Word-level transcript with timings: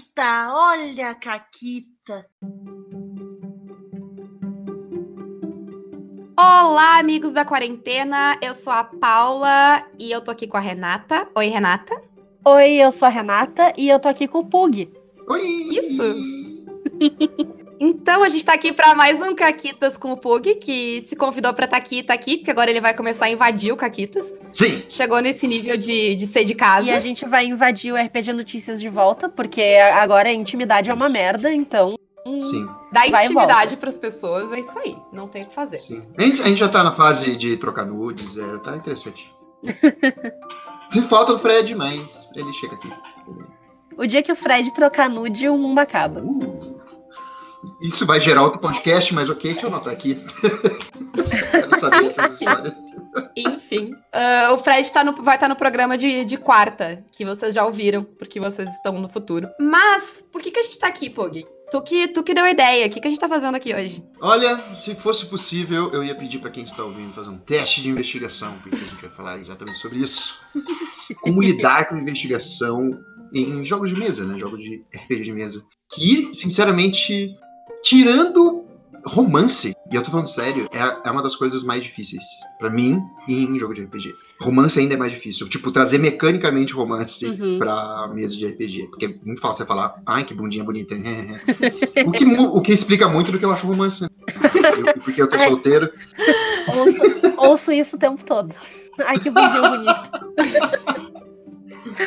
Caquita, 0.00 0.48
olha 0.54 1.10
a 1.10 1.14
Caquita. 1.14 2.26
Olá, 6.38 6.98
amigos 6.98 7.32
da 7.32 7.44
quarentena. 7.44 8.38
Eu 8.42 8.54
sou 8.54 8.72
a 8.72 8.84
Paula 8.84 9.84
e 9.98 10.10
eu 10.10 10.22
tô 10.22 10.30
aqui 10.30 10.46
com 10.46 10.56
a 10.56 10.60
Renata. 10.60 11.28
Oi, 11.36 11.48
Renata. 11.48 12.00
Oi, 12.44 12.72
eu 12.76 12.90
sou 12.90 13.06
a 13.06 13.10
Renata 13.10 13.72
e 13.76 13.88
eu 13.88 14.00
tô 14.00 14.08
aqui 14.08 14.26
com 14.26 14.38
o 14.38 14.46
Pug. 14.46 14.90
Oi! 15.28 15.42
Isso. 15.42 16.02
Então, 17.82 18.22
a 18.22 18.28
gente 18.28 18.44
tá 18.44 18.52
aqui 18.52 18.74
pra 18.74 18.94
mais 18.94 19.22
um 19.22 19.34
Caquitas 19.34 19.96
com 19.96 20.12
o 20.12 20.16
Pug, 20.16 20.56
que 20.56 21.00
se 21.08 21.16
convidou 21.16 21.54
pra 21.54 21.64
estar 21.64 21.78
tá 21.78 21.82
aqui, 21.82 22.02
tá 22.02 22.12
aqui, 22.12 22.36
porque 22.36 22.50
agora 22.50 22.70
ele 22.70 22.80
vai 22.80 22.94
começar 22.94 23.24
a 23.24 23.30
invadir 23.30 23.72
o 23.72 23.76
Caquitas. 23.76 24.38
Sim! 24.52 24.84
Chegou 24.86 25.18
nesse 25.20 25.48
nível 25.48 25.78
de, 25.78 26.14
de 26.14 26.26
ser 26.26 26.44
de 26.44 26.54
casa. 26.54 26.88
E 26.88 26.90
a 26.90 26.98
gente 26.98 27.24
vai 27.24 27.46
invadir 27.46 27.90
o 27.90 27.96
RPG 27.96 28.34
Notícias 28.34 28.78
de 28.78 28.88
volta, 28.90 29.30
porque 29.30 29.62
agora 29.94 30.28
a 30.28 30.32
intimidade 30.32 30.90
é 30.90 30.94
uma 30.94 31.08
merda, 31.08 31.50
então. 31.50 31.98
Sim. 32.26 32.68
Dá 32.92 33.06
intimidade 33.06 33.78
pras 33.78 33.96
pessoas, 33.96 34.52
é 34.52 34.60
isso 34.60 34.78
aí. 34.78 34.94
Não 35.10 35.26
tem 35.26 35.44
o 35.44 35.46
que 35.46 35.54
fazer. 35.54 35.78
Sim. 35.78 36.02
A 36.18 36.22
gente, 36.22 36.42
a 36.42 36.44
gente 36.44 36.58
já 36.58 36.68
tá 36.68 36.84
na 36.84 36.92
fase 36.92 37.34
de 37.34 37.56
trocar 37.56 37.86
nudes, 37.86 38.36
é, 38.36 38.58
tá 38.58 38.76
interessante. 38.76 39.32
Se 40.92 41.00
falta 41.02 41.32
o 41.32 41.38
Fred, 41.38 41.74
mas 41.74 42.28
ele 42.36 42.52
chega 42.52 42.74
aqui. 42.74 42.92
O 43.96 44.06
dia 44.06 44.22
que 44.22 44.32
o 44.32 44.36
Fred 44.36 44.70
trocar 44.74 45.08
nude, 45.08 45.48
o 45.48 45.56
mundo 45.56 45.78
acaba. 45.78 46.20
Uh. 46.20 46.59
Isso 47.80 48.06
vai 48.06 48.20
gerar 48.20 48.42
outro 48.42 48.60
podcast, 48.60 49.12
mas 49.14 49.28
ok, 49.28 49.52
deixa 49.52 49.66
eu 49.66 49.70
anotar 49.70 49.92
aqui. 49.92 50.18
Quero 51.50 51.78
saber 51.78 52.06
essas 52.06 52.40
histórias. 52.40 52.74
Enfim. 53.36 53.92
Uh, 53.92 54.54
o 54.54 54.58
Fred 54.58 54.90
tá 54.92 55.04
no, 55.04 55.14
vai 55.14 55.36
estar 55.36 55.46
tá 55.46 55.48
no 55.48 55.56
programa 55.56 55.98
de, 55.98 56.24
de 56.24 56.36
quarta, 56.36 57.04
que 57.12 57.24
vocês 57.24 57.54
já 57.54 57.64
ouviram, 57.64 58.02
porque 58.02 58.40
vocês 58.40 58.72
estão 58.72 58.98
no 58.98 59.08
futuro. 59.08 59.48
Mas, 59.60 60.24
por 60.32 60.40
que, 60.40 60.50
que 60.50 60.58
a 60.58 60.62
gente 60.62 60.78
tá 60.78 60.86
aqui, 60.86 61.10
Pug? 61.10 61.46
Tu 61.70 61.82
que, 61.82 62.08
tu 62.08 62.22
que 62.22 62.34
deu 62.34 62.44
a 62.44 62.50
ideia, 62.50 62.86
o 62.86 62.90
que, 62.90 63.00
que 63.00 63.06
a 63.06 63.10
gente 63.10 63.20
tá 63.20 63.28
fazendo 63.28 63.54
aqui 63.54 63.72
hoje? 63.72 64.04
Olha, 64.20 64.74
se 64.74 64.94
fosse 64.96 65.26
possível, 65.26 65.90
eu 65.92 66.02
ia 66.02 66.16
pedir 66.16 66.40
para 66.40 66.50
quem 66.50 66.64
está 66.64 66.82
ouvindo 66.82 67.12
fazer 67.12 67.30
um 67.30 67.38
teste 67.38 67.80
de 67.80 67.90
investigação, 67.90 68.58
porque 68.58 68.74
a 68.74 68.78
gente 68.78 69.02
vai 69.02 69.10
falar 69.10 69.38
exatamente 69.38 69.78
sobre 69.78 69.98
isso. 69.98 70.36
Como 71.22 71.40
lidar 71.40 71.88
com 71.88 71.96
investigação 71.96 72.98
em 73.32 73.64
jogos 73.64 73.90
de 73.90 73.96
mesa, 73.96 74.24
né? 74.24 74.36
Jogos 74.38 74.58
de 74.58 74.84
RPG 74.92 75.22
de 75.22 75.32
mesa. 75.32 75.62
Que, 75.92 76.34
sinceramente, 76.34 77.36
tirando 77.82 78.64
romance, 79.04 79.74
e 79.90 79.94
eu 79.94 80.02
tô 80.02 80.10
falando 80.10 80.28
sério, 80.28 80.68
é, 80.72 81.08
é 81.08 81.10
uma 81.10 81.22
das 81.22 81.34
coisas 81.34 81.62
mais 81.62 81.82
difíceis 81.82 82.22
para 82.58 82.70
mim 82.70 83.00
em 83.28 83.58
jogo 83.58 83.74
de 83.74 83.82
RPG. 83.82 84.14
Romance 84.40 84.78
ainda 84.78 84.94
é 84.94 84.96
mais 84.96 85.12
difícil. 85.12 85.48
Tipo, 85.48 85.72
trazer 85.72 85.98
mecanicamente 85.98 86.72
romance 86.72 87.26
uhum. 87.26 87.58
pra 87.58 88.08
mesa 88.12 88.36
de 88.36 88.46
RPG. 88.46 88.88
Porque 88.88 89.06
é 89.06 89.14
muito 89.24 89.40
fácil 89.40 89.58
você 89.58 89.66
falar, 89.66 90.00
ai, 90.06 90.24
que 90.24 90.34
bundinha 90.34 90.64
bonita. 90.64 90.94
o, 92.06 92.12
que, 92.12 92.24
o 92.24 92.60
que 92.60 92.72
explica 92.72 93.08
muito 93.08 93.32
do 93.32 93.38
que 93.38 93.44
eu 93.44 93.52
acho 93.52 93.66
romance. 93.66 94.02
Né? 94.02 94.08
Eu, 94.78 95.02
porque 95.02 95.22
eu 95.22 95.28
tô 95.28 95.38
solteiro. 95.38 95.90
Ouço, 96.74 97.00
ouço 97.36 97.72
isso 97.72 97.96
o 97.96 97.98
tempo 97.98 98.22
todo. 98.24 98.54
Ai, 99.06 99.18
que 99.18 99.30
bundinha 99.30 99.68
bonita. 99.68 100.10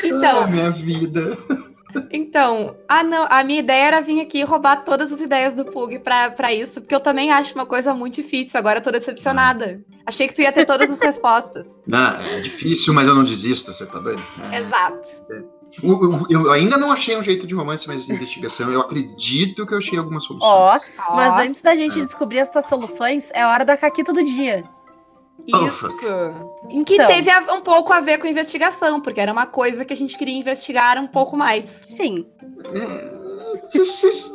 Então. 0.03 0.41
Ai, 0.41 0.51
minha 0.51 0.71
vida. 0.71 1.37
Então, 2.11 2.75
a, 2.87 3.03
não, 3.03 3.27
a 3.29 3.43
minha 3.43 3.59
ideia 3.59 3.87
era 3.87 4.01
vir 4.01 4.21
aqui 4.21 4.43
roubar 4.43 4.83
todas 4.83 5.11
as 5.11 5.21
ideias 5.21 5.55
do 5.55 5.65
Pug 5.65 5.99
pra, 5.99 6.31
pra 6.31 6.53
isso, 6.53 6.81
porque 6.81 6.95
eu 6.95 6.99
também 6.99 7.31
acho 7.31 7.55
uma 7.55 7.65
coisa 7.65 7.93
muito 7.93 8.15
difícil. 8.15 8.59
Agora 8.59 8.79
eu 8.79 8.83
tô 8.83 8.91
decepcionada. 8.91 9.83
Achei 10.05 10.27
que 10.27 10.33
tu 10.33 10.41
ia 10.41 10.51
ter 10.51 10.65
todas 10.65 10.89
as 10.91 10.99
respostas. 10.99 11.79
Não, 11.87 12.19
é 12.19 12.41
difícil, 12.41 12.93
mas 12.93 13.07
eu 13.07 13.15
não 13.15 13.23
desisto, 13.23 13.71
você 13.71 13.85
tá 13.85 13.99
doido? 13.99 14.21
É. 14.51 14.59
Exato. 14.59 15.09
É. 15.31 15.63
Eu, 15.81 16.25
eu, 16.29 16.51
ainda 16.51 16.77
não 16.77 16.91
achei 16.91 17.17
um 17.17 17.23
jeito 17.23 17.47
de 17.47 17.55
romance, 17.55 17.87
mas 17.87 18.05
de 18.05 18.13
investigação, 18.13 18.71
eu 18.71 18.81
acredito 18.81 19.65
que 19.65 19.73
eu 19.73 19.79
achei 19.79 19.97
algumas 19.97 20.23
soluções. 20.23 20.51
Ó, 20.51 20.77
oh, 20.77 21.15
mas 21.15 21.47
antes 21.47 21.61
da 21.63 21.73
gente 21.73 21.99
é. 21.99 22.03
descobrir 22.03 22.39
essas 22.39 22.67
soluções, 22.67 23.25
é 23.33 23.43
hora 23.45 23.65
da 23.65 23.75
caquita 23.75 24.13
do 24.13 24.23
dia. 24.23 24.63
Isso. 25.47 25.87
Então. 26.69 26.83
Que 26.85 26.97
teve 26.97 27.29
um 27.51 27.61
pouco 27.61 27.91
a 27.91 27.99
ver 27.99 28.17
com 28.17 28.27
investigação, 28.27 28.99
porque 28.99 29.19
era 29.19 29.31
uma 29.31 29.45
coisa 29.45 29.83
que 29.83 29.93
a 29.93 29.95
gente 29.95 30.17
queria 30.17 30.37
investigar 30.37 30.97
um 30.97 31.07
pouco 31.07 31.35
mais. 31.35 31.65
Sim. 31.97 32.25
É, 32.73 33.23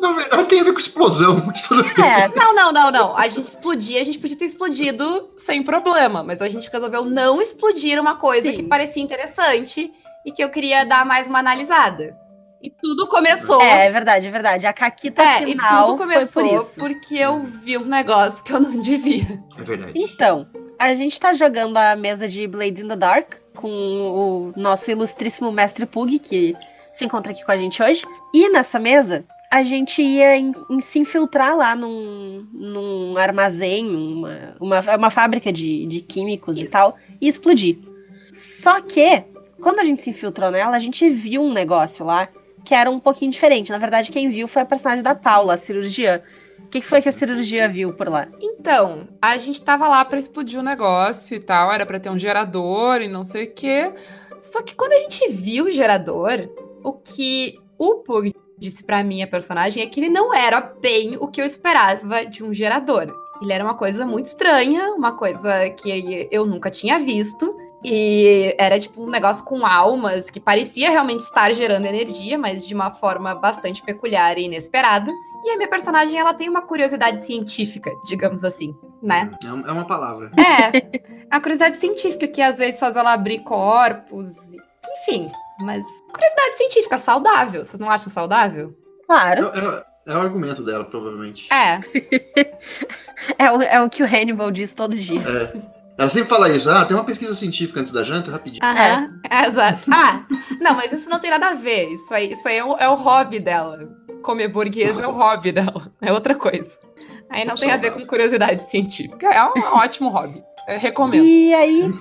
na 0.00 0.12
verdade 0.12 0.48
tem 0.48 0.60
a 0.60 0.64
ver 0.64 0.72
com 0.72 0.78
explosão. 0.78 1.52
É. 1.98 2.28
Não, 2.36 2.54
não, 2.54 2.72
não, 2.72 2.90
não. 2.90 3.16
A 3.16 3.28
gente 3.28 3.46
explodia, 3.46 4.00
a 4.00 4.04
gente 4.04 4.18
podia 4.18 4.36
ter 4.36 4.44
explodido 4.44 5.30
sem 5.36 5.62
problema, 5.62 6.22
mas 6.22 6.42
a 6.42 6.48
gente 6.48 6.68
resolveu 6.70 7.04
não 7.04 7.40
explodir 7.40 8.00
uma 8.00 8.16
coisa 8.16 8.48
Sim. 8.48 8.54
que 8.54 8.62
parecia 8.62 9.02
interessante 9.02 9.90
e 10.26 10.32
que 10.32 10.42
eu 10.42 10.50
queria 10.50 10.84
dar 10.84 11.06
mais 11.06 11.28
uma 11.28 11.38
analisada. 11.38 12.16
E 12.60 12.70
tudo 12.70 13.06
começou. 13.06 13.62
É, 13.62 13.86
é 13.86 13.90
verdade, 13.92 14.26
é 14.26 14.30
verdade. 14.30 14.66
A 14.66 14.72
caquita 14.72 15.22
é, 15.22 15.44
final. 15.44 15.84
E 15.84 15.86
tudo 15.86 15.98
começou 15.98 16.64
por 16.64 16.74
porque 16.74 17.16
eu 17.16 17.40
vi 17.40 17.78
um 17.78 17.84
negócio 17.84 18.42
que 18.42 18.52
eu 18.52 18.60
não 18.60 18.78
devia. 18.80 19.40
É 19.56 19.62
verdade. 19.62 19.92
Então, 19.94 20.48
a 20.78 20.94
gente 20.94 21.18
tá 21.18 21.34
jogando 21.34 21.76
a 21.76 21.96
mesa 21.96 22.28
de 22.28 22.46
Blade 22.46 22.82
in 22.82 22.88
the 22.88 22.96
Dark 22.96 23.34
com 23.54 23.68
o 23.68 24.52
nosso 24.56 24.90
ilustríssimo 24.90 25.50
mestre 25.50 25.84
Pug, 25.84 26.18
que 26.18 26.56
se 26.92 27.04
encontra 27.04 27.32
aqui 27.32 27.44
com 27.44 27.50
a 27.50 27.56
gente 27.56 27.82
hoje. 27.82 28.02
E 28.32 28.48
nessa 28.50 28.78
mesa, 28.78 29.24
a 29.50 29.62
gente 29.62 30.00
ia 30.00 30.36
em, 30.36 30.52
em 30.70 30.80
se 30.80 31.00
infiltrar 31.00 31.56
lá 31.56 31.74
num, 31.74 32.46
num 32.52 33.16
armazém, 33.16 33.88
uma, 33.88 34.56
uma, 34.60 34.96
uma 34.96 35.10
fábrica 35.10 35.52
de, 35.52 35.86
de 35.86 36.00
químicos 36.00 36.56
Isso. 36.56 36.66
e 36.66 36.68
tal, 36.68 36.96
e 37.20 37.28
explodir. 37.28 37.78
Só 38.32 38.80
que, 38.80 39.24
quando 39.60 39.80
a 39.80 39.84
gente 39.84 40.02
se 40.02 40.10
infiltrou 40.10 40.50
nela, 40.50 40.76
a 40.76 40.80
gente 40.80 41.08
viu 41.10 41.42
um 41.42 41.52
negócio 41.52 42.06
lá 42.06 42.28
que 42.64 42.74
era 42.74 42.90
um 42.90 43.00
pouquinho 43.00 43.32
diferente. 43.32 43.70
Na 43.70 43.78
verdade, 43.78 44.10
quem 44.10 44.28
viu 44.28 44.46
foi 44.46 44.62
a 44.62 44.66
personagem 44.66 45.02
da 45.02 45.14
Paula, 45.14 45.54
a 45.54 45.58
cirurgiã. 45.58 46.20
O 46.64 46.68
que, 46.68 46.82
foi 46.82 47.00
que 47.00 47.08
a 47.08 47.12
cirurgia 47.12 47.68
viu 47.68 47.94
por 47.94 48.08
lá? 48.08 48.28
Então, 48.40 49.08
a 49.22 49.36
gente 49.38 49.62
tava 49.62 49.88
lá 49.88 50.04
para 50.04 50.18
explodir 50.18 50.58
o 50.58 50.62
um 50.62 50.64
negócio 50.64 51.34
e 51.34 51.40
tal, 51.40 51.72
era 51.72 51.86
para 51.86 51.98
ter 51.98 52.10
um 52.10 52.18
gerador 52.18 53.00
e 53.00 53.08
não 53.08 53.24
sei 53.24 53.44
o 53.44 53.54
quê. 53.54 53.92
Só 54.42 54.62
que 54.62 54.74
quando 54.74 54.92
a 54.92 54.98
gente 55.00 55.28
viu 55.28 55.66
o 55.66 55.70
gerador, 55.70 56.48
o 56.84 56.92
que 56.92 57.58
o 57.78 57.96
Pug 57.96 58.34
disse 58.58 58.82
para 58.82 59.04
mim, 59.04 59.22
a 59.22 59.26
personagem, 59.26 59.82
é 59.82 59.86
que 59.86 60.00
ele 60.00 60.10
não 60.10 60.34
era 60.34 60.60
bem 60.60 61.16
o 61.18 61.28
que 61.28 61.40
eu 61.40 61.46
esperava 61.46 62.26
de 62.26 62.42
um 62.42 62.52
gerador. 62.52 63.14
Ele 63.40 63.52
era 63.52 63.64
uma 63.64 63.74
coisa 63.74 64.04
muito 64.04 64.26
estranha, 64.26 64.92
uma 64.92 65.12
coisa 65.12 65.70
que 65.70 66.28
eu 66.30 66.44
nunca 66.44 66.70
tinha 66.70 66.98
visto. 66.98 67.56
E 67.84 68.56
era 68.58 68.78
tipo 68.78 69.04
um 69.04 69.08
negócio 69.08 69.44
com 69.44 69.64
almas 69.64 70.28
que 70.28 70.40
parecia 70.40 70.90
realmente 70.90 71.20
estar 71.20 71.52
gerando 71.52 71.86
energia, 71.86 72.36
mas 72.36 72.66
de 72.66 72.74
uma 72.74 72.90
forma 72.90 73.34
bastante 73.34 73.82
peculiar 73.82 74.36
e 74.36 74.46
inesperada. 74.46 75.12
E 75.44 75.50
a 75.50 75.56
minha 75.56 75.68
personagem, 75.68 76.18
ela 76.18 76.34
tem 76.34 76.48
uma 76.48 76.62
curiosidade 76.62 77.24
científica, 77.24 77.90
digamos 78.04 78.44
assim, 78.44 78.74
né? 79.00 79.30
É, 79.44 79.46
é 79.46 79.72
uma 79.72 79.86
palavra. 79.86 80.32
É. 80.36 81.26
A 81.30 81.40
curiosidade 81.40 81.78
científica 81.78 82.26
que 82.26 82.42
às 82.42 82.58
vezes 82.58 82.80
faz 82.80 82.96
ela 82.96 83.12
abrir 83.12 83.40
corpos, 83.40 84.32
enfim. 85.00 85.30
Mas 85.60 85.86
curiosidade 86.12 86.56
científica 86.56 86.98
saudável. 86.98 87.64
Vocês 87.64 87.78
não 87.78 87.90
acham 87.90 88.10
saudável? 88.10 88.76
Claro. 89.06 89.50
É, 89.54 89.58
é, 89.58 90.12
é 90.14 90.16
o 90.16 90.20
argumento 90.20 90.64
dela, 90.64 90.84
provavelmente. 90.84 91.46
É. 91.52 91.80
é, 93.38 93.50
o, 93.52 93.62
é 93.62 93.80
o 93.80 93.88
que 93.88 94.02
o 94.02 94.06
Hannibal 94.06 94.50
diz 94.50 94.72
todo 94.72 94.96
dia. 94.96 95.20
É. 95.20 95.77
Ela 95.98 96.08
sempre 96.08 96.28
fala 96.28 96.48
isso, 96.48 96.70
ah, 96.70 96.84
tem 96.84 96.96
uma 96.96 97.02
pesquisa 97.02 97.34
científica 97.34 97.80
antes 97.80 97.90
da 97.90 98.04
janta, 98.04 98.30
rapidinho. 98.30 98.64
Aham, 98.64 99.20
é. 99.28 99.46
exato. 99.48 99.90
Ah, 99.90 100.24
não, 100.60 100.74
mas 100.76 100.92
isso 100.92 101.10
não 101.10 101.18
tem 101.18 101.28
nada 101.28 101.48
a 101.48 101.54
ver. 101.54 101.92
Isso 101.92 102.14
aí, 102.14 102.32
isso 102.32 102.46
aí 102.46 102.58
é, 102.58 102.64
o, 102.64 102.76
é 102.76 102.88
o 102.88 102.94
hobby 102.94 103.40
dela. 103.40 103.80
Comer 104.22 104.46
burguês 104.46 104.96
é 104.96 105.06
o 105.08 105.10
hobby 105.10 105.50
dela. 105.50 105.90
É 106.00 106.12
outra 106.12 106.36
coisa. 106.36 106.70
Aí 107.28 107.44
não 107.44 107.56
tem 107.56 107.72
a 107.72 107.76
ver 107.76 107.92
com 107.92 108.06
curiosidade 108.06 108.62
científica. 108.70 109.26
É 109.26 109.44
um 109.44 109.74
ótimo 109.74 110.08
hobby. 110.08 110.40
Eu 110.68 110.78
recomendo. 110.78 111.24
E 111.24 111.52
aí, 111.52 111.92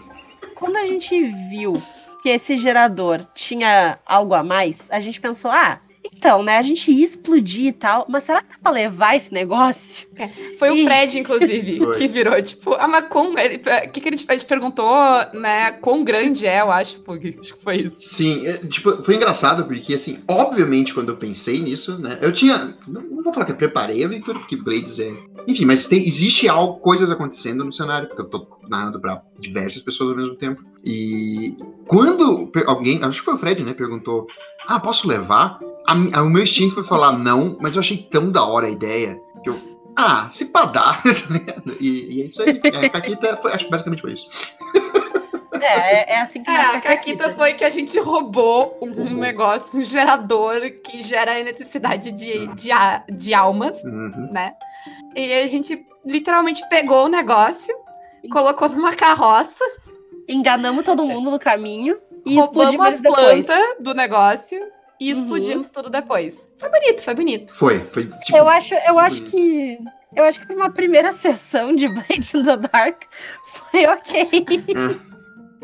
quando 0.53 0.77
a 0.77 0.85
gente 0.85 1.19
viu 1.49 1.81
que 2.21 2.29
esse 2.29 2.55
gerador 2.55 3.25
tinha 3.33 3.97
algo 4.05 4.35
a 4.35 4.43
mais, 4.43 4.77
a 4.89 4.99
gente 4.99 5.19
pensou, 5.19 5.49
ah, 5.49 5.79
então, 6.17 6.41
né? 6.41 6.57
A 6.57 6.61
gente 6.61 6.91
ia 6.91 7.05
explodir 7.05 7.67
e 7.67 7.71
tal, 7.71 8.05
mas 8.09 8.23
será 8.23 8.41
que 8.41 8.49
dá 8.49 8.57
pra 8.63 8.71
levar 8.71 9.15
esse 9.15 9.31
negócio? 9.31 10.07
É, 10.15 10.27
foi 10.57 10.69
e... 10.69 10.81
o 10.81 10.85
Fred, 10.85 11.19
inclusive, 11.19 11.79
que 11.95 12.07
virou, 12.07 12.41
tipo, 12.41 12.73
a 12.73 12.87
Macum. 12.87 13.33
O 13.33 13.37
é, 13.37 13.87
que, 13.87 14.01
que 14.01 14.09
ele, 14.09 14.17
a 14.27 14.33
gente 14.33 14.45
perguntou, 14.45 14.95
né? 15.33 15.73
Quão 15.73 16.03
grande 16.03 16.47
é, 16.47 16.61
eu 16.61 16.71
acho, 16.71 16.99
porque 17.01 17.35
acho 17.39 17.53
que 17.53 17.63
foi 17.63 17.77
isso. 17.77 18.01
Sim, 18.01 18.47
é, 18.47 18.57
tipo, 18.57 19.03
foi 19.03 19.15
engraçado, 19.15 19.65
porque, 19.65 19.93
assim, 19.93 20.19
obviamente, 20.27 20.93
quando 20.93 21.09
eu 21.09 21.17
pensei 21.17 21.59
nisso, 21.59 21.99
né? 21.99 22.17
Eu 22.21 22.33
tinha. 22.33 22.75
Não, 22.87 23.01
não 23.01 23.23
vou 23.23 23.31
falar 23.31 23.45
que 23.45 23.51
eu 23.51 23.57
preparei 23.57 24.03
a 24.03 24.07
aventura, 24.07 24.39
porque 24.39 24.55
Blades 24.55 24.99
é. 24.99 25.13
Enfim, 25.47 25.65
mas 25.65 25.85
tem, 25.85 26.05
existe 26.05 26.49
algo, 26.49 26.79
coisas 26.79 27.11
acontecendo 27.11 27.63
no 27.63 27.71
cenário, 27.71 28.07
porque 28.07 28.21
eu 28.21 28.29
tô 28.29 28.47
narrando 28.67 28.99
pra 28.99 29.21
diversas 29.39 29.81
pessoas 29.81 30.11
ao 30.11 30.17
mesmo 30.17 30.35
tempo. 30.35 30.63
E 30.83 31.55
quando 31.87 32.51
alguém, 32.65 33.03
acho 33.03 33.19
que 33.19 33.25
foi 33.25 33.35
o 33.35 33.37
Fred, 33.37 33.63
né, 33.63 33.73
perguntou: 33.73 34.27
Ah, 34.67 34.79
posso 34.79 35.07
levar? 35.07 35.59
A, 35.87 35.93
a, 36.19 36.21
o 36.23 36.29
meu 36.29 36.43
instinto 36.43 36.75
foi 36.75 36.83
falar 36.83 37.13
não, 37.17 37.57
mas 37.61 37.75
eu 37.75 37.79
achei 37.79 37.97
tão 37.97 38.31
da 38.31 38.43
hora 38.45 38.67
a 38.67 38.69
ideia 38.69 39.19
que 39.43 39.49
eu. 39.49 39.77
Ah, 39.95 40.27
se 40.29 40.45
pá 40.45 40.65
dar, 40.65 41.01
tá 41.03 41.09
e, 41.79 42.17
e 42.17 42.21
é 42.21 42.25
isso 42.25 42.41
aí. 42.43 42.61
É, 42.63 42.85
a 42.85 42.89
Caquita, 42.89 43.37
foi, 43.41 43.51
acho 43.53 43.65
que 43.65 43.71
basicamente 43.71 44.01
foi 44.01 44.13
isso. 44.13 44.29
É, 45.59 45.65
é, 45.65 46.13
é 46.17 46.21
assim 46.21 46.43
que 46.43 46.51
É, 46.51 46.55
a 46.61 46.79
Caquita 46.81 47.29
foi 47.31 47.53
que 47.55 47.63
a 47.63 47.69
gente 47.69 47.97
roubou 47.99 48.77
um 48.81 48.93
Roubou. 48.93 49.05
negócio, 49.15 49.79
um 49.79 49.83
gerador 49.83 50.61
que 50.83 51.01
gera 51.01 51.39
a 51.39 51.43
necessidade 51.43 52.11
de, 52.11 52.47
de, 52.53 52.71
a- 52.71 53.03
de 53.09 53.33
almas, 53.33 53.83
Uhum. 53.83 54.29
né? 54.31 54.53
E 55.15 55.33
a 55.33 55.47
gente 55.47 55.83
literalmente 56.05 56.61
pegou 56.69 57.05
o 57.05 57.09
negócio, 57.09 57.75
colocou 58.31 58.69
numa 58.69 58.93
carroça, 58.95 59.63
Enganamos 60.29 60.83
todo 60.83 61.05
mundo 61.05 61.31
no 61.31 61.39
caminho 61.39 61.97
e 62.27 62.35
roubamos 62.35 62.73
explodimos 62.73 62.87
as 62.87 63.01
plantas 63.01 63.75
do 63.79 63.93
negócio 63.93 64.59
e 64.99 65.13
Uhum. 65.13 65.19
explodimos 65.19 65.69
tudo 65.69 65.89
depois. 65.89 66.35
Foi 66.57 66.69
bonito, 66.69 67.03
foi 67.03 67.13
bonito. 67.15 67.55
Foi, 67.57 67.79
foi 67.91 68.05
tipo. 68.25 68.37
Eu 68.37 68.49
acho, 68.49 68.73
eu 68.75 68.97
acho 68.99 69.17
bonito. 69.23 69.31
que. 69.31 69.77
Eu 70.15 70.23
acho 70.23 70.39
que 70.39 70.47
pra 70.47 70.55
uma 70.55 70.69
primeira 70.71 71.13
sessão 71.17 71.75
de 71.75 71.87
Blades 71.87 72.33
in 72.33 72.43
the 72.43 72.57
Dark 72.57 73.03
foi 73.71 73.85
ok. 73.85 74.27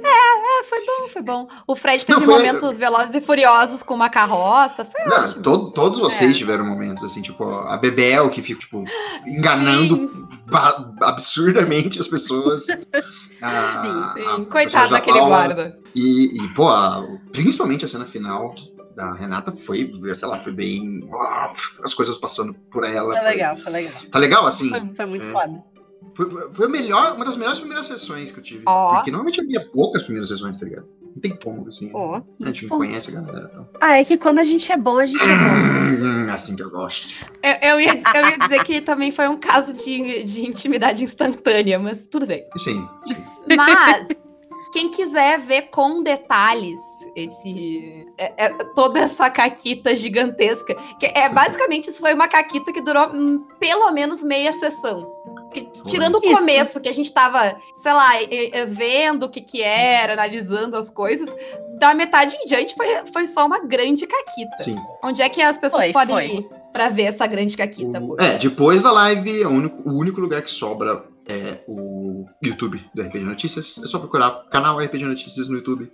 É, 0.05 0.63
foi 0.65 0.85
bom, 0.85 1.07
foi 1.07 1.21
bom. 1.21 1.47
O 1.65 1.75
Fred 1.75 2.05
teve 2.05 2.19
Não, 2.19 2.25
foi- 2.25 2.35
momentos 2.35 2.77
velozes 2.77 3.15
e 3.15 3.21
furiosos 3.21 3.81
com 3.83 3.93
uma 3.93 4.09
carroça, 4.09 4.83
foi 4.83 5.05
Não, 5.05 5.23
ótimo. 5.23 5.41
to- 5.43 5.71
todos 5.71 5.99
vocês 5.99 6.31
É. 6.31 6.33
tiveram 6.33 6.65
momentos, 6.65 7.03
assim, 7.05 7.21
tipo, 7.21 7.43
a 7.49 7.77
Bebel 7.77 8.29
que 8.29 8.41
fica, 8.41 8.59
tipo, 8.59 8.83
enganando 9.25 10.27
absurdamente 11.01 11.99
as 11.99 12.07
pessoas. 12.07 12.65
A- 13.43 14.13
Sim, 14.15 14.21
sim. 14.21 14.43
a 14.43 14.45
Coitado 14.45 14.91
daquele 14.91 15.19
Paula. 15.19 15.35
guarda. 15.35 15.79
E, 15.93 16.43
e, 16.43 16.53
pô, 16.53 16.67
a- 16.69 17.05
principalmente 17.31 17.85
a 17.85 17.87
cena 17.87 18.05
final 18.05 18.53
da 18.95 19.13
Renata 19.13 19.51
foi, 19.51 19.91
sei 20.15 20.27
lá, 20.27 20.39
foi 20.39 20.51
bem. 20.53 21.07
As 21.83 21.93
coisas 21.93 22.17
passando 22.17 22.53
por 22.71 22.83
ela. 22.83 23.13
Foi 23.15 23.23
legal, 23.23 23.57
foi 23.57 23.71
legal. 23.71 23.93
Tá 24.11 24.19
legal, 24.19 24.45
assim? 24.45 24.69
Foi, 24.69 24.93
foi 24.95 25.05
muito 25.05 25.25
É. 25.27 25.31
foda. 25.31 25.63
Foi, 26.15 26.29
foi 26.53 26.65
a 26.65 26.69
melhor, 26.69 27.15
uma 27.15 27.25
das 27.25 27.35
melhores 27.35 27.59
primeiras 27.59 27.87
sessões 27.87 28.31
que 28.31 28.39
eu 28.39 28.43
tive. 28.43 28.63
Ó. 28.67 28.95
Porque 28.95 29.09
normalmente 29.11 29.41
havia 29.41 29.67
poucas 29.71 30.03
primeiras 30.03 30.29
sessões, 30.29 30.57
tá 30.57 30.65
ligado? 30.65 30.85
Não 31.13 31.21
tem 31.21 31.37
como, 31.43 31.67
assim. 31.67 31.91
Ó. 31.93 32.21
A 32.41 32.45
gente 32.47 32.67
não 32.67 32.77
conhece 32.77 33.09
a 33.15 33.21
galera. 33.21 33.49
Então. 33.51 33.67
Ah, 33.79 33.99
é 33.99 34.03
que 34.03 34.17
quando 34.17 34.39
a 34.39 34.43
gente 34.43 34.71
é 34.71 34.77
bom, 34.77 34.97
a 34.97 35.05
gente 35.05 35.23
é 35.23 35.35
bom. 35.35 36.03
Hum, 36.03 36.27
assim 36.31 36.55
que 36.55 36.63
eu 36.63 36.71
gosto. 36.71 37.25
Eu, 37.41 37.69
eu 37.69 37.81
ia, 37.81 38.01
eu 38.15 38.29
ia 38.29 38.37
dizer 38.39 38.63
que 38.63 38.81
também 38.81 39.11
foi 39.11 39.27
um 39.27 39.37
caso 39.37 39.73
de, 39.73 40.23
de 40.23 40.47
intimidade 40.47 41.03
instantânea, 41.03 41.77
mas 41.77 42.07
tudo 42.07 42.25
bem. 42.25 42.45
Sim, 42.57 42.87
sim. 43.05 43.23
Mas, 43.55 44.07
quem 44.71 44.89
quiser 44.89 45.39
ver 45.39 45.63
com 45.69 46.01
detalhes 46.01 46.79
esse 47.15 48.07
é- 48.17 48.45
é 48.45 48.49
toda 48.73 48.99
essa 48.99 49.29
caquita 49.29 49.95
gigantesca, 49.95 50.75
que 50.99 51.05
é 51.05 51.29
basicamente 51.29 51.89
isso 51.89 51.99
foi 51.99 52.13
uma 52.13 52.27
caquita 52.27 52.71
que 52.73 52.81
durou 52.81 53.09
hum, 53.13 53.45
pelo 53.59 53.91
menos 53.91 54.23
meia 54.23 54.51
sessão. 54.53 55.11
Que, 55.53 55.61
tirando 55.89 56.15
o 56.17 56.21
Isso. 56.25 56.35
começo, 56.35 56.81
que 56.81 56.89
a 56.89 56.93
gente 56.93 57.13
tava, 57.13 57.55
sei 57.81 57.93
lá, 57.93 58.11
vendo 58.67 59.23
o 59.25 59.29
que 59.29 59.39
que 59.41 59.61
era, 59.61 60.13
analisando 60.13 60.75
as 60.75 60.89
coisas, 60.89 61.29
da 61.77 61.93
metade 61.93 62.35
em 62.37 62.45
diante 62.45 62.75
foi, 62.75 62.87
foi 63.13 63.25
só 63.27 63.45
uma 63.45 63.59
grande 63.65 64.05
caquita. 64.07 64.57
sim. 64.59 64.75
Onde 65.03 65.21
é 65.21 65.29
que 65.29 65.41
as 65.41 65.57
pessoas 65.57 65.83
Foi, 65.83 65.93
podem 65.93 66.15
foi. 66.15 66.27
ir 66.37 66.49
pra 66.71 66.89
ver 66.89 67.03
essa 67.03 67.27
grande 67.27 67.55
caquita? 67.55 67.99
O- 68.01 68.19
é, 68.19 68.37
depois 68.37 68.81
da 68.81 68.91
live, 68.91 69.45
o 69.45 69.49
único, 69.49 69.89
o 69.89 69.93
único 69.97 70.19
lugar 70.21 70.41
que 70.41 70.51
sobra 70.51 71.03
é 71.27 71.59
o 71.67 72.25
YouTube 72.41 72.83
do 72.93 73.01
RPG 73.01 73.19
Notícias. 73.23 73.79
É 73.83 73.87
só 73.87 73.99
procurar 73.99 74.45
canal 74.49 74.79
RPG 74.79 75.05
Notícias 75.05 75.47
no 75.47 75.55
YouTube. 75.57 75.91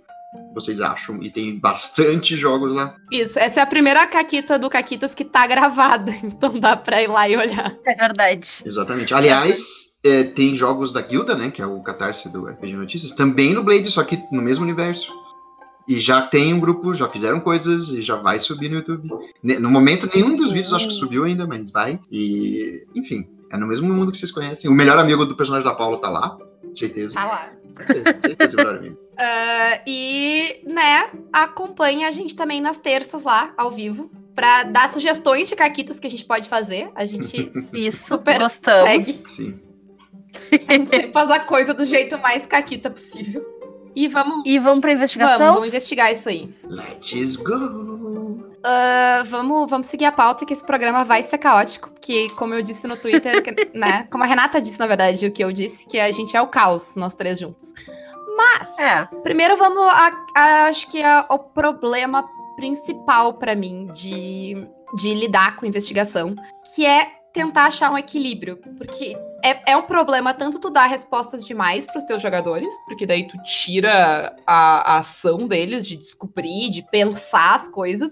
Vocês 0.54 0.80
acham? 0.80 1.22
E 1.22 1.30
tem 1.30 1.58
bastante 1.58 2.36
jogos 2.36 2.72
lá. 2.72 2.96
Isso, 3.10 3.38
essa 3.38 3.60
é 3.60 3.62
a 3.62 3.66
primeira 3.66 4.06
caquita 4.06 4.58
do 4.58 4.68
Caquitas 4.68 5.14
que 5.14 5.24
tá 5.24 5.46
gravada, 5.46 6.12
então 6.22 6.58
dá 6.58 6.76
pra 6.76 7.02
ir 7.02 7.08
lá 7.08 7.28
e 7.28 7.36
olhar. 7.36 7.76
É 7.86 7.94
verdade. 7.94 8.62
Exatamente. 8.64 9.14
Aliás, 9.14 9.90
é, 10.02 10.24
tem 10.24 10.54
jogos 10.54 10.92
da 10.92 11.00
Guilda, 11.00 11.34
né? 11.34 11.50
Que 11.50 11.62
é 11.62 11.66
o 11.66 11.82
Catarse 11.82 12.28
do 12.28 12.46
RPG 12.46 12.74
Notícias. 12.74 13.12
Também 13.12 13.54
no 13.54 13.62
Blade, 13.62 13.90
só 13.90 14.02
que 14.02 14.22
no 14.32 14.42
mesmo 14.42 14.64
universo. 14.64 15.12
E 15.88 15.98
já 15.98 16.22
tem 16.22 16.54
um 16.54 16.60
grupo, 16.60 16.94
já 16.94 17.08
fizeram 17.08 17.40
coisas 17.40 17.88
e 17.88 18.00
já 18.00 18.16
vai 18.16 18.38
subir 18.38 18.68
no 18.68 18.76
YouTube. 18.76 19.08
No 19.42 19.70
momento, 19.70 20.08
nenhum 20.14 20.36
dos 20.36 20.52
vídeos 20.52 20.72
acho 20.72 20.88
que 20.88 20.94
subiu 20.94 21.24
ainda, 21.24 21.46
mas 21.46 21.70
vai. 21.70 21.98
E, 22.10 22.86
enfim, 22.94 23.26
é 23.50 23.56
no 23.56 23.66
mesmo 23.66 23.92
mundo 23.92 24.12
que 24.12 24.18
vocês 24.18 24.30
conhecem. 24.30 24.70
O 24.70 24.74
melhor 24.74 24.98
amigo 24.98 25.26
do 25.26 25.36
personagem 25.36 25.68
da 25.68 25.74
Paula 25.74 26.00
tá 26.00 26.08
lá, 26.08 26.38
certeza. 26.74 27.14
Tá 27.14 27.24
lá. 27.24 27.52
Certeza, 27.72 28.18
certeza. 28.18 28.56
Ah, 29.22 29.82
e, 29.86 30.62
né, 30.64 31.10
acompanha 31.30 32.08
a 32.08 32.10
gente 32.10 32.34
também 32.34 32.58
nas 32.58 32.78
terças 32.78 33.22
lá, 33.22 33.52
ao 33.54 33.70
vivo, 33.70 34.10
pra 34.34 34.62
dar 34.62 34.90
sugestões 34.90 35.46
de 35.46 35.54
caquitas 35.54 36.00
que 36.00 36.06
a 36.06 36.10
gente 36.10 36.24
pode 36.24 36.48
fazer. 36.48 36.90
A 36.94 37.04
gente 37.04 37.50
Isso, 37.76 38.08
Super 38.08 38.38
gostamos. 38.38 38.88
segue. 38.88 39.12
Sim. 39.36 39.60
A 40.66 40.72
gente 40.72 40.88
sempre 40.88 41.12
faz 41.12 41.30
a 41.30 41.38
coisa 41.40 41.74
do 41.74 41.84
jeito 41.84 42.16
mais 42.18 42.46
caquita 42.46 42.88
possível. 42.88 43.44
E 43.94 44.08
vamos, 44.08 44.48
E 44.48 44.58
vamos 44.58 44.80
pra 44.80 44.88
vamos, 44.90 45.00
investigação? 45.00 45.52
vamos 45.54 45.68
investigar 45.68 46.12
isso 46.12 46.28
aí. 46.30 46.48
Let's 46.64 47.36
go! 47.36 48.49
Ah, 48.64 49.22
vamos, 49.26 49.68
vamos 49.70 49.86
seguir 49.86 50.04
a 50.04 50.12
pauta, 50.12 50.44
que 50.44 50.52
esse 50.52 50.64
programa 50.64 51.04
vai 51.04 51.22
ser 51.22 51.38
caótico, 51.38 51.90
porque, 51.90 52.28
como 52.30 52.52
eu 52.54 52.62
disse 52.62 52.86
no 52.86 52.96
Twitter, 52.96 53.42
que- 53.42 53.70
né? 53.76 54.06
Como 54.10 54.22
a 54.24 54.26
Renata 54.26 54.60
disse, 54.60 54.78
na 54.78 54.86
verdade, 54.86 55.26
o 55.26 55.32
que 55.32 55.42
eu 55.42 55.52
disse, 55.52 55.86
que 55.86 55.98
a 55.98 56.10
gente 56.12 56.36
é 56.36 56.40
o 56.42 56.46
caos, 56.48 56.94
nós 56.96 57.14
três 57.14 57.38
juntos. 57.38 57.72
É. 58.78 59.06
Primeiro 59.22 59.56
vamos 59.56 59.82
a, 59.82 60.12
a- 60.36 60.64
acho 60.68 60.86
que 60.88 61.02
é 61.02 61.24
o 61.28 61.38
problema 61.38 62.26
principal 62.56 63.34
pra 63.38 63.54
mim 63.54 63.86
de, 63.94 64.66
de 64.96 65.14
lidar 65.14 65.56
com 65.56 65.66
investigação, 65.66 66.34
que 66.74 66.84
é 66.86 67.06
tentar 67.32 67.66
achar 67.66 67.90
um 67.92 67.96
equilíbrio, 67.98 68.58
porque 68.76 69.16
é, 69.44 69.72
é 69.72 69.76
um 69.76 69.82
problema 69.82 70.34
tanto 70.34 70.58
tu 70.58 70.68
dar 70.68 70.86
respostas 70.86 71.46
demais 71.46 71.86
pros 71.86 72.02
teus 72.02 72.20
jogadores, 72.20 72.72
porque 72.86 73.06
daí 73.06 73.28
tu 73.28 73.36
tira 73.44 74.34
a, 74.46 74.94
a 74.94 74.98
ação 74.98 75.46
deles 75.46 75.86
de 75.86 75.96
descobrir, 75.96 76.70
de 76.70 76.82
pensar 76.90 77.54
as 77.54 77.68
coisas, 77.68 78.10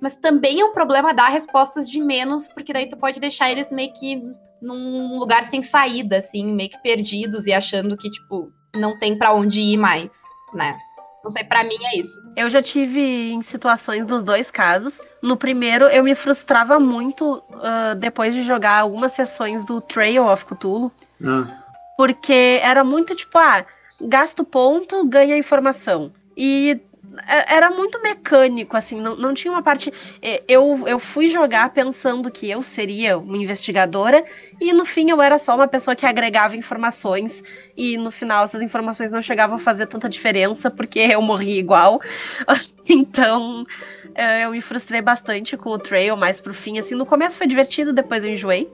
mas 0.00 0.16
também 0.16 0.60
é 0.60 0.64
um 0.64 0.72
problema 0.72 1.14
dar 1.14 1.28
respostas 1.28 1.88
de 1.88 2.00
menos, 2.00 2.48
porque 2.48 2.72
daí 2.72 2.88
tu 2.88 2.96
pode 2.96 3.20
deixar 3.20 3.50
eles 3.50 3.70
meio 3.70 3.92
que 3.92 4.22
num 4.60 5.18
lugar 5.18 5.44
sem 5.44 5.62
saída, 5.62 6.18
assim, 6.18 6.54
meio 6.54 6.70
que 6.70 6.78
perdidos 6.82 7.46
e 7.46 7.52
achando 7.52 7.96
que, 7.96 8.10
tipo, 8.10 8.50
não 8.74 8.98
tem 8.98 9.16
pra 9.16 9.32
onde 9.32 9.60
ir 9.60 9.76
mais, 9.76 10.12
né? 10.54 10.78
Não 11.22 11.30
sei, 11.30 11.42
pra 11.42 11.64
mim 11.64 11.76
é 11.92 11.98
isso. 11.98 12.20
Eu 12.36 12.48
já 12.48 12.62
tive 12.62 13.32
em 13.32 13.42
situações 13.42 14.06
dos 14.06 14.22
dois 14.22 14.48
casos. 14.48 15.00
No 15.20 15.36
primeiro, 15.36 15.86
eu 15.86 16.04
me 16.04 16.14
frustrava 16.14 16.78
muito 16.78 17.42
ah, 17.54 17.94
depois 17.94 18.32
de 18.32 18.44
jogar 18.44 18.78
algumas 18.78 19.10
sessões 19.12 19.64
do 19.64 19.80
Trail 19.80 20.24
of 20.24 20.44
Cthulhu. 20.44 20.92
Ah, 21.24 21.64
Porque 21.96 22.60
era 22.62 22.84
muito 22.84 23.16
tipo, 23.16 23.36
ah, 23.38 23.64
gasto 24.00 24.44
ponto, 24.44 25.04
ganha 25.04 25.36
informação. 25.36 26.12
E 26.36 26.80
era 27.26 27.70
muito 27.70 28.00
mecânico, 28.02 28.76
assim, 28.76 29.00
não, 29.00 29.16
não 29.16 29.34
tinha 29.34 29.52
uma 29.52 29.62
parte. 29.62 29.92
é, 30.20 30.42
Eu, 30.48 30.86
eu 30.86 30.98
fui 30.98 31.28
jogar 31.28 31.70
pensando 31.70 32.30
que 32.30 32.50
eu 32.50 32.62
seria 32.62 33.18
uma 33.18 33.36
investigadora, 33.36 34.24
e 34.60 34.72
no 34.72 34.84
fim 34.84 35.10
eu 35.10 35.20
era 35.20 35.38
só 35.38 35.54
uma 35.54 35.68
pessoa 35.68 35.94
que 35.94 36.06
agregava 36.06 36.56
informações, 36.56 37.42
e 37.76 37.96
no 37.96 38.10
final 38.10 38.44
essas 38.44 38.62
informações 38.62 39.10
não 39.10 39.22
chegavam 39.22 39.56
a 39.56 39.58
fazer 39.58 39.86
tanta 39.86 40.08
diferença, 40.08 40.70
porque 40.70 41.00
eu 41.00 41.22
morri 41.22 41.58
igual. 41.58 42.00
então 42.88 43.66
é, 44.14 44.44
eu 44.44 44.50
me 44.50 44.62
frustrei 44.62 45.02
bastante 45.02 45.56
com 45.56 45.70
o 45.70 45.78
Trail 45.78 46.16
mais 46.16 46.40
pro 46.40 46.54
fim. 46.54 46.78
Assim, 46.78 46.94
no 46.94 47.06
começo 47.06 47.38
foi 47.38 47.46
divertido, 47.46 47.92
depois 47.92 48.24
eu 48.24 48.30
enjoei. 48.32 48.70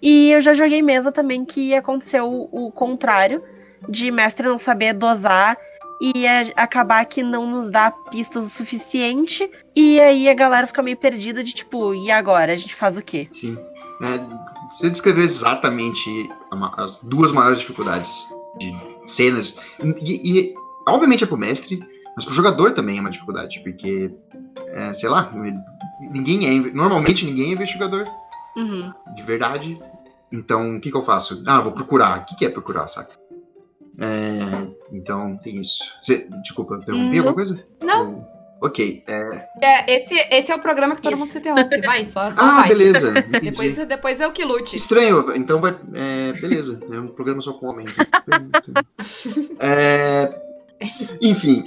E 0.00 0.30
eu 0.30 0.40
já 0.40 0.52
joguei 0.52 0.82
mesa 0.82 1.10
também 1.10 1.44
que 1.44 1.74
aconteceu 1.74 2.48
o 2.52 2.70
contrário, 2.70 3.42
de 3.88 4.10
mestre 4.10 4.46
não 4.46 4.58
saber 4.58 4.92
dosar 4.92 5.56
e 6.00 6.26
é, 6.26 6.52
acabar 6.56 7.04
que 7.06 7.22
não 7.22 7.50
nos 7.50 7.70
dá 7.70 7.90
pistas 8.10 8.46
o 8.46 8.50
suficiente. 8.50 9.50
E 9.74 10.00
aí 10.00 10.28
a 10.28 10.34
galera 10.34 10.66
fica 10.66 10.82
meio 10.82 10.96
perdida 10.96 11.42
de 11.42 11.52
tipo, 11.52 11.94
e 11.94 12.10
agora? 12.10 12.52
A 12.52 12.56
gente 12.56 12.74
faz 12.74 12.96
o 12.96 13.02
quê? 13.02 13.28
sim. 13.30 13.56
É, 14.02 14.18
você 14.70 14.90
descreveu 14.90 15.24
exatamente 15.24 16.28
as 16.76 16.98
duas 16.98 17.30
maiores 17.30 17.60
dificuldades 17.60 18.10
de 18.58 18.74
cenas. 19.06 19.56
E, 20.00 20.50
e, 20.50 20.54
obviamente 20.88 21.22
é 21.22 21.26
pro 21.26 21.36
mestre, 21.36 21.80
mas 22.16 22.24
pro 22.24 22.34
jogador 22.34 22.72
também 22.72 22.98
é 22.98 23.00
uma 23.00 23.10
dificuldade, 23.10 23.60
porque, 23.62 24.12
é, 24.68 24.92
sei 24.94 25.08
lá, 25.08 25.30
ninguém 26.00 26.46
é. 26.46 26.72
Normalmente 26.72 27.24
ninguém 27.24 27.50
é 27.50 27.52
investigador. 27.52 28.06
Uhum. 28.56 28.92
de 29.16 29.22
verdade. 29.22 29.78
Então, 30.30 30.76
o 30.76 30.80
que, 30.80 30.90
que 30.90 30.96
eu 30.96 31.04
faço? 31.04 31.42
Ah, 31.46 31.60
vou 31.60 31.72
procurar. 31.72 32.20
O 32.20 32.24
que, 32.24 32.36
que 32.36 32.44
é 32.44 32.48
procurar, 32.48 32.88
saca? 32.88 33.12
É, 34.00 34.66
então, 34.92 35.36
tem 35.38 35.60
isso. 35.60 35.78
Você, 36.02 36.26
desculpa, 36.42 36.74
eu 36.74 36.78
interrompi 36.80 37.10
Não. 37.10 37.16
alguma 37.18 37.34
coisa? 37.34 37.64
Não. 37.82 38.14
Ou- 38.14 38.34
ok. 38.68 39.04
é- 39.06 39.48
É, 39.62 39.94
esse, 39.96 40.14
esse 40.30 40.50
é 40.50 40.54
o 40.54 40.58
programa 40.58 40.96
que 40.96 41.02
todo 41.02 41.12
Isso. 41.12 41.20
mundo 41.22 41.30
se 41.30 41.38
interrompe. 41.38 41.80
Vai, 41.82 42.04
só, 42.06 42.28
só 42.32 42.40
Ah, 42.40 42.54
vai. 42.60 42.68
beleza. 42.68 43.10
entendi. 43.18 43.40
Depois, 43.50 43.76
depois 43.86 44.20
eu 44.20 44.32
que 44.32 44.44
lute. 44.44 44.76
Estranho, 44.76 45.34
então 45.36 45.60
vai. 45.60 45.76
É, 45.94 46.32
beleza, 46.32 46.80
é 46.90 46.98
um 46.98 47.08
programa 47.08 47.40
só 47.40 47.52
com 47.52 47.66
homem. 47.66 47.86
É, 49.60 50.32
enfim, 51.20 51.64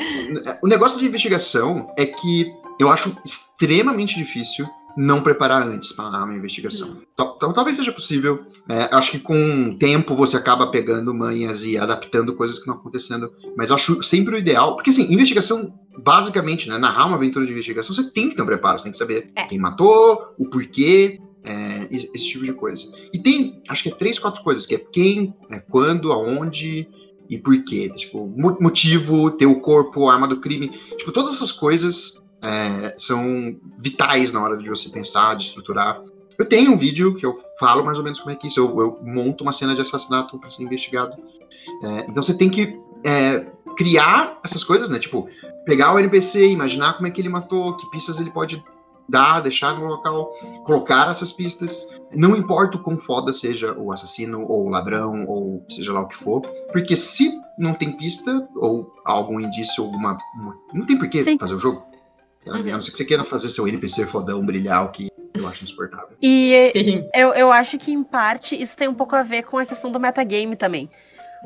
o 0.61 0.67
negócio 0.67 0.97
de 0.99 1.05
investigação 1.05 1.93
é 1.97 2.05
que 2.05 2.51
eu 2.79 2.89
acho 2.89 3.15
extremamente 3.25 4.15
difícil 4.15 4.67
não 4.97 5.21
preparar 5.21 5.61
antes 5.61 5.91
para 5.91 6.23
uma 6.23 6.33
investigação. 6.35 6.97
Tal- 7.15 7.37
Talvez 7.53 7.77
seja 7.77 7.91
possível. 7.91 8.45
É, 8.67 8.89
acho 8.95 9.11
que 9.11 9.19
com 9.19 9.69
o 9.69 9.77
tempo 9.77 10.15
você 10.15 10.35
acaba 10.35 10.67
pegando 10.67 11.13
manhas 11.13 11.63
e 11.63 11.77
adaptando 11.77 12.33
coisas 12.33 12.57
que 12.57 12.61
estão 12.63 12.73
acontecendo. 12.75 13.31
Mas 13.55 13.71
acho 13.71 14.01
sempre 14.01 14.35
o 14.35 14.37
ideal. 14.39 14.75
Porque 14.75 14.89
assim, 14.89 15.13
investigação, 15.13 15.71
basicamente, 16.03 16.67
né? 16.67 16.77
Narrar 16.77 17.05
uma 17.05 17.15
aventura 17.15 17.45
de 17.45 17.51
investigação, 17.51 17.93
você 17.93 18.09
tem 18.11 18.29
que 18.29 18.35
ter 18.35 18.41
um 18.41 18.45
preparo, 18.47 18.79
você 18.79 18.83
tem 18.85 18.91
que 18.91 18.97
saber 18.97 19.27
É. 19.35 19.45
quem 19.45 19.59
matou, 19.59 20.19
o 20.37 20.49
porquê. 20.49 21.19
é, 21.43 21.87
esse, 21.95 22.11
tipo 22.27 22.43
de 22.43 22.51
coisa. 22.51 22.83
E 23.13 23.19
tem, 23.19 23.61
acho 23.69 23.81
que 23.81 23.87
é 23.87 23.95
três, 23.95 24.19
quatro 24.19 24.43
coisas, 24.43 24.65
que 24.65 24.75
é 24.75 24.79
quem, 24.79 25.33
é 25.49 25.59
quando, 25.61 26.11
aonde 26.11 26.85
e 27.29 27.37
por 27.37 27.57
quê. 27.63 27.89
Tipo, 27.95 28.27
mo- 28.27 28.57
motivo, 28.59 29.31
ter 29.31 29.45
o 29.45 29.61
corpo, 29.61 30.09
a 30.09 30.13
arma 30.13 30.27
do 30.27 30.41
crime. 30.41 30.69
Tipo, 30.97 31.13
todas 31.13 31.35
essas 31.35 31.53
coisas 31.53 32.21
é, 32.41 32.95
são 32.97 33.55
vitais 33.77 34.31
na 34.31 34.41
hora 34.41 34.57
de 34.57 34.69
você 34.69 34.89
pensar, 34.89 35.35
de 35.35 35.45
estruturar. 35.45 36.01
Eu 36.37 36.45
tenho 36.45 36.71
um 36.71 36.77
vídeo 36.77 37.15
que 37.15 37.25
eu 37.25 37.35
falo 37.59 37.83
mais 37.83 37.97
ou 37.97 38.03
menos 38.03 38.19
como 38.19 38.31
é 38.31 38.35
que 38.35 38.45
é 38.45 38.49
isso. 38.49 38.59
Eu, 38.59 38.79
eu 38.79 38.99
monto 39.01 39.43
uma 39.43 39.51
cena 39.51 39.73
de 39.73 39.81
assassinato 39.81 40.37
para 40.37 40.51
ser 40.51 40.63
investigado. 40.63 41.15
É, 41.81 42.05
então 42.09 42.21
você 42.21 42.35
tem 42.37 42.49
que 42.49 42.79
é, 43.03 43.47
criar 43.75 44.39
essas 44.43 44.63
coisas, 44.63 44.87
né? 44.87 44.99
Tipo, 44.99 45.27
pegar 45.65 45.93
o 45.93 45.99
NPC, 45.99 46.47
imaginar 46.47 46.93
como 46.93 47.07
é 47.07 47.11
que 47.11 47.19
ele 47.19 47.29
matou, 47.29 47.75
que 47.75 47.89
pistas 47.89 48.19
ele 48.19 48.29
pode 48.29 48.63
dar, 49.09 49.39
deixar 49.39 49.73
no 49.79 49.85
local, 49.87 50.31
colocar 50.65 51.09
essas 51.09 51.31
pistas. 51.31 51.87
Não 52.13 52.35
importa 52.35 52.77
o 52.77 52.83
quão 52.83 52.97
foda 52.99 53.33
seja 53.33 53.73
o 53.73 53.91
assassino, 53.91 54.45
ou 54.47 54.67
o 54.67 54.69
ladrão, 54.69 55.25
ou 55.25 55.65
seja 55.69 55.91
lá 55.93 56.01
o 56.01 56.07
que 56.07 56.17
for. 56.17 56.41
Porque 56.71 56.95
se 56.95 57.31
não 57.57 57.73
tem 57.73 57.93
pista, 57.93 58.47
ou 58.55 58.93
algum 59.03 59.39
indício, 59.39 59.83
alguma. 59.83 60.17
uma- 60.35 60.55
Não 60.73 60.85
tem 60.85 60.97
por 60.97 61.09
que 61.09 61.23
Sim. 61.23 61.37
fazer 61.39 61.55
o 61.55 61.59
jogo. 61.59 61.83
A 62.49 62.57
Uhum. 62.57 62.63
não 62.63 62.81
ser 62.81 62.91
que 62.91 62.97
você 62.97 63.05
queira 63.05 63.23
fazer 63.23 63.49
seu 63.49 63.67
NPC 63.67 64.05
fodão 64.07 64.45
brilhar, 64.45 64.85
o 64.85 64.89
que 64.89 65.07
eu 65.35 65.47
acho 65.47 65.63
insuportável. 65.63 66.17
E 66.21 66.71
Sim. 66.73 67.07
eu, 67.13 67.29
eu 67.33 67.51
acho 67.51 67.77
que, 67.77 67.91
em 67.91 68.03
parte, 68.03 68.59
isso 68.59 68.75
tem 68.75 68.87
um 68.87 68.93
pouco 68.93 69.15
a 69.15 69.23
ver 69.23 69.43
com 69.43 69.57
a 69.57 69.65
questão 69.65 69.91
do 69.91 69.99
metagame 69.99 70.55
também. 70.55 70.89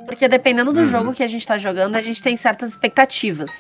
Porque 0.06 0.28
dependendo 0.28 0.72
do 0.72 0.80
Uhum. 0.80 0.86
jogo 0.86 1.14
que 1.14 1.24
a 1.24 1.28
gente 1.28 1.46
tá 1.46 1.58
jogando, 1.58 1.96
a 1.96 2.02
gente 2.02 2.22
tem 2.22 2.38
certas 2.38 2.70
expectativas. 2.72 3.52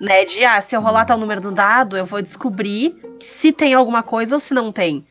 Né? 0.00 0.24
De, 0.24 0.44
ah, 0.44 0.60
se 0.60 0.74
eu 0.76 0.80
rolar 0.80 1.04
tal 1.04 1.16
número 1.16 1.40
do 1.40 1.52
dado, 1.52 1.96
eu 1.96 2.04
vou 2.04 2.20
descobrir 2.20 2.94
se 3.20 3.52
tem 3.52 3.72
alguma 3.72 4.02
coisa 4.02 4.34
ou 4.36 4.40
se 4.40 4.52
não 4.52 4.72
tem. 4.72 5.06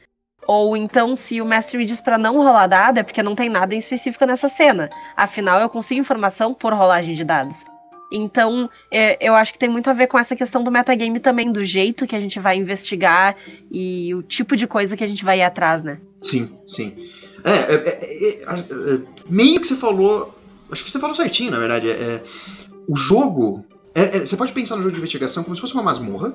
Ou 0.47 0.75
então, 0.75 1.15
se 1.15 1.39
o 1.39 1.45
mestre 1.45 1.77
me 1.77 1.85
diz 1.85 2.01
pra 2.01 2.17
não 2.17 2.37
rolar 2.37 2.67
dado, 2.67 2.97
é 2.97 3.03
porque 3.03 3.23
não 3.23 3.35
tem 3.35 3.47
nada 3.49 3.73
em 3.73 3.77
específico 3.77 4.25
nessa 4.25 4.49
cena. 4.49 4.89
Afinal, 5.15 5.59
eu 5.59 5.69
consigo 5.69 5.99
informação 6.01 6.53
por 6.53 6.73
rolagem 6.73 7.15
de 7.15 7.23
dados. 7.23 7.55
Então, 8.11 8.69
é, 8.91 9.17
eu 9.25 9.35
acho 9.35 9.53
que 9.53 9.59
tem 9.59 9.69
muito 9.69 9.89
a 9.89 9.93
ver 9.93 10.07
com 10.07 10.19
essa 10.19 10.35
questão 10.35 10.63
do 10.63 10.71
metagame 10.71 11.19
também, 11.19 11.51
do 11.51 11.63
jeito 11.63 12.05
que 12.05 12.15
a 12.15 12.19
gente 12.19 12.39
vai 12.39 12.57
investigar 12.57 13.35
e 13.71 14.13
o 14.13 14.21
tipo 14.21 14.55
de 14.57 14.67
coisa 14.67 14.97
que 14.97 15.03
a 15.03 15.07
gente 15.07 15.23
vai 15.23 15.39
ir 15.39 15.43
atrás, 15.43 15.83
né? 15.83 15.99
Sim, 16.21 16.49
sim. 16.65 16.93
É, 17.43 17.51
é, 17.51 17.75
é, 17.75 17.89
é, 17.89 18.43
é, 18.43 18.59
é, 18.59 18.99
meio 19.29 19.59
que 19.61 19.67
você 19.67 19.75
falou. 19.75 20.37
Acho 20.71 20.83
que 20.83 20.91
você 20.91 20.99
falou 20.99 21.15
certinho, 21.15 21.51
na 21.51 21.59
verdade. 21.59 21.89
É, 21.89 21.93
é, 21.93 22.23
o 22.87 22.95
jogo. 22.95 23.65
é, 23.95 24.17
é, 24.17 24.19
você 24.25 24.35
pode 24.37 24.51
pensar 24.51 24.75
no 24.75 24.81
jogo 24.81 24.93
de 24.93 24.99
investigação 24.99 25.43
como 25.43 25.55
se 25.55 25.61
fosse 25.61 25.73
uma 25.73 25.83
masmorra, 25.83 26.33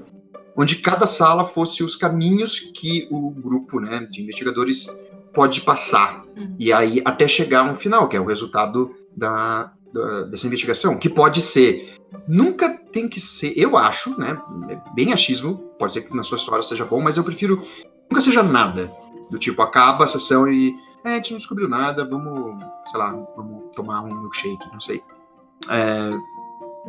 onde 0.56 0.76
cada 0.76 1.06
sala 1.06 1.44
fosse 1.44 1.82
os 1.84 1.94
caminhos 1.94 2.58
que 2.74 3.06
o 3.10 3.30
grupo 3.30 3.80
né, 3.80 4.06
de 4.10 4.22
investigadores 4.22 4.86
pode 5.32 5.60
passar. 5.60 6.24
Uhum. 6.36 6.56
E 6.58 6.72
aí 6.72 7.02
até 7.04 7.28
chegar 7.28 7.60
a 7.60 7.72
um 7.72 7.76
final, 7.76 8.08
que 8.08 8.16
é 8.16 8.20
o 8.20 8.24
resultado 8.24 8.90
da- 9.14 9.70
dessa 10.30 10.46
investigação, 10.46 10.96
que 10.96 11.08
pode 11.08 11.40
ser. 11.40 11.94
Nunca 12.28 12.68
tem 12.92 13.08
que 13.08 13.20
ser, 13.20 13.52
eu 13.56 13.76
acho, 13.76 14.18
né? 14.18 14.40
é 14.70 14.94
Bem 14.94 15.12
achismo, 15.12 15.56
pode 15.78 15.92
ser 15.92 16.02
que 16.02 16.16
na 16.16 16.22
sua 16.22 16.38
história 16.38 16.62
seja 16.62 16.84
bom, 16.84 17.00
mas 17.00 17.16
eu 17.16 17.24
prefiro 17.24 17.62
nunca 18.10 18.22
seja 18.22 18.42
nada. 18.42 18.90
Do 19.30 19.38
tipo, 19.38 19.60
acaba 19.60 20.04
a 20.04 20.06
sessão 20.06 20.46
e. 20.48 20.74
É, 21.04 21.10
a 21.10 21.14
gente 21.16 21.32
não 21.32 21.38
descobriu 21.38 21.68
nada, 21.68 22.04
vamos, 22.04 22.62
sei 22.86 22.98
lá, 22.98 23.10
vamos 23.36 23.64
tomar 23.74 24.02
um 24.02 24.20
milkshake, 24.20 24.72
não 24.72 24.80
sei. 24.80 25.02
É, 25.68 26.10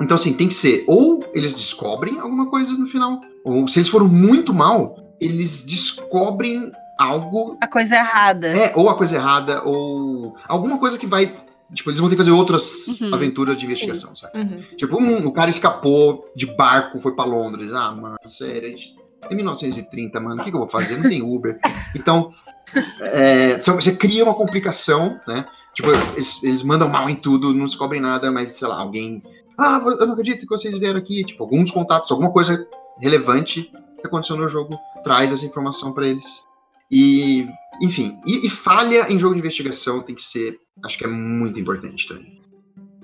então, 0.02 0.16
assim, 0.16 0.34
tem 0.34 0.48
que 0.48 0.54
ser. 0.54 0.84
Ou 0.88 1.26
eles 1.34 1.54
descobrem 1.54 2.20
alguma 2.20 2.48
coisa 2.48 2.72
no 2.74 2.88
final, 2.88 3.22
ou 3.44 3.68
se 3.68 3.80
eles 3.80 3.90
foram 3.90 4.08
muito 4.08 4.54
mal, 4.54 4.96
eles 5.20 5.64
descobrem 5.64 6.72
algo 6.98 7.58
A 7.62 7.68
coisa 7.68 7.96
errada. 7.96 8.48
é, 8.48 8.74
ou 8.76 8.90
a 8.90 8.96
coisa 8.96 9.16
errada, 9.16 9.64
ou 9.64 10.36
alguma 10.48 10.78
coisa 10.78 10.98
que 10.98 11.08
vai. 11.08 11.34
Tipo, 11.74 11.90
eles 11.90 12.00
vão 12.00 12.10
ter 12.10 12.16
que 12.16 12.22
fazer 12.22 12.32
outras 12.32 12.88
Uhum. 13.02 13.14
aventuras 13.14 13.58
de 13.58 13.66
investigação, 13.66 14.16
sabe? 14.16 14.38
Uhum. 14.40 14.62
Tipo, 14.78 14.98
um- 15.02 15.26
o 15.28 15.32
cara 15.34 15.50
escapou 15.50 16.32
de 16.36 16.46
barco, 16.46 17.00
foi 17.00 17.14
pra 17.14 17.26
Londres. 17.26 17.74
Ah, 17.74 17.92
mano, 17.92 18.18
sério, 18.28 18.70
gente- 18.72 18.96
é 19.30 19.36
1930, 19.36 20.20
mano, 20.20 20.42
o 20.42 20.44
que, 20.46 20.50
que 20.52 20.56
eu 20.56 20.62
vou 20.62 20.70
fazer? 20.70 20.96
Não 20.98 21.10
tem 21.10 21.22
Uber. 21.22 21.60
Então, 21.96 22.32
é, 23.02 23.60
você 23.60 23.96
cria 23.96 24.24
uma 24.24 24.34
complicação, 24.34 25.20
né? 25.28 25.46
Tipo, 25.74 25.90
eles, 26.16 26.42
eles 26.44 26.64
mandam 26.64 26.88
mal 26.90 27.10
em 27.10 27.16
tudo, 27.16 27.54
não 27.54 27.66
descobrem 27.66 28.02
nada, 28.02 28.32
mas, 28.32 28.50
sei 28.50 28.68
lá, 28.68 28.80
alguém. 28.80 29.22
Ah, 29.58 29.82
eu 30.00 30.06
não 30.08 30.14
acredito 30.14 30.42
que 30.42 30.48
vocês 30.48 30.78
vieram 30.78 30.98
aqui. 31.00 31.24
Tipo, 31.24 31.44
alguns 31.44 31.70
contatos, 31.72 32.10
alguma 32.12 32.32
coisa 32.32 32.68
relevante 33.00 33.72
que 34.00 34.08
aconteceu 34.08 34.38
no 34.38 34.48
jogo 34.48 34.78
traz 35.04 35.32
essa 35.32 35.46
informação 35.46 35.92
pra 35.94 36.08
eles. 36.08 36.44
E, 36.92 37.46
enfim, 37.82 38.18
e, 38.26 38.48
e 38.48 38.50
falha 38.50 39.12
em 39.12 39.20
jogo 39.20 39.34
de 39.34 39.40
investigação 39.40 40.02
tem 40.02 40.16
que 40.16 40.24
ser, 40.24 40.58
acho 40.84 40.98
que 40.98 41.06
é 41.06 41.08
muito 41.08 41.60
importante 41.60 42.08
também. 42.08 42.38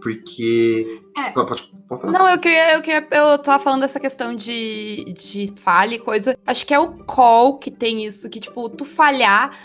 Porque. 0.01 1.01
É. 1.17 1.31
Pode, 1.31 1.71
pode 1.87 2.01
falar. 2.01 2.11
Não, 2.11 2.29
eu 2.29 2.37
queria, 2.39 2.73
eu 2.73 2.81
queria. 2.81 3.07
Eu 3.11 3.37
tava 3.37 3.63
falando 3.63 3.81
dessa 3.81 3.99
questão 3.99 4.35
de, 4.35 5.05
de 5.13 5.47
falha 5.61 5.95
e 5.95 5.99
coisa. 5.99 6.37
Acho 6.45 6.65
que 6.67 6.73
é 6.73 6.79
o 6.79 7.05
call 7.05 7.57
que 7.57 7.71
tem 7.71 8.05
isso, 8.05 8.29
que, 8.29 8.39
tipo, 8.39 8.69
tu 8.69 8.83
falhar 8.83 9.57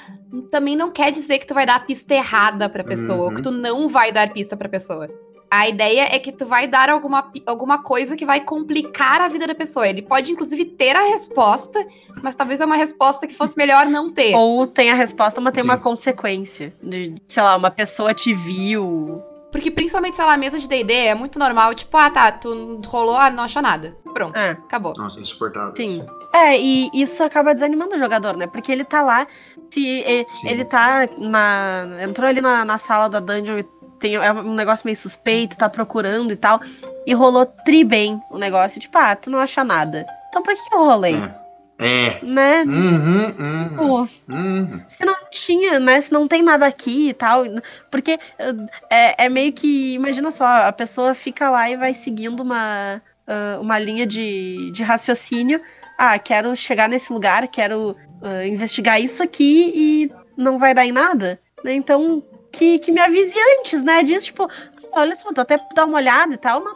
também 0.51 0.77
não 0.77 0.93
quer 0.93 1.11
dizer 1.11 1.39
que 1.39 1.47
tu 1.47 1.55
vai 1.55 1.65
dar 1.67 1.77
a 1.77 1.81
pista 1.81 2.15
errada 2.15 2.69
pra 2.69 2.85
pessoa, 2.85 3.19
ou 3.19 3.29
Uhum. 3.29 3.35
que 3.35 3.43
tu 3.43 3.51
não 3.51 3.89
vai 3.89 4.13
dar 4.13 4.33
pista 4.33 4.57
pra 4.57 4.69
pessoa. 4.69 5.09
A 5.51 5.69
ideia 5.69 6.09
é 6.15 6.19
que 6.19 6.31
tu 6.31 6.45
vai 6.45 6.67
dar 6.67 6.91
alguma, 6.91 7.31
alguma 7.47 7.83
coisa 7.83 8.17
que 8.17 8.27
vai 8.27 8.41
complicar 8.43 9.21
a 9.21 9.29
vida 9.29 9.47
da 9.47 9.55
pessoa. 9.55 9.89
Ele 9.89 10.03
pode, 10.03 10.31
inclusive, 10.33 10.65
ter 10.65 10.95
a 10.95 11.03
resposta, 11.09 11.87
mas 12.23 12.35
talvez 12.35 12.61
é 12.61 12.67
uma 12.67 12.77
resposta 12.77 13.27
que 13.27 13.35
fosse 13.35 13.57
melhor 13.57 13.87
não 13.87 14.13
ter. 14.13 14.35
Ou 14.35 14.67
tem 14.67 14.91
a 14.91 14.95
resposta, 14.95 15.41
mas 15.41 15.55
tem 15.55 15.63
Sim. 15.63 15.69
uma 15.71 15.79
consequência. 15.79 16.75
De, 16.83 17.15
sei 17.27 17.43
lá, 17.43 17.57
uma 17.57 17.71
pessoa 17.71 18.13
te 18.13 18.35
viu. 18.35 19.23
Porque, 19.51 19.71
principalmente, 19.71 20.17
sei 20.17 20.27
lá, 20.27 20.37
mesa 20.37 20.59
de 20.59 20.69
DD 20.69 20.93
é 20.93 21.15
muito 21.15 21.39
normal. 21.39 21.75
Tipo, 21.75 21.97
ah, 21.97 22.11
tá, 22.11 22.31
tu 22.31 22.79
rolou, 22.87 23.17
ah, 23.17 23.31
não 23.31 23.45
achou 23.45 23.63
nada. 23.63 23.97
Pronto, 24.13 24.37
É. 24.37 24.51
acabou. 24.51 24.93
Nossa, 24.99 25.19
insuportável. 25.21 25.73
Sim. 25.75 26.05
É, 26.35 26.61
e 26.61 26.91
isso 26.93 27.25
acaba 27.25 27.55
desanimando 27.55 27.95
o 27.97 27.99
jogador, 27.99 28.37
né? 28.37 28.47
Porque 28.47 28.71
ele 28.71 28.85
tá 28.85 29.01
lá, 29.01 29.27
se 29.71 29.81
e- 29.81 30.27
Sim. 30.35 30.49
ele 30.51 30.65
tá 30.67 31.09
na. 31.17 31.87
Entrou 32.03 32.29
ali 32.29 32.43
na, 32.43 32.67
na 32.67 32.77
sala 32.77 33.09
da 33.09 33.19
dungeon 33.19 33.61
e 33.61 33.67
tem 33.99 34.17
é 34.17 34.33
um 34.33 34.55
negócio 34.55 34.87
meio 34.87 34.97
suspeito, 34.97 35.57
tá 35.57 35.69
procurando 35.69 36.33
e 36.33 36.37
tal. 36.37 36.61
E 37.07 37.15
rolou 37.15 37.47
tri 37.47 37.85
bem 37.85 38.21
o 38.31 38.39
negócio. 38.39 38.81
Tipo, 38.81 38.99
ah, 38.99 39.17
tu 39.17 39.31
não 39.31 39.39
acha 39.39 39.65
nada. 39.65 40.07
Então 40.29 40.43
pra 40.43 40.55
que 40.55 40.75
eu 40.75 40.85
rolei? 40.85 41.15
É. 41.15 41.49
É. 41.81 42.19
Né? 42.25 42.65
Uhum, 42.65 43.27
uhum, 43.39 43.77
Pô, 43.77 44.09
uhum. 44.33 44.83
se 44.89 45.05
não 45.05 45.15
tinha, 45.31 45.79
né? 45.79 46.01
Se 46.01 46.13
não 46.13 46.27
tem 46.27 46.43
nada 46.43 46.67
aqui 46.67 47.11
e 47.11 47.15
tal. 47.15 47.45
Porque 47.89 48.15
uh, 48.15 48.69
é, 48.91 49.27
é 49.27 49.29
meio 49.29 49.53
que. 49.53 49.95
Imagina 49.95 50.31
só, 50.33 50.45
a 50.45 50.73
pessoa 50.73 51.15
fica 51.15 51.49
lá 51.49 51.71
e 51.71 51.77
vai 51.77 51.95
seguindo 51.95 52.41
uma, 52.41 53.01
uh, 53.29 53.61
uma 53.61 53.79
linha 53.79 54.05
de, 54.05 54.73
de 54.73 54.83
raciocínio. 54.83 55.61
Ah, 55.97 56.19
quero 56.19 56.55
chegar 56.57 56.89
nesse 56.89 57.13
lugar, 57.13 57.47
quero 57.47 57.97
uh, 58.23 58.45
investigar 58.45 59.01
isso 59.01 59.23
aqui 59.23 59.73
e 59.75 60.13
não 60.37 60.59
vai 60.59 60.75
dar 60.75 60.85
em 60.85 60.93
nada. 60.93 61.41
né? 61.65 61.75
Então, 61.75 62.25
que, 62.59 62.79
que 62.81 62.93
me 62.93 63.01
avise 63.01 63.35
antes, 63.59 63.83
né? 63.83 64.03
Diz, 64.03 64.25
tipo, 64.25 64.49
olha 64.93 65.15
só, 65.17 65.33
tô 65.33 65.41
até 65.41 65.59
dar 65.75 65.85
uma 65.87 65.99
olhada 65.99 66.35
e 66.35 66.39
tal, 66.39 66.63
mas 66.63 66.75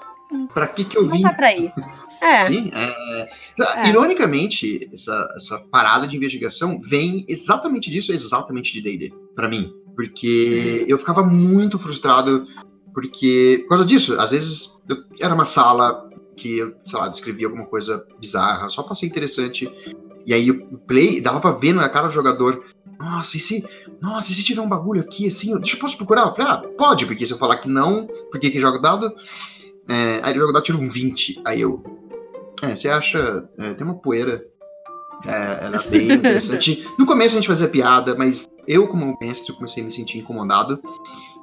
Pra 0.55 0.67
que 0.67 0.85
que 0.85 0.97
eu 0.97 1.03
não 1.03 1.11
vim? 1.11 1.23
tá 1.23 1.33
pra 1.33 1.55
ir. 1.55 1.73
É. 2.23 2.45
Sim, 2.45 2.71
é... 2.73 3.29
É. 3.79 3.89
Ironicamente, 3.89 4.89
essa, 4.93 5.29
essa 5.37 5.59
parada 5.73 6.07
de 6.07 6.17
investigação 6.17 6.81
vem 6.81 7.25
exatamente 7.29 7.91
disso, 7.91 8.13
exatamente 8.13 8.73
de 8.73 8.81
D&D, 8.81 9.13
pra 9.35 9.49
mim. 9.49 9.73
Porque 9.97 10.85
eu 10.87 10.99
ficava 10.99 11.25
muito 11.25 11.81
frustrado, 11.81 12.47
porque, 12.95 13.59
por 13.65 13.71
causa 13.71 13.85
disso, 13.85 14.21
às 14.21 14.31
vezes 14.31 14.81
eu, 14.89 14.99
era 15.21 15.35
uma 15.35 15.45
sala 15.45 16.09
que 16.37 16.59
eu, 16.59 16.73
sei 16.85 16.97
lá, 16.97 17.09
descrevia 17.09 17.49
alguma 17.49 17.67
coisa 17.67 18.07
bizarra, 18.21 18.71
só 18.71 18.85
pra 18.85 18.95
ser 18.95 19.07
interessante, 19.07 19.69
e 20.27 20.33
aí 20.35 20.51
o 20.51 20.79
play, 20.79 21.21
dava 21.21 21.41
pra 21.41 21.51
ver 21.53 21.73
na 21.73 21.89
cara 21.89 22.09
do 22.09 22.15
jogador, 22.15 22.65
nossa, 22.99 23.37
e 23.37 23.41
se, 23.41 23.65
nossa, 24.01 24.31
e 24.31 24.35
se 24.35 24.45
tiver 24.45 24.61
um 24.61 24.69
bagulho 24.69 25.01
aqui, 25.01 25.27
assim, 25.27 25.53
eu, 25.53 25.59
deixa 25.59 25.77
eu 25.77 25.81
posso 25.81 25.97
procurar? 25.97 26.23
Eu 26.29 26.35
falei, 26.35 26.51
ah, 26.53 26.63
pode, 26.79 27.07
porque 27.07 27.27
se 27.27 27.33
eu 27.33 27.39
falar 27.39 27.57
que 27.59 27.69
não, 27.69 28.07
porque 28.31 28.51
que 28.51 28.61
joga 28.61 28.79
dado, 28.81 29.13
é, 29.89 30.21
aí 30.23 30.33
ele 30.33 30.41
joga 30.41 30.53
dado, 30.53 30.63
tira 30.63 30.79
um 30.79 30.89
20, 30.89 31.41
aí 31.45 31.61
eu, 31.61 31.83
é, 32.63 32.77
você 32.77 32.89
acha. 32.89 33.49
é, 33.59 33.75
tem 33.75 33.85
uma 33.87 33.99
poeira. 33.99 34.45
É, 35.25 35.67
ela 35.67 35.77
é 35.77 35.89
bem 35.89 36.13
interessante. 36.13 36.85
No 36.99 37.07
começo 37.07 37.35
a 37.35 37.39
gente 37.39 37.49
fazia 37.49 37.69
piada, 37.69 38.15
mas 38.17 38.49
eu, 38.67 38.87
como 38.89 39.17
mestre, 39.21 39.53
comecei 39.55 39.83
a 39.83 39.87
me 39.87 39.93
sentir 39.93 40.19
incomodado. 40.19 40.81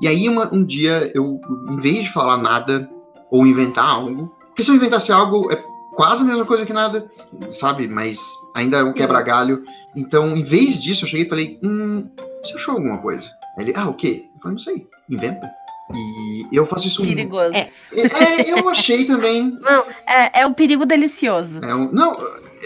E 0.02 0.08
aí, 0.08 0.28
uma- 0.30 0.54
um 0.54 0.64
dia, 0.64 1.12
eu, 1.14 1.40
em 1.70 1.78
vez 1.78 2.04
de 2.04 2.14
falar 2.14 2.38
nada 2.38 2.90
ou 3.30 3.46
inventar 3.46 3.86
algo, 3.86 4.34
porque 4.48 4.64
se 4.64 4.72
eu 4.72 4.76
inventasse 4.76 5.12
algo, 5.12 5.52
é 5.52 5.62
quase 6.00 6.24
a 6.24 6.25
mesma 6.25 6.46
coisa 6.46 6.65
que 6.65 6.72
nada, 6.72 7.12
sabe? 7.50 7.86
Mas 7.86 8.22
ainda 8.56 8.77
é 8.77 8.84
um 8.84 8.94
quebra-galho. 8.94 9.62
Então, 9.94 10.34
em 10.38 10.44
vez 10.46 10.82
disso, 10.82 11.03
eu 11.03 11.10
cheguei 11.10 11.25
e 11.25 11.29
falei: 11.29 11.60
Hum, 11.62 12.08
você 12.41 12.56
achou 12.56 12.75
alguma 12.75 13.00
coisa? 13.00 13.27
Ele, 13.58 13.74
ah, 13.75 13.89
o 13.89 13.94
quê? 13.94 14.24
Eu 14.34 14.39
falei, 14.41 14.53
não 14.56 14.60
sei, 14.60 14.88
inventa. 15.10 15.51
E 15.94 16.56
eu 16.56 16.65
faço 16.65 16.88
isso. 16.88 17.01
Perigoso. 17.01 17.53
É. 17.53 17.68
É, 17.91 18.50
eu 18.50 18.70
achei 18.70 19.03
também. 19.03 19.58
Não, 19.60 19.86
é, 20.08 20.41
é 20.41 20.48
um 20.48 20.53
perigo 20.53 20.86
delicioso. 20.86 21.60
É 21.62 21.75
um- 21.75 21.91
não, 21.91 22.15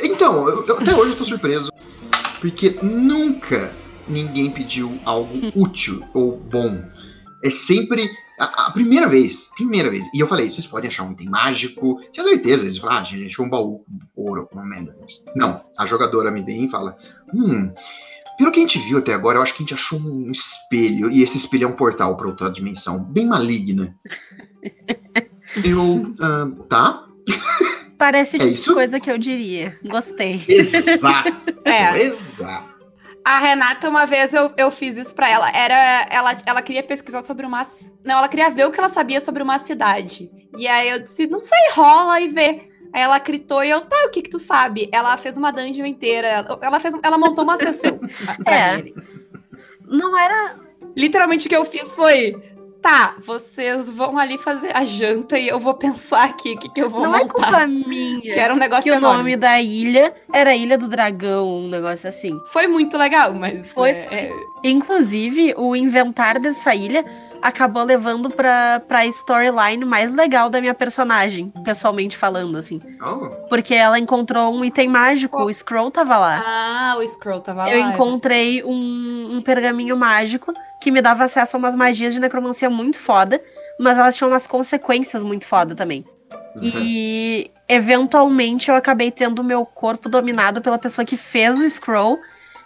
então, 0.03 0.47
eu- 0.47 0.63
eu- 0.67 0.77
até 0.77 0.93
hoje 0.93 1.13
eu 1.13 1.17
tô 1.17 1.25
surpreso. 1.25 1.71
Porque 2.39 2.77
nunca 2.83 3.75
ninguém 4.07 4.51
pediu 4.51 4.99
algo 5.05 5.33
útil 5.55 6.03
ou 6.13 6.37
bom. 6.37 6.83
É 7.43 7.49
sempre 7.49 8.07
a, 8.43 8.67
a 8.67 8.71
primeira 8.71 9.07
vez. 9.07 9.49
Primeira 9.55 9.89
vez. 9.89 10.05
E 10.13 10.19
eu 10.19 10.27
falei, 10.27 10.49
vocês 10.49 10.65
podem 10.67 10.89
achar 10.89 11.03
um 11.03 11.11
item 11.11 11.29
mágico. 11.29 11.99
Tinha 12.11 12.25
certeza. 12.25 12.65
Eles 12.65 12.77
falaram, 12.77 13.01
ah, 13.01 13.03
gente, 13.03 13.25
achou 13.25 13.45
um 13.45 13.49
baú 13.49 13.85
com 14.15 14.21
ouro, 14.21 14.47
uma 14.51 14.65
merda. 14.65 14.95
Não, 15.35 15.59
a 15.77 15.85
jogadora 15.85 16.31
me 16.31 16.41
vem 16.41 16.65
e 16.65 16.69
fala, 16.69 16.97
hum. 17.33 17.71
Pelo 18.37 18.51
que 18.51 18.59
a 18.59 18.63
gente 18.63 18.79
viu 18.79 18.97
até 18.97 19.13
agora, 19.13 19.37
eu 19.37 19.43
acho 19.43 19.53
que 19.53 19.61
a 19.61 19.65
gente 19.65 19.75
achou 19.75 19.99
um 19.99 20.31
espelho. 20.31 21.09
E 21.11 21.21
esse 21.21 21.37
espelho 21.37 21.65
é 21.65 21.67
um 21.67 21.75
portal 21.75 22.17
para 22.17 22.27
outra 22.27 22.49
dimensão. 22.49 23.03
Bem 23.03 23.27
maligna. 23.27 23.95
Eu. 25.63 26.15
ah, 26.19 26.49
tá? 26.67 27.05
Parece 27.97 28.37
É 28.37 28.51
tipo 28.51 28.73
coisa 28.73 28.99
que 28.99 29.09
eu 29.09 29.17
diria. 29.17 29.77
Gostei. 29.83 30.43
Exato. 30.47 31.31
É. 31.63 32.03
Exato. 32.03 32.72
A 33.25 33.39
Renata, 33.39 33.89
uma 33.89 34.05
vez 34.05 34.33
eu, 34.33 34.51
eu 34.57 34.69
fiz 34.69 34.97
isso 34.97 35.15
pra 35.15 35.29
ela. 35.29 35.49
Era. 35.55 36.07
Ela, 36.09 36.35
ela 36.45 36.61
queria 36.61 36.83
pesquisar 36.83 37.23
sobre 37.23 37.45
uma. 37.45 37.65
Não, 38.03 38.17
ela 38.17 38.27
queria 38.27 38.49
ver 38.49 38.65
o 38.65 38.71
que 38.71 38.79
ela 38.79 38.89
sabia 38.89 39.21
sobre 39.21 39.41
uma 39.41 39.57
cidade. 39.59 40.29
E 40.57 40.67
aí 40.67 40.89
eu 40.89 40.99
disse, 40.99 41.25
não 41.27 41.39
sei, 41.39 41.57
rola 41.73 42.19
e 42.19 42.27
vê. 42.27 42.67
Aí 42.93 43.01
ela 43.01 43.17
gritou 43.19 43.63
e 43.63 43.69
eu, 43.69 43.81
tá, 43.81 43.95
o 44.05 44.09
que 44.09 44.21
que 44.21 44.29
tu 44.29 44.37
sabe? 44.37 44.89
Ela 44.91 45.17
fez 45.17 45.37
uma 45.37 45.51
dungeon 45.51 45.85
inteira. 45.85 46.45
Ela, 46.61 46.79
fez, 46.79 46.93
ela 47.01 47.17
montou 47.17 47.43
uma 47.43 47.57
sessão 47.57 47.97
pra 48.43 48.55
É. 48.55 48.79
ele. 48.79 48.93
Não 49.87 50.17
era. 50.17 50.59
Literalmente 50.95 51.47
o 51.47 51.49
que 51.49 51.55
eu 51.55 51.65
fiz 51.65 51.95
foi. 51.95 52.35
Tá, 52.83 53.15
vocês 53.25 53.89
vão 53.89 54.17
ali 54.17 54.37
fazer 54.37 54.75
a 54.75 54.83
janta 54.83 55.39
e 55.39 55.47
eu 55.47 55.57
vou 55.57 55.73
pensar 55.73 56.25
aqui 56.25 56.51
o 56.53 56.59
que, 56.59 56.67
que 56.69 56.81
eu 56.81 56.89
vou 56.89 57.01
não 57.01 57.15
é 57.15 57.19
montar. 57.19 57.33
culpa 57.33 57.65
minha. 57.67 58.19
que 58.21 58.37
era 58.37 58.53
um 58.53 58.57
negócio 58.57 58.83
que 58.83 58.91
o 58.91 58.95
enorme. 58.95 59.17
nome 59.17 59.37
da 59.37 59.61
ilha 59.61 60.13
era 60.33 60.53
Ilha 60.53 60.77
do 60.77 60.89
Dragão, 60.89 61.47
um 61.49 61.69
negócio 61.69 62.09
assim. 62.09 62.37
Foi 62.51 62.67
muito 62.67 62.97
legal, 62.97 63.33
mas. 63.33 63.65
Foi, 63.71 63.91
é, 63.91 64.03
foi. 64.07 64.17
é, 64.17 64.31
Inclusive, 64.65 65.53
o 65.57 65.75
inventar 65.75 66.39
dessa 66.39 66.75
ilha 66.75 67.05
acabou 67.41 67.83
levando 67.83 68.29
pra, 68.29 68.81
pra 68.87 69.05
storyline 69.05 69.83
mais 69.83 70.13
legal 70.13 70.49
da 70.49 70.61
minha 70.61 70.73
personagem, 70.73 71.51
pessoalmente 71.65 72.15
falando, 72.17 72.57
assim. 72.57 72.81
Oh, 73.01 73.47
Porque 73.49 73.73
ela 73.75 73.99
encontrou 73.99 74.53
um 74.53 74.63
item 74.63 74.87
mágico, 74.87 75.37
Oh. 75.41 75.45
o 75.45 75.53
Scroll 75.53 75.91
tava 75.91 76.17
lá. 76.17 76.41
Ah, 76.45 76.95
o 76.97 77.05
Scroll 77.07 77.41
tava 77.41 77.69
Eu 77.69 77.81
lá. 77.81 77.93
encontrei 77.93 78.63
um, 78.63 79.29
um 79.37 79.41
pergaminho 79.41 79.97
mágico 79.97 80.53
que 80.83 80.91
me 80.91 81.01
dava 81.01 81.23
acesso 81.23 81.55
a 81.55 81.59
umas 81.59 81.75
magias 81.75 82.13
de 82.13 82.19
necromancia 82.19 82.69
muito 82.69 82.97
foda, 82.99 83.41
mas 83.79 83.97
elas 83.97 84.15
tinham 84.17 84.29
umas 84.29 84.45
consequências 84.45 85.23
muito 85.23 85.45
foda 85.45 85.73
também. 85.73 86.03
E 86.61 87.49
eventualmente 87.69 88.69
eu 88.69 88.75
acabei 88.75 89.09
tendo 89.09 89.39
o 89.39 89.43
meu 89.43 89.65
corpo 89.65 90.09
dominado 90.09 90.61
pela 90.61 90.77
pessoa 90.77 91.05
que 91.05 91.15
fez 91.15 91.59
o 91.59 91.69
scroll. 91.69 92.19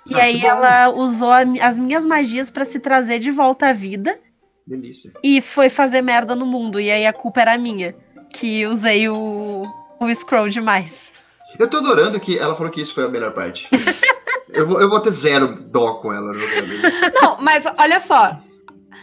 E 0.09 0.15
Ah, 0.15 0.23
aí 0.23 0.41
ela 0.43 0.89
usou 0.89 1.31
a 1.31 1.41
as 1.61 1.77
minhas 1.77 2.05
magias 2.05 2.49
pra 2.49 2.65
se 2.65 2.79
trazer 2.79 3.19
de 3.19 3.29
volta 3.29 3.67
à 3.67 3.73
vida 3.73 4.17
delícia. 4.65 5.11
e 5.23 5.39
foi 5.41 5.69
fazer 5.69 6.01
merda 6.01 6.35
no 6.35 6.45
mundo. 6.45 6.79
E 6.79 6.89
aí 6.89 7.05
a 7.05 7.13
culpa 7.13 7.41
era 7.41 7.57
minha, 7.57 7.93
que 8.33 8.65
usei 8.65 9.07
o, 9.09 9.63
o 9.99 10.15
scroll 10.15 10.49
demais. 10.49 10.91
Eu 11.59 11.69
tô 11.69 11.77
adorando 11.77 12.19
que 12.19 12.37
ela 12.39 12.55
falou 12.55 12.71
que 12.71 12.81
isso 12.81 12.93
foi 12.93 13.05
a 13.05 13.09
melhor 13.09 13.31
parte. 13.33 13.67
eu, 14.49 14.67
vou, 14.67 14.81
eu 14.81 14.89
vou 14.89 14.99
ter 14.99 15.11
zero 15.11 15.47
dó 15.47 15.95
com 15.95 16.11
ela 16.13 16.33
jogando 16.33 16.73
isso. 16.73 17.11
Não, 17.21 17.37
mas 17.41 17.63
olha 17.77 17.99
só. 17.99 18.39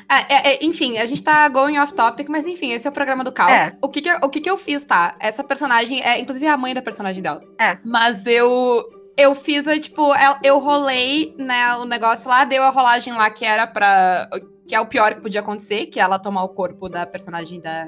É, 0.09 0.35
é, 0.35 0.55
é, 0.55 0.65
enfim, 0.65 0.99
a 0.99 1.07
gente 1.07 1.23
tá 1.23 1.49
going 1.49 1.79
off 1.79 1.95
topic, 1.95 2.29
mas 2.29 2.47
enfim, 2.47 2.73
esse 2.73 2.87
é 2.87 2.91
o 2.91 2.93
programa 2.93 3.25
do 3.25 3.33
caos. 3.33 3.51
É. 3.53 3.77
O, 3.81 3.89
que 3.89 4.03
que, 4.03 4.11
eu- 4.11 4.19
o 4.23 4.29
que 4.29 4.41
que 4.41 4.51
eu 4.51 4.59
fiz, 4.59 4.83
tá? 4.85 5.17
Essa 5.21 5.43
personagem 5.45 6.03
é, 6.03 6.21
inclusive, 6.21 6.47
a 6.47 6.57
mãe 6.57 6.75
da 6.75 6.83
personagem 6.83 7.23
dela. 7.23 7.43
É. 7.59 7.79
Mas 7.85 8.27
eu. 8.27 8.85
Eu 9.17 9.33
fiz, 9.37 9.65
é, 9.69 9.79
tipo, 9.79 10.13
eu, 10.43 10.59
rolei, 10.59 11.37
né, 11.39 11.77
o 11.77 11.85
negócio 11.85 12.29
lá, 12.29 12.45
deu 12.45 12.65
a 12.65 12.71
rolagem 12.71 13.13
lá 13.13 13.31
que 13.31 13.45
era 13.45 13.65
pra. 13.65 14.29
Que 14.67 14.75
é 14.75 14.81
o 14.81 14.87
pior 14.87 15.15
que 15.15 15.21
podia 15.21 15.41
acontecer, 15.41 15.87
que 15.87 16.01
é 16.01 16.03
ela 16.03 16.19
tomar 16.19 16.43
o 16.43 16.49
corpo 16.49 16.89
da 16.89 17.07
personagem 17.07 17.61
da, 17.61 17.85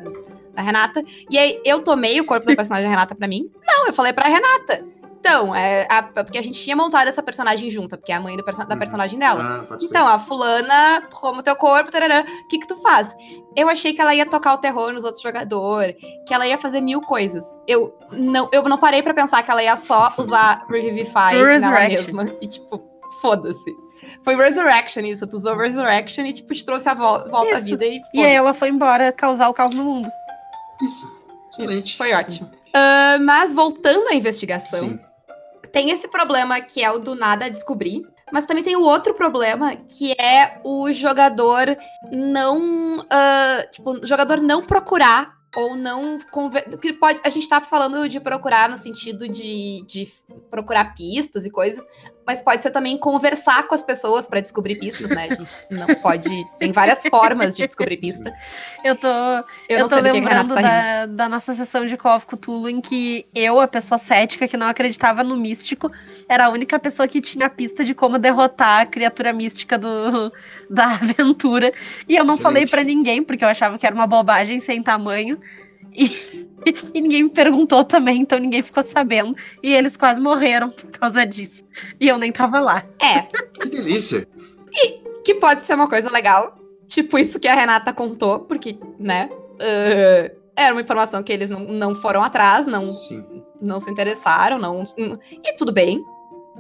da 0.55 0.63
Renata. 0.63 1.03
E 1.29 1.37
aí 1.37 1.61
eu 1.65 1.81
tomei 1.81 2.21
o 2.21 2.25
corpo 2.25 2.47
da 2.47 2.55
personagem 2.55 2.85
da 2.89 2.91
Renata 2.95 3.15
pra 3.17 3.27
mim? 3.27 3.51
Não, 3.67 3.87
eu 3.89 3.93
falei 3.93 4.13
pra 4.13 4.29
Renata. 4.29 4.85
Então, 5.27 5.55
é, 5.55 5.87
a- 5.91 6.03
porque 6.03 6.39
a 6.39 6.43
gente 6.43 6.63
tinha 6.63 6.77
montado 6.77 7.09
essa 7.09 7.23
personagem 7.23 7.69
junta, 7.69 7.97
porque 7.97 8.13
é 8.13 8.15
a 8.15 8.21
mãe 8.21 8.37
perso- 8.45 8.65
da 8.67 8.75
Uhum. 8.75 8.79
personagem 8.79 9.19
dela. 9.19 9.67
Ah. 9.71 9.77
Então, 9.83 10.07
a 10.07 10.19
fulana 10.19 11.03
toma 11.11 11.41
o 11.41 11.43
teu 11.43 11.57
corpo, 11.57 11.91
tarará. 11.91 12.21
O 12.23 12.49
que 12.49 12.59
que 12.59 12.67
tu 12.67 12.77
faz? 12.79 13.15
Eu 13.57 13.69
achei 13.69 13.93
que 13.93 14.01
ela 14.01 14.15
ia 14.15 14.25
tocar 14.25 14.55
o 14.55 14.59
terror 14.59 14.93
nos 14.93 15.05
outros 15.05 15.23
jogadores, 15.23 15.97
que 16.27 16.33
ela 16.33 16.47
ia 16.47 16.57
fazer 16.57 16.81
mil 16.81 17.01
coisas. 17.03 17.45
Eu 17.67 17.93
não, 18.13 18.49
eu 18.53 18.63
não 18.69 18.79
parei 18.79 19.03
pra 19.03 19.13
pensar 19.15 19.43
que 19.43 19.51
ela 19.51 19.63
ia 19.63 19.77
só 19.77 20.13
usar 20.17 20.65
Revivify 20.71 21.35
nela 21.61 21.81
mesma. 21.89 22.33
E, 22.41 22.47
tipo, 22.47 22.83
foda-se. 23.21 23.75
Foi 24.23 24.37
Resurrection 24.37 25.01
isso. 25.03 25.27
Tu 25.27 25.37
usou 25.37 25.57
Resurrection 25.57 26.25
e, 26.27 26.33
tipo, 26.35 26.55
te 26.55 26.65
trouxe 26.65 26.89
a 26.89 26.95
vol- 26.95 27.29
volta 27.31 27.57
à 27.57 27.59
Isso. 27.59 27.65
vida 27.71 27.85
e 27.87 28.01
E 28.15 28.25
aí 28.25 28.33
ela 28.35 28.55
foi 28.55 28.69
embora 28.69 29.11
causar 29.11 29.49
o 29.49 29.55
caos 29.55 29.73
no 29.75 29.83
mundo. 29.83 30.09
Isso. 30.83 31.17
Excelente. 31.51 31.97
Foi 31.97 32.13
ótimo. 32.13 32.51
Ah, 32.75 33.17
mas 33.21 33.55
voltando 33.55 34.09
à 34.09 34.15
investigação, 34.15 34.81
Sim. 34.81 35.01
Tem 35.73 35.91
esse 35.91 36.09
problema 36.09 36.61
que 36.61 36.83
é 36.83 36.91
o 36.91 36.99
do 36.99 37.15
nada 37.15 37.51
descobrir. 37.51 38.07
Mas 38.33 38.45
também 38.45 38.65
tem 38.65 38.75
o 38.75 38.83
outro 38.83 39.15
problema, 39.15 39.77
que 39.77 40.13
é 40.21 40.61
o 40.65 40.91
jogador 40.93 41.77
não. 42.11 43.05
ah, 43.09 43.65
tipo, 43.71 44.05
jogador 44.05 44.41
não 44.41 44.67
procurar 44.67 45.36
ou 45.57 45.75
não. 45.75 46.21
Que 46.81 46.93
pode, 46.93 47.21
a 47.25 47.29
gente 47.31 47.49
tá 47.49 47.61
falando 47.61 48.09
de 48.09 48.21
procurar 48.21 48.69
no 48.69 48.77
sentido 48.77 49.27
de, 49.29 49.83
de 49.87 50.07
procurar 50.51 50.95
pistas 50.95 51.47
e 51.47 51.51
coisas, 51.51 51.85
mas 52.27 52.43
pode 52.43 52.63
ser 52.63 52.71
também 52.71 52.97
conversar 52.99 53.67
com 53.67 53.75
as 53.75 53.83
pessoas 53.83 54.27
pra 54.27 54.41
descobrir 54.41 54.77
pistas, 54.77 55.11
né? 55.11 55.29
A 55.31 55.35
gente 55.35 55.57
não 55.71 55.87
pode. 56.03 56.29
Tem 56.59 56.73
várias 56.73 57.03
formas 57.07 57.57
de 57.57 57.67
descobrir 57.67 57.97
pista. 57.97 58.35
Eu 58.85 58.95
tô, 58.95 59.09
Eu, 59.09 59.45
Eu, 59.69 59.79
não 59.81 59.89
tô 59.89 60.01
lembrando 60.01 60.55
tá 60.55 60.61
da, 60.61 61.07
da 61.07 61.29
nossa 61.29 61.55
sessão 61.55 61.87
de 61.87 61.97
Call 61.97 62.17
of 62.17 62.27
Cthulhu 62.27 62.69
em 62.69 62.81
que 62.81 63.27
eu, 63.35 63.59
a 63.59 63.67
pessoa 63.67 63.99
cética 63.99 64.47
que 64.47 64.57
não 64.57 64.69
acreditava 64.69 65.25
no 65.25 65.37
místico, 65.37 65.91
era 66.29 66.47
a 66.47 66.51
única 66.51 66.79
pessoa 66.79 67.07
que 67.07 67.21
tinha 67.21 67.47
a 67.47 67.51
pista 67.51 67.85
de 67.85 67.95
como 67.95 68.19
derrotar 68.19 68.83
a 68.83 68.87
criatura 68.87 69.33
mística 69.33 69.79
do, 69.79 70.33
da 70.69 70.87
aventura. 70.93 71.73
E 72.09 72.17
eu 72.17 72.25
não 72.25 72.35
Excelente. 72.35 72.43
falei 72.43 72.67
pra 72.67 72.83
ninguém, 72.85 73.23
porque 73.23 73.45
eu 73.45 73.49
achava 73.49 73.79
que 73.79 73.87
era 73.87 73.95
uma 73.95 74.07
bobagem 74.07 74.61
sem 74.61 74.83
tamanho. 74.83 75.39
E, 75.95 76.49
e 76.93 77.01
ninguém 77.01 77.25
me 77.25 77.31
perguntou 77.31 77.85
também, 77.85 78.21
então 78.21 78.39
ninguém 78.39 78.63
ficou 78.63 78.83
sabendo. 78.85 79.35
E 79.63 79.73
eles 79.73 79.97
quase 79.97 80.21
morreram 80.21 80.71
por 80.71 80.91
causa 80.91 81.25
disso. 81.25 81.65
E 82.01 82.09
eu 82.09 82.19
nem 82.19 82.33
tava 82.33 82.61
lá. 82.61 82.85
É, 83.01 83.23
Que 83.61 83.69
delícia. 83.69 84.27
que 85.25 85.35
pode 85.35 85.63
ser 85.63 85.75
uma 85.75 85.89
coisa 85.89 86.11
legal. 86.11 86.59
Tipo 86.87 87.19
isso 87.19 87.41
que 87.41 87.49
a 87.49 87.55
Renata 87.55 87.93
contou, 87.93 88.41
porque, 88.41 88.79
né? 88.99 89.29
ah, 89.61 90.31
era 90.57 90.75
uma 90.75 90.81
informação 90.81 91.23
que 91.23 91.33
eles 91.33 91.51
não, 91.51 91.61
não 91.61 91.95
foram 91.95 92.23
atrás, 92.23 92.67
não, 92.67 92.87
Sim. 92.87 93.25
não 93.61 93.79
se 93.79 93.91
interessaram, 93.91 94.59
não. 94.59 94.83
E 94.97 95.53
tudo 95.57 95.73
bem. 95.73 96.03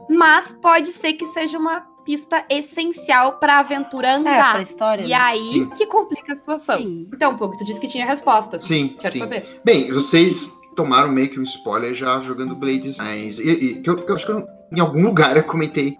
Mas 0.08 0.52
pode 0.60 0.92
ser 0.92 1.14
que 1.14 1.24
seja 1.26 1.58
uma 1.58 1.80
pista 2.04 2.44
essencial 2.48 3.38
pra 3.38 3.58
aventura 3.58 4.08
É, 4.08 4.12
andar. 4.12 4.52
pra 4.52 4.62
história. 4.62 5.02
e 5.04 5.08
né? 5.08 5.14
aí 5.14 5.38
Sim. 5.40 5.70
que 5.70 5.86
complica 5.86 6.32
a 6.32 6.36
situação. 6.36 6.78
Sim. 6.78 7.08
Então, 7.12 7.36
pouco, 7.36 7.56
tu 7.56 7.64
disse 7.64 7.80
que 7.80 7.88
tinha 7.88 8.06
respostas. 8.06 8.62
Sim, 8.62 8.94
Quero 8.98 9.12
sim. 9.14 9.18
saber. 9.18 9.60
Bem, 9.64 9.92
vocês 9.92 10.52
tomaram 10.76 11.08
meio 11.10 11.28
que 11.30 11.40
um 11.40 11.42
spoiler 11.42 11.94
já 11.94 12.20
jogando 12.20 12.54
Blades, 12.54 12.98
mas 12.98 13.38
e, 13.40 13.48
e, 13.50 13.82
que 13.82 13.90
eu, 13.90 13.98
eu 14.06 14.14
acho 14.14 14.26
que 14.26 14.32
eu- 14.32 14.46
em 14.72 14.78
algum 14.78 15.02
lugar 15.02 15.36
eu 15.36 15.42
comentei 15.44 15.96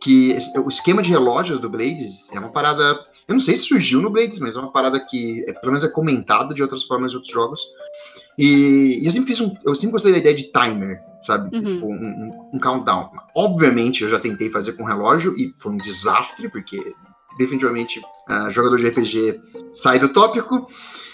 que 0.00 0.30
esse- 0.32 0.58
o 0.58 0.68
esquema 0.68 1.02
de 1.02 1.10
relógios 1.10 1.60
do 1.60 1.68
Blades 1.68 2.32
é 2.32 2.38
uma 2.38 2.50
parada. 2.50 2.82
Eu 3.28 3.34
não 3.34 3.40
sei 3.40 3.56
se 3.56 3.64
surgiu 3.64 4.00
no 4.00 4.10
Blades, 4.10 4.38
mas 4.40 4.56
é 4.56 4.58
uma 4.60 4.72
parada 4.72 4.98
que 4.98 5.44
é, 5.46 5.52
pelo 5.52 5.72
menos 5.72 5.84
é 5.84 5.88
comentada 5.88 6.54
de 6.54 6.62
outras 6.62 6.84
formas 6.84 7.10
de 7.10 7.16
outros 7.16 7.32
jogos. 7.32 7.60
E, 8.38 9.00
e 9.02 9.06
eu 9.06 9.10
sempre 9.10 9.34
fiz 9.34 9.40
um. 9.40 9.52
Eu 9.64 9.74
sempre 9.74 9.92
gostei 9.92 10.12
da 10.12 10.18
ideia 10.18 10.34
de 10.34 10.44
timer, 10.52 11.00
sabe? 11.22 11.54
Uhum. 11.56 11.64
Tipo, 11.64 11.86
um, 11.88 12.50
um- 12.54 12.58
countdown. 12.60 13.10
Obviamente 13.34 14.04
eu 14.04 14.08
já 14.08 14.18
tentei 14.20 14.48
fazer 14.48 14.72
com 14.74 14.84
relógio 14.84 15.34
e 15.36 15.52
foi 15.58 15.72
um 15.72 15.76
desastre, 15.76 16.48
porque 16.48 16.94
definitivamente 17.36 18.00
ah, 18.28 18.48
jogador 18.50 18.78
de 18.78 18.86
RPG 18.88 19.40
sai 19.74 19.98
do 19.98 20.12
tópico. 20.12 20.68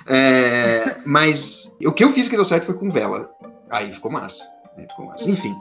É, 0.06 1.00
mas 1.06 1.76
o 1.84 1.92
que 1.92 2.04
eu 2.04 2.12
fiz 2.12 2.28
que 2.28 2.37
deu 2.37 2.44
certo 2.44 2.66
foi 2.66 2.74
com 2.74 2.90
vela. 2.90 3.30
Aí 3.70 3.92
ficou 3.92 4.10
massa. 4.12 4.44
né, 4.76 4.87
ficou 4.88 5.06
massa. 5.06 5.30
Enfim, 5.30 5.54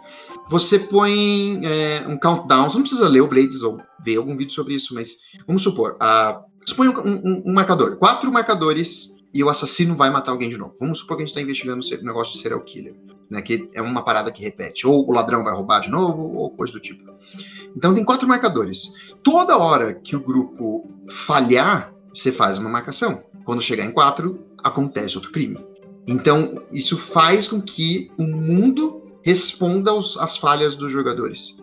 você 0.50 0.78
põe 0.80 1.62
é, 1.66 2.06
um 2.08 2.18
countdown. 2.18 2.70
Você 2.70 2.76
não 2.76 2.84
precisa 2.84 3.08
ler 3.08 3.22
o 3.22 3.28
Blades 3.28 3.62
ou 3.62 3.80
ver 4.04 4.18
algum 4.18 4.36
vídeo 4.36 4.54
sobre 4.54 4.76
isso, 4.76 4.94
mas 4.94 5.16
vamos 5.48 5.62
supor. 5.64 5.96
ah, 6.00 6.42
você 6.66 6.76
põe 6.76 6.88
um, 6.90 6.94
um- 7.00 7.44
um 7.46 7.54
marcador. 7.54 7.98
Quatro 7.98 8.32
marcadores 8.32 9.10
e 9.34 9.44
o 9.44 9.50
assassino 9.50 9.96
vai 9.96 10.10
matar 10.10 10.32
alguém 10.32 10.50
de 10.50 10.58
novo. 10.58 10.74
Vamos 10.80 11.00
supor 11.00 11.18
que 11.18 11.24
a 11.24 11.26
gente 11.26 11.32
está 11.36 11.42
investigando 11.42 11.86
o 11.86 12.06
negócio 12.06 12.34
de 12.34 12.40
serial 12.40 12.62
killer, 12.62 12.96
né? 13.30 13.42
Que 13.42 13.70
é 13.74 13.82
uma 13.82 14.04
parada 14.04 14.32
que 14.32 14.44
repete. 14.44 14.86
Ou 14.86 15.08
o 15.10 15.12
ladrão 15.12 15.44
vai 15.44 15.54
roubar 15.56 15.80
de 15.82 15.90
novo, 15.90 16.36
ou 16.36 16.52
coisa 16.52 16.74
do 16.74 16.80
tipo. 16.80 17.12
Então 17.76 17.96
tem 17.96 18.04
quatro 18.06 18.28
marcadores. 18.28 18.94
Toda 19.24 19.58
hora 19.58 19.94
que 19.94 20.16
o 20.16 20.20
grupo 20.20 20.88
falhar, 21.10 21.94
você 22.14 22.32
faz 22.32 22.58
uma 22.60 22.70
marcação. 22.70 23.24
Quando 23.46 23.62
chegar 23.62 23.86
em 23.86 23.92
quatro, 23.92 24.40
acontece 24.64 25.16
outro 25.16 25.32
crime. 25.32 25.58
Então, 26.06 26.62
isso 26.72 26.98
faz 26.98 27.48
com 27.48 27.62
que 27.62 28.12
o 28.18 28.24
mundo 28.24 29.02
responda 29.24 29.90
aos, 29.92 30.18
às 30.18 30.38
falhas 30.38 30.76
dos 30.76 30.92
jogadores. 30.92 31.58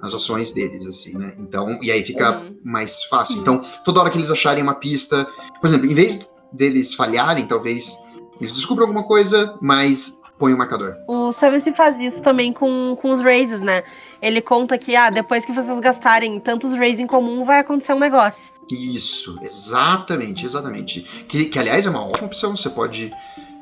As 0.00 0.14
ações 0.14 0.50
deles, 0.52 0.84
assim, 0.86 1.16
né? 1.16 1.34
Então, 1.38 1.78
e 1.82 1.90
aí 1.92 2.02
fica 2.02 2.38
Uhum. 2.40 2.56
mais 2.64 3.04
fácil. 3.04 3.38
Então, 3.38 3.64
toda 3.84 4.00
hora 4.00 4.10
que 4.10 4.18
eles 4.18 4.30
acharem 4.30 4.62
uma 4.62 4.74
pista. 4.74 5.26
Por 5.60 5.66
exemplo, 5.66 5.86
em 5.90 5.94
vez 5.94 6.28
deles 6.52 6.94
falharem, 6.94 7.46
talvez 7.46 7.96
eles 8.40 8.52
descubram 8.52 8.86
alguma 8.86 9.04
coisa, 9.06 9.56
mas 9.60 10.20
põe 10.38 10.52
o 10.52 10.58
marcador. 10.58 10.96
O 11.06 11.30
Seventy 11.30 11.72
faz 11.72 12.00
isso 12.00 12.20
também 12.20 12.52
com, 12.52 12.96
com 13.00 13.10
os 13.10 13.20
raises, 13.20 13.60
né? 13.60 13.84
Ele 14.20 14.40
conta 14.40 14.76
que, 14.76 14.96
ah, 14.96 15.08
depois 15.10 15.44
que 15.44 15.52
vocês 15.52 15.78
gastarem 15.80 16.40
tantos 16.40 16.72
raises 16.74 16.98
em 17.00 17.06
comum, 17.06 17.44
vai 17.44 17.60
acontecer 17.60 17.92
um 17.94 17.98
negócio. 17.98 18.52
Isso, 18.70 19.38
exatamente, 19.42 20.44
exatamente. 20.44 21.02
Que, 21.28 21.44
que 21.46 21.58
aliás 21.58 21.86
é 21.86 21.90
uma 21.90 22.04
ótima 22.04 22.26
opção. 22.26 22.56
Você 22.56 22.70
pode, 22.70 23.12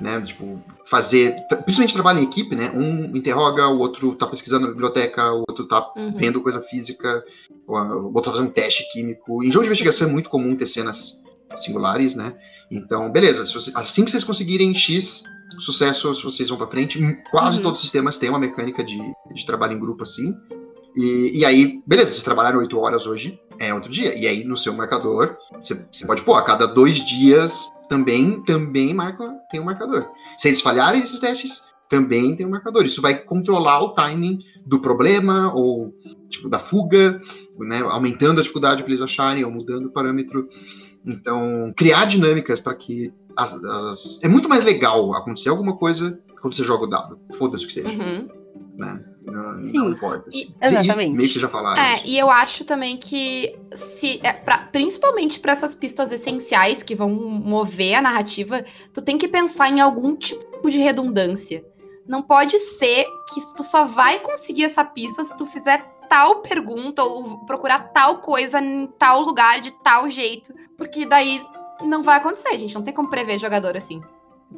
né, 0.00 0.20
tipo, 0.22 0.62
fazer. 0.88 1.34
Principalmente 1.64 1.94
trabalho 1.94 2.20
em 2.20 2.24
equipe, 2.24 2.54
né? 2.54 2.70
Um 2.70 3.16
interroga, 3.16 3.66
o 3.68 3.78
outro 3.78 4.14
tá 4.14 4.26
pesquisando 4.26 4.66
na 4.66 4.72
biblioteca, 4.72 5.32
o 5.32 5.40
outro 5.48 5.66
tá 5.66 5.90
Uhum. 5.96 6.12
vendo 6.14 6.40
coisa 6.42 6.60
física, 6.62 7.22
o 7.66 7.74
outro 8.06 8.22
tá 8.22 8.30
fazendo 8.32 8.48
um 8.48 8.52
teste 8.52 8.90
químico. 8.92 9.42
Em 9.42 9.50
jogo 9.50 9.64
de 9.64 9.68
investigação 9.68 10.08
é 10.08 10.10
muito 10.10 10.30
comum 10.30 10.54
ter 10.56 10.66
cenas 10.66 11.22
singulares, 11.56 12.14
né? 12.14 12.36
Então, 12.70 13.10
beleza. 13.10 13.44
você- 13.46 13.72
assim 13.74 14.04
que 14.04 14.10
vocês 14.10 14.24
conseguirem 14.24 14.74
X 14.74 15.24
sucessos, 15.58 16.22
vocês 16.22 16.48
vão 16.48 16.56
pra 16.58 16.66
frente. 16.68 16.98
Quase 17.30 17.56
Uhum. 17.58 17.64
todos 17.64 17.78
os 17.78 17.82
sistemas 17.82 18.16
têm 18.18 18.30
uma 18.30 18.38
mecânica 18.38 18.84
de, 18.84 18.98
de 19.34 19.44
trabalho 19.46 19.74
em 19.74 19.80
grupo 19.80 20.02
assim. 20.04 20.34
E, 20.96 21.40
e 21.40 21.44
aí, 21.44 21.82
beleza, 21.86 22.10
vocês 22.10 22.22
trabalharam 22.22 22.58
8 22.60 22.78
horas 22.78 23.06
hoje, 23.06 23.38
é 23.58 23.72
outro 23.74 23.90
dia. 23.90 24.16
E 24.18 24.26
aí, 24.26 24.44
no 24.44 24.56
seu 24.56 24.72
marcador, 24.74 25.36
você, 25.62 25.74
você 25.90 26.06
pode 26.06 26.22
pôr, 26.22 26.34
a 26.34 26.42
cada 26.42 26.66
dois 26.66 26.98
dias 27.04 27.68
também, 27.88 28.42
também 28.44 28.94
marca, 28.94 29.32
tem 29.50 29.60
um 29.60 29.64
marcador. 29.64 30.06
Se 30.38 30.48
eles 30.48 30.60
falharem 30.60 31.02
esses 31.02 31.18
testes, 31.18 31.62
também 31.88 32.36
tem 32.36 32.46
um 32.46 32.50
marcador. 32.50 32.84
Isso 32.84 33.02
vai 33.02 33.14
controlar 33.18 33.82
o 33.82 33.94
timing 33.94 34.38
do 34.64 34.78
problema, 34.78 35.52
ou 35.52 35.92
tipo, 36.28 36.48
da 36.48 36.60
fuga, 36.60 37.20
né? 37.58 37.80
Aumentando 37.80 38.38
a 38.38 38.42
dificuldade 38.42 38.84
que 38.84 38.90
eles 38.90 39.00
acharem, 39.02 39.44
ou 39.44 39.50
mudando 39.50 39.86
o 39.86 39.92
parâmetro. 39.92 40.48
Então, 41.04 41.72
criar 41.76 42.04
dinâmicas 42.04 42.60
para 42.60 42.74
que 42.74 43.12
as, 43.36 43.52
as- 43.64 44.18
É 44.22 44.28
muito 44.28 44.48
mais 44.48 44.64
legal 44.64 45.14
acontecer 45.14 45.48
alguma 45.48 45.76
coisa 45.78 46.20
quando 46.40 46.54
você 46.54 46.64
joga 46.64 46.84
o 46.84 46.88
dado. 46.88 47.18
Foda-se 47.38 47.64
o 47.64 47.66
que 47.66 47.72
seja, 47.74 47.88
Uhum. 47.88 48.28
né? 48.76 48.98
Não, 49.26 49.52
não 49.54 49.90
importa. 49.92 50.28
Assim. 50.28 50.38
E- 50.60 50.66
exatamente. 50.66 51.10
E 51.10 51.14
meio 51.14 51.28
que 51.28 51.34
você 51.34 51.40
já 51.40 51.48
falaram. 51.48 51.80
É, 51.82 52.02
e 52.04 52.18
eu 52.18 52.30
acho 52.30 52.64
também 52.64 52.96
que 52.96 53.54
se 53.74 54.20
é, 54.22 54.32
pra- 54.32 54.68
principalmente 54.72 55.38
para 55.40 55.52
essas 55.52 55.74
pistas 55.74 56.10
essenciais 56.12 56.82
que 56.82 56.94
vão 56.94 57.10
mover 57.10 57.94
a 57.94 58.02
narrativa, 58.02 58.64
tu 58.92 59.00
tem 59.02 59.16
que 59.18 59.28
pensar 59.28 59.68
em 59.70 59.80
algum 59.80 60.14
tipo 60.16 60.68
de 60.70 60.78
redundância. 60.78 61.64
Não 62.06 62.22
pode 62.22 62.58
ser 62.58 63.04
que 63.32 63.40
tu 63.54 63.62
só 63.62 63.84
vai 63.84 64.18
conseguir 64.20 64.64
essa 64.64 64.84
pista 64.84 65.22
se 65.22 65.36
tu 65.36 65.46
fizer 65.46 65.84
tal 66.10 66.40
pergunta 66.40 67.04
ou 67.04 67.38
procurar 67.46 67.92
tal 67.92 68.18
coisa 68.18 68.60
em 68.60 68.88
tal 68.98 69.20
lugar 69.20 69.60
de 69.60 69.70
tal 69.70 70.10
jeito, 70.10 70.52
porque 70.76 71.06
daí 71.06 71.40
não 71.80 72.02
vai 72.02 72.16
acontecer, 72.16 72.58
gente. 72.58 72.74
Não 72.74 72.82
tem 72.82 72.92
como 72.92 73.08
prever 73.08 73.38
jogador 73.38 73.76
assim. 73.76 74.02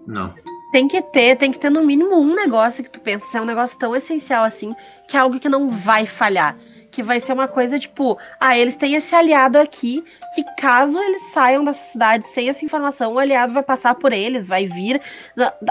Não. 0.06 0.34
Tem 0.72 0.88
que 0.88 1.02
ter, 1.02 1.36
tem 1.36 1.52
que 1.52 1.58
ter 1.58 1.68
no 1.68 1.84
mínimo 1.84 2.18
um 2.18 2.34
negócio 2.34 2.82
que 2.82 2.88
tu 2.88 2.98
pensa, 2.98 3.26
se 3.26 3.36
é 3.36 3.40
um 3.42 3.44
negócio 3.44 3.78
tão 3.78 3.94
essencial 3.94 4.42
assim, 4.44 4.74
que 5.06 5.14
é 5.14 5.20
algo 5.20 5.38
que 5.38 5.48
não 5.48 5.68
vai 5.68 6.06
falhar. 6.06 6.56
Que 6.90 7.02
vai 7.02 7.20
ser 7.20 7.34
uma 7.34 7.48
coisa 7.48 7.78
tipo, 7.78 8.18
ah, 8.40 8.56
eles 8.56 8.74
têm 8.74 8.94
esse 8.94 9.14
aliado 9.14 9.58
aqui, 9.58 10.02
que 10.34 10.42
caso 10.56 10.98
eles 10.98 11.22
saiam 11.32 11.62
dessa 11.64 11.84
cidade 11.92 12.26
sem 12.28 12.48
essa 12.48 12.64
informação, 12.64 13.12
o 13.12 13.18
aliado 13.18 13.52
vai 13.52 13.62
passar 13.62 13.94
por 13.94 14.12
eles, 14.12 14.48
vai 14.48 14.64
vir. 14.64 15.00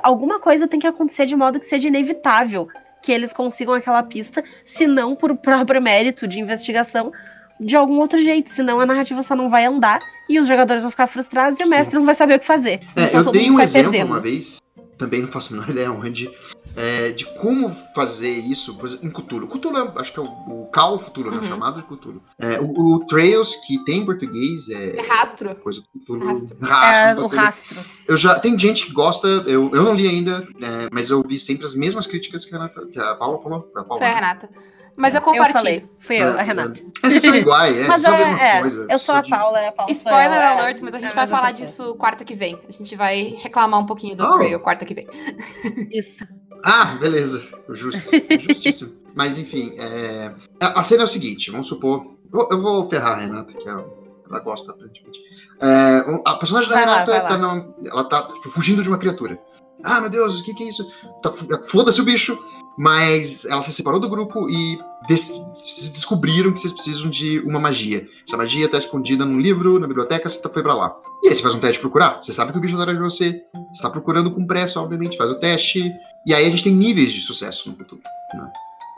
Alguma 0.04 0.40
coisa 0.40 0.68
tem 0.68 0.80
que 0.80 0.88
acontecer 0.88 1.26
de 1.26 1.36
modo 1.36 1.60
que 1.60 1.66
seja 1.66 1.88
inevitável 1.88 2.68
que 3.02 3.12
eles 3.12 3.34
consigam 3.34 3.74
aquela 3.74 4.04
pista, 4.04 4.44
se 4.64 4.88
não 4.88 5.16
por 5.16 5.36
próprio 5.36 5.82
mérito 5.82 6.28
de 6.28 6.40
investigação, 6.40 7.12
de 7.60 7.76
algum 7.76 8.00
outro 8.00 8.22
jeito. 8.22 8.50
Senão 8.50 8.80
a 8.80 8.86
narrativa 8.86 9.22
só 9.24 9.36
não 9.36 9.50
vai 9.50 9.66
andar 9.66 10.00
e 10.30 10.40
os 10.40 10.48
jogadores 10.48 10.82
vão 10.82 10.92
ficar 10.92 11.08
frustrados 11.08 11.60
e 11.60 11.64
o 11.64 11.66
Sim. 11.66 11.72
mestre 11.72 11.96
não 11.98 12.06
vai 12.06 12.16
saber 12.16 12.36
o 12.36 12.40
que 12.40 12.46
fazer. 12.46 12.80
É, 12.96 13.06
Então 13.08 13.22
eu 13.22 13.32
dei 13.32 13.52
um 13.52 13.60
exemplo 13.60 13.92
perdendo. 13.92 14.08
uma 14.10 14.20
vez, 14.20 14.62
também 14.98 15.22
não 15.22 15.28
faço 15.28 15.54
a 15.54 15.58
menor 15.58 15.70
ideia 15.70 15.92
onde, 15.92 16.30
é, 16.76 17.12
de 17.12 17.26
como 17.40 17.70
fazer 17.94 18.32
isso 18.32 18.76
por 18.78 18.86
exemplo, 18.88 19.08
em 19.08 19.12
Cthulhu. 19.12 19.48
Cthulhu, 19.48 19.78
é- 19.78 20.02
acho 20.02 20.14
que 20.14 20.20
é 20.20 20.24
o, 20.24 20.26
o 20.26 20.70
of 20.94 21.06
Cthulhu, 21.06 21.32
né? 21.32 21.38
Uhum. 21.38 21.44
Chamado 21.44 21.82
de 21.82 21.88
Cthulhu. 21.88 22.22
É, 22.40 22.60
o, 22.60 22.96
o 22.96 23.06
Trails, 23.08 23.56
que 23.68 23.84
tem 23.84 24.00
em 24.02 24.06
português, 24.06 24.70
é 24.70 24.98
É 24.98 25.02
rastro. 25.08 25.56
coisa 25.56 25.82
do 25.82 26.00
Cthulhu. 26.00 26.26
Rastro. 26.26 26.58
É, 26.66 27.16
do 27.16 27.24
o 27.24 27.28
rastro. 27.28 27.80
Eu 28.08 28.18
já, 28.18 28.40
tem 28.40 28.58
gente 28.58 28.86
que 28.86 28.94
gosta, 28.94 29.28
eu, 29.28 29.70
eu 29.74 29.84
não 29.84 29.94
li 29.94 30.08
ainda, 30.08 30.48
é, 30.62 30.88
mas 30.92 31.10
eu 31.10 31.22
vi 31.28 31.38
sempre 31.40 31.66
as 31.66 31.76
mesmas 31.76 32.08
críticas 32.08 32.46
que 32.46 32.54
a, 32.56 32.58
Renata- 32.58 32.86
que 32.88 33.00
a 33.00 33.16
Paula 33.16 33.42
falou. 33.42 33.70
Foi 33.72 33.82
a 33.82 33.86
Paula, 33.86 33.98
Foi 34.00 34.08
a 34.08 34.10
né? 34.10 34.16
Renata. 34.16 34.50
Mas 34.98 35.14
eu 35.16 35.20
Eu 35.22 35.24
compartilho. 35.26 35.54
falei, 35.58 35.90
fui 36.00 36.18
eu, 36.18 36.28
a 36.28 36.42
É, 36.42 36.44
Renata. 36.44 36.78
é, 37.04 37.08
Esses 37.08 37.22
são 37.22 37.34
iguais, 37.34 37.78
é, 37.78 37.88
Mas 37.88 38.02
são 38.04 38.14
a 38.14 38.18
é, 38.18 38.26
mesma 38.26 38.42
é, 38.44 38.62
coisa. 38.62 38.88
eu 38.90 39.00
sou 39.00 39.16
a 39.16 39.24
Paula, 39.24 39.68
a 39.68 39.72
Paula 39.72 39.92
Spoiler 39.94 40.26
eu, 40.28 40.34
é. 40.34 40.48
alert, 40.60 40.82
mas 40.82 40.94
a 40.96 41.00
gente 41.00 41.12
É 41.12 41.16
vai 41.16 41.28
falar 41.28 41.54
pessoa. 41.54 41.68
disso 41.68 41.96
quarta 41.96 42.26
que 42.26 42.36
vem. 42.36 42.60
A 42.68 42.72
gente 42.74 42.94
vai 42.98 43.22
reclamar 43.42 43.80
um 43.80 43.86
pouquinho 43.86 44.18
do 44.18 44.24
Oh. 44.26 44.32
Trail 44.34 44.60
quarta 44.60 44.84
que 44.86 44.94
vem. 44.94 45.08
Isso. 45.92 46.26
Ah, 46.64 46.96
beleza. 47.00 47.44
Justo. 47.70 48.10
Justíssimo. 48.40 48.92
Mas 49.16 49.38
enfim, 49.38 49.74
é, 49.78 50.32
a, 50.60 50.82
cena 50.84 51.02
é 51.02 51.06
o 51.06 51.08
seguinte, 51.08 51.52
vamos 51.52 51.68
supor. 51.68 52.16
Eu, 52.34 52.62
vou 52.62 52.90
ferrar 52.90 53.14
a 53.18 53.22
Renata, 53.22 53.52
que 53.52 53.68
ela, 53.68 53.86
ela 54.30 54.40
gosta 54.40 54.72
aparentemente. 54.72 55.20
É, 55.60 56.06
a 56.26 56.36
personagem 56.36 56.70
da 56.70 56.76
Vai 56.76 56.86
Renata 56.86 57.12
vai 57.12 57.22
lá. 57.22 57.28
tá 57.28 57.38
na- 57.38 57.66
ela 57.86 58.04
tá 58.06 58.22
tipo, 58.36 58.52
fugindo 58.52 58.82
de 58.82 58.88
uma 58.88 58.98
criatura. 58.98 59.38
Ah, 59.84 60.00
meu 60.00 60.10
Deus, 60.10 60.40
o 60.40 60.44
que, 60.46 60.54
que 60.54 60.64
é 60.64 60.70
isso? 60.70 60.86
Tá, 61.22 61.34
Foda-se 61.66 62.00
o 62.00 62.06
bicho. 62.06 62.38
Mas 62.78 63.44
ela 63.44 63.62
se 63.64 63.74
separou 63.74 64.00
do 64.00 64.08
grupo 64.08 64.50
e 64.50 64.80
des- 65.06 65.38
vocês 65.54 65.90
descobriram 65.90 66.54
que 66.54 66.62
vocês 66.62 66.72
precisam 66.72 67.10
de 67.10 67.40
uma 67.40 67.60
magia. 67.60 68.08
Essa 68.26 68.38
magia 68.38 68.70
tá 68.70 68.78
escondida 68.78 69.26
num 69.26 69.40
livro, 69.42 69.78
na 69.78 69.88
biblioteca, 69.88 70.30
você 70.30 70.40
tá- 70.40 70.50
foi 70.50 70.64
pra 70.64 70.74
lá. 70.74 70.96
E 71.22 71.28
aí 71.28 71.36
você 71.36 71.42
faz 71.42 71.54
um 71.54 71.60
teste 71.60 71.76
de 71.76 71.80
procurar. 71.82 72.24
Você 72.24 72.32
sabe 72.32 72.54
que 72.54 72.58
o 72.58 72.62
bicho 72.62 72.76
tá 72.78 72.84
atrás 72.84 72.98
de 72.98 73.04
você. 73.04 73.42
Você 73.74 73.82
tá 73.82 73.90
procurando 73.90 74.32
com 74.32 74.46
pressa, 74.46 74.80
obviamente, 74.82 75.18
faz 75.18 75.32
o 75.32 75.40
teste. 75.40 75.92
E 76.26 76.34
aí 76.34 76.46
a 76.46 76.50
gente 76.50 76.64
tem 76.64 76.74
níveis 76.74 77.14
de 77.14 77.22
sucesso 77.22 77.70
no 77.70 77.76
futuro. 77.76 78.02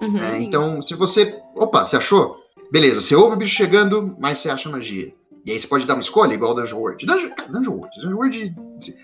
Uhum. 0.02 0.18
É, 0.18 0.42
então, 0.42 0.82
se 0.82 0.96
você. 0.96 1.40
Opa, 1.56 1.86
você 1.86 1.98
achou? 1.98 2.38
Beleza, 2.72 3.02
você 3.02 3.16
ouve 3.16 3.36
o 3.36 3.38
bicho 3.38 3.56
chegando, 3.56 4.16
mas 4.20 4.40
você 4.40 4.50
acha 4.50 4.70
magia. 4.70 5.14
E 5.46 5.52
aí 5.52 5.60
você 5.60 5.68
pode 5.68 5.86
dar 5.86 5.96
uma 5.96 6.02
escolha, 6.02 6.34
igual 6.34 6.52
o 6.52 6.56
Dungeon 6.56 6.78
World. 6.78 7.06
Dungeon, 7.06 7.30
cara, 7.36 7.52
Dungeon 7.52 7.74
World. 7.74 7.96
Dungeon 7.98 8.16
World. 8.16 8.56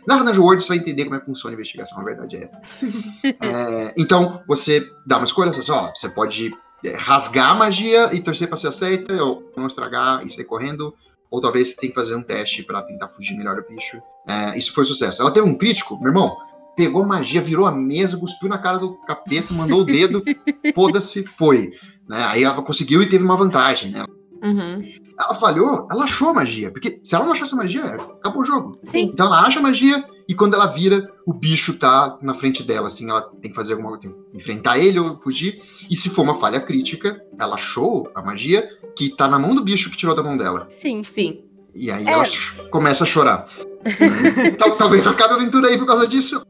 Na 0.07 0.23
Dungeon 0.23 0.43
World 0.43 0.63
você 0.63 0.69
vai 0.69 0.77
entender 0.77 1.03
como 1.03 1.15
é 1.15 1.19
que 1.19 1.25
funciona 1.25 1.53
a 1.53 1.55
investigação, 1.55 1.99
a 1.99 2.03
verdade 2.03 2.37
é 2.37 2.43
essa. 2.45 2.61
É, 3.41 3.93
então, 3.97 4.41
você 4.47 4.89
dá 5.05 5.17
uma 5.17 5.25
escolha, 5.25 5.51
você, 5.51 5.71
ó, 5.71 5.91
você 5.93 6.07
pode 6.07 6.55
é, 6.83 6.95
rasgar 6.95 7.51
a 7.51 7.55
magia 7.55 8.13
e 8.13 8.21
torcer 8.21 8.47
pra 8.47 8.57
ser 8.57 8.69
aceita, 8.69 9.21
ou 9.21 9.51
não 9.55 9.67
estragar 9.67 10.25
e 10.25 10.31
sair 10.31 10.45
correndo. 10.45 10.95
Ou 11.31 11.39
talvez 11.39 11.69
você 11.69 11.75
tenha 11.75 11.91
que 11.91 11.99
fazer 11.99 12.15
um 12.15 12.23
teste 12.23 12.63
pra 12.63 12.81
tentar 12.81 13.09
fugir 13.09 13.37
melhor 13.37 13.55
do 13.55 13.67
bicho. 13.67 14.01
É, 14.27 14.57
isso 14.57 14.73
foi 14.73 14.83
um 14.83 14.87
sucesso. 14.87 15.21
Ela 15.21 15.31
teve 15.31 15.47
um 15.47 15.57
crítico, 15.57 15.97
meu 15.99 16.09
irmão. 16.09 16.37
Pegou 16.75 17.05
magia, 17.05 17.41
virou 17.41 17.65
a 17.65 17.71
mesa, 17.71 18.17
cuspiu 18.17 18.47
na 18.47 18.57
cara 18.57 18.77
do 18.77 18.93
capeta, 19.01 19.53
mandou 19.53 19.81
o 19.81 19.85
dedo, 19.85 20.23
foda-se, 20.73 21.25
foi. 21.25 21.71
Né? 22.07 22.23
Aí 22.23 22.43
ela 22.43 22.61
conseguiu 22.61 23.01
e 23.01 23.09
teve 23.09 23.23
uma 23.23 23.35
vantagem, 23.35 23.91
né? 23.91 24.05
Uhum. 24.41 24.98
Ela 25.19 25.33
falhou, 25.35 25.87
ela 25.91 26.05
achou 26.05 26.29
a 26.29 26.33
magia. 26.33 26.71
Porque 26.71 26.99
se 27.03 27.13
ela 27.13 27.25
não 27.25 27.33
achasse 27.33 27.53
a 27.53 27.57
magia, 27.57 27.83
acabou 27.83 28.41
o 28.41 28.45
jogo. 28.45 28.79
Sim. 28.83 29.09
Então 29.13 29.27
ela 29.27 29.41
acha 29.45 29.59
a 29.59 29.61
magia 29.61 30.03
e 30.27 30.33
quando 30.33 30.53
ela 30.53 30.67
vira, 30.67 31.11
o 31.25 31.33
bicho 31.33 31.73
tá 31.73 32.17
na 32.21 32.33
frente 32.35 32.63
dela, 32.63 32.87
assim, 32.87 33.09
ela 33.09 33.21
tem 33.41 33.49
que 33.51 33.55
fazer 33.55 33.73
alguma 33.73 33.97
coisa, 33.97 34.15
enfrentar 34.33 34.77
ele 34.77 34.97
ou 34.99 35.17
fugir. 35.19 35.61
E 35.89 35.95
se 35.95 36.09
for 36.09 36.21
uma 36.21 36.35
falha 36.35 36.61
crítica, 36.61 37.21
ela 37.37 37.55
achou 37.55 38.09
a 38.15 38.21
magia 38.21 38.69
que 38.95 39.09
tá 39.09 39.27
na 39.27 39.37
mão 39.39 39.53
do 39.53 39.63
bicho 39.63 39.89
que 39.89 39.97
tirou 39.97 40.15
da 40.15 40.23
mão 40.23 40.37
dela. 40.37 40.67
Sim. 40.69 41.03
Sim. 41.03 41.43
E 41.75 41.91
aí 41.91 42.07
É. 42.07 42.11
ela 42.11 42.23
começa 42.71 43.03
a 43.03 43.07
chorar. 43.07 43.47
Tal- 44.57 44.77
Talvez 44.77 45.05
acabe 45.07 45.33
a 45.33 45.35
aventura 45.37 45.67
aí 45.67 45.77
por 45.77 45.85
causa 45.85 46.07
disso. 46.07 46.41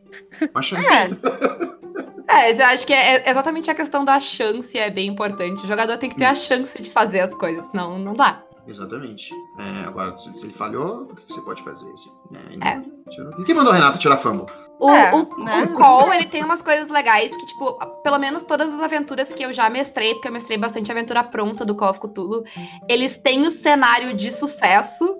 Uma 0.53 0.61
chance. 0.61 0.85
É, 0.87 1.09
É, 2.31 2.51
eu 2.53 2.65
acho 2.67 2.85
que 2.85 2.93
é 2.93 3.15
é 3.27 3.31
exatamente 3.31 3.71
a 3.71 3.73
questão 3.73 4.05
da 4.05 4.19
chance 4.19 4.77
é 4.77 4.91
bem 4.91 5.07
importante. 5.09 5.63
O 5.63 5.67
jogador 5.67 5.97
tem 5.97 6.11
que 6.11 6.15
ter 6.15 6.25
a 6.25 6.35
chance 6.35 6.79
de 6.79 6.87
fazer 6.91 7.21
as 7.21 7.33
coisas, 7.33 7.65
senão 7.71 7.97
não 7.97 8.13
dá. 8.13 8.43
Exatamente. 8.69 9.33
É, 9.57 9.85
agora, 9.87 10.15
se, 10.17 10.31
se 10.37 10.45
ele 10.45 10.53
falhou, 10.53 11.03
o 11.03 11.15
que 11.15 11.33
você 11.33 11.41
pode 11.41 11.63
fazer? 11.63 11.91
Assim, 11.91 12.09
né? 12.31 12.41
É. 12.61 13.09
Tirou- 13.11 13.43
Quem 13.45 13.55
mandou 13.55 13.73
a 13.73 13.75
Renata 13.75 13.97
tirar 13.97 14.17
fumble? 14.17 14.45
O, 14.79 14.89
É, 14.91 15.11
o, 15.13 15.43
né? 15.43 15.63
o 15.63 15.73
Call, 15.73 16.13
ele 16.13 16.27
tem 16.27 16.43
umas 16.43 16.61
coisas 16.61 16.87
legais 16.87 17.35
que, 17.35 17.45
tipo, 17.47 17.73
pelo 18.01 18.17
menos 18.17 18.43
todas 18.43 18.71
as 18.71 18.81
aventuras 18.81 19.33
que 19.33 19.43
eu 19.43 19.51
já 19.51 19.69
mestrei, 19.69 20.13
porque 20.13 20.29
eu 20.29 20.31
mestrei 20.31 20.57
bastante 20.57 20.89
aventura 20.91 21.23
pronta 21.23 21.65
do 21.65 21.75
Call 21.75 21.89
of 21.89 21.99
Cthulhu, 21.99 22.43
eles 22.87 23.17
têm 23.17 23.41
o 23.41 23.51
cenário 23.51 24.13
de 24.13 24.31
sucesso, 24.31 25.17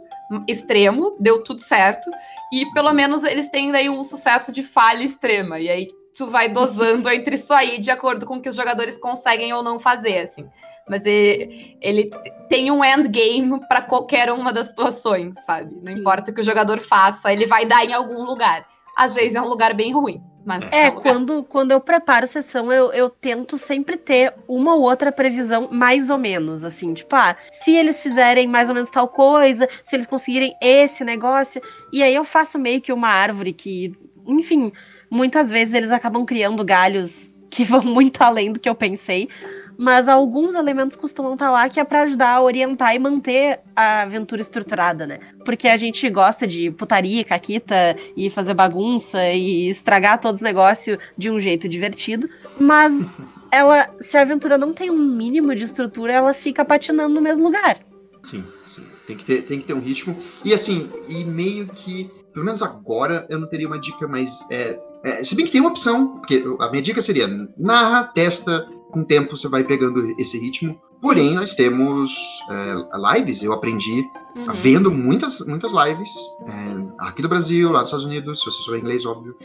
extremo, 0.48 1.18
deu 1.20 1.44
tudo 1.44 1.60
certo, 1.60 2.10
e 2.54 2.72
pelo 2.74 2.94
menos 2.94 3.24
eles 3.24 3.50
têm 3.50 3.72
daí 3.72 3.90
um 3.90 4.04
sucesso 4.04 4.52
de 4.52 4.64
falha 4.64 5.04
extrema. 5.04 5.60
E 5.60 5.68
aí 5.70 5.88
tu 6.18 6.28
vai 6.28 6.48
dosando 6.48 7.10
entre 7.12 7.36
isso 7.36 7.54
aí 7.54 7.80
de 7.80 7.92
acordo 7.92 8.26
com 8.26 8.38
o 8.38 8.42
que 8.42 8.48
os 8.50 8.56
jogadores 8.56 8.98
conseguem 8.98 9.52
ou 9.54 9.62
não 9.62 9.78
fazer, 9.80 10.20
assim. 10.20 10.48
Mas 10.90 11.06
ele, 11.06 11.78
ele 11.80 12.10
tem 12.50 12.72
um 12.72 12.84
endgame 12.84 13.60
para 13.68 13.82
qualquer 13.82 14.32
uma 14.32 14.52
das 14.52 14.68
situações, 14.68 15.36
sabe? 15.46 15.72
Não 15.84 15.92
importa 15.92 16.32
o 16.32 16.34
que 16.34 16.42
o 16.42 16.44
jogador 16.44 16.80
faça, 16.80 17.32
ele 17.32 17.46
vai 17.46 17.66
dar 17.66 17.86
em 17.86 17.94
algum 17.94 18.24
lugar. 18.24 18.68
Às 18.98 19.16
vezes 19.16 19.36
é 19.36 19.42
um 19.42 19.48
lugar 19.48 19.74
bem 19.74 19.94
ruim. 19.94 20.22
Mas 20.46 20.64
É, 20.72 20.90
um 20.90 20.96
lugar. 20.96 21.14
quando, 21.14 21.44
quando 21.44 21.72
eu 21.72 21.80
preparo 21.80 22.26
sessão, 22.26 22.72
eu, 22.72 22.92
eu 22.92 23.10
tento 23.10 23.58
sempre 23.58 23.98
ter 23.98 24.34
uma 24.48 24.74
ou 24.74 24.82
outra 24.82 25.12
previsão, 25.12 25.70
mais 25.72 26.10
ou 26.10 26.18
menos, 26.18 26.64
assim, 26.64 26.94
tipo, 26.94 27.16
ah, 27.16 27.36
se 27.52 27.76
eles 27.76 28.00
fizerem 28.00 28.48
mais 28.48 28.68
ou 28.68 28.76
menos 28.76 28.90
tal 28.90 29.08
coisa, 29.08 29.70
se 29.84 29.96
eles 29.96 30.08
conseguirem 30.08 30.56
esse 30.60 31.04
negócio, 31.04 31.62
e 31.94 32.02
aí 32.02 32.16
eu 32.16 32.24
faço 32.24 32.58
meio 32.58 32.82
que 32.82 32.92
uma 32.92 33.10
árvore 33.10 33.54
que, 33.54 33.94
enfim, 34.26 34.72
muitas 35.10 35.52
vezes 35.52 35.74
eles 35.74 35.92
acabam 35.92 36.26
criando 36.26 36.64
galhos 36.64 37.32
que 37.50 37.64
vão 37.66 37.82
muito 37.82 38.22
além 38.22 38.52
do 38.52 38.60
que 38.60 38.70
eu 38.70 38.76
pensei, 38.76 39.30
mas 39.80 40.10
alguns 40.10 40.56
elementos 40.56 40.98
costumam 40.98 41.34
estar 41.34 41.50
lá 41.50 41.70
que 41.70 41.80
é 41.80 41.86
pra 41.86 42.02
ajudar 42.02 42.32
a 42.32 42.42
orientar 42.42 42.94
e 42.94 43.00
manter 43.00 43.62
a 43.74 44.02
aventura 44.02 44.42
estruturada, 44.42 45.08
né? 45.08 45.20
Porque 45.46 45.70
a 45.70 45.78
gente 45.78 46.10
gosta 46.10 46.46
de 46.46 46.70
putaria, 46.70 47.24
caquita 47.24 47.96
e 48.18 48.30
fazer 48.30 48.54
bagunça 48.54 49.30
e 49.30 49.70
estragar 49.70 50.20
todos 50.20 50.42
os 50.42 50.44
negócios 50.44 50.98
de 51.18 51.32
um 51.32 51.40
jeito 51.40 51.70
divertido, 51.70 52.30
mas 52.60 52.94
ela, 53.50 53.90
se 54.02 54.18
a 54.18 54.22
aventura 54.22 54.58
não 54.58 54.74
tem 54.74 54.92
um 54.92 54.98
mínimo 54.98 55.56
de 55.56 55.64
estrutura, 55.64 56.12
ela 56.12 56.34
fica 56.34 56.66
patinando 56.66 57.16
no 57.16 57.22
mesmo 57.22 57.46
lugar. 57.46 57.78
Sim, 58.24 58.44
sim. 58.68 58.84
Tem 59.08 59.16
que, 59.16 59.24
ter, 59.24 59.44
tem 59.44 59.62
que 59.62 59.66
ter 59.66 59.74
um 59.74 59.80
ritmo. 59.80 60.14
E 60.44 60.54
assim, 60.54 60.92
e 61.08 61.24
meio 61.24 61.68
que, 61.70 62.12
pelo 62.34 62.46
menos 62.46 62.62
agora, 62.62 63.26
eu 63.30 63.40
não 63.40 63.48
teria 63.48 63.66
uma 63.66 63.80
dica 63.80 64.06
mais. 64.10 64.46
É, 64.52 64.78
é, 65.06 65.24
se 65.24 65.36
bem 65.36 65.46
que 65.46 65.54
tem 65.54 65.62
uma 65.62 65.70
opção, 65.70 66.18
porque 66.18 66.44
a 66.60 66.70
minha 66.70 66.84
dica 66.84 67.02
seria 67.02 67.30
narra, 67.58 68.04
testa, 68.04 68.68
com 68.92 69.02
o 69.02 69.06
tempo 69.06 69.38
você 69.38 69.48
vai 69.48 69.64
pegando 69.64 70.00
esse 70.20 70.38
ritmo. 70.38 70.80
Porém, 71.02 71.34
nós 71.34 71.54
temos 71.54 72.12
é, 72.50 72.76
lives, 73.16 73.44
eu 73.44 73.54
aprendi 73.54 74.04
Uhum. 74.36 74.54
vendo 74.54 74.92
muitas, 74.92 75.40
muitas 75.48 75.72
lives 75.74 76.12
é, 76.46 77.08
aqui 77.08 77.22
do 77.22 77.28
Brasil, 77.28 77.72
lá 77.72 77.80
dos 77.80 77.90
Estados 77.90 78.06
Unidos, 78.06 78.40
se 78.40 78.46
você 78.46 78.62
souber 78.62 78.80
inglês, 78.80 79.06
óbvio. 79.06 79.36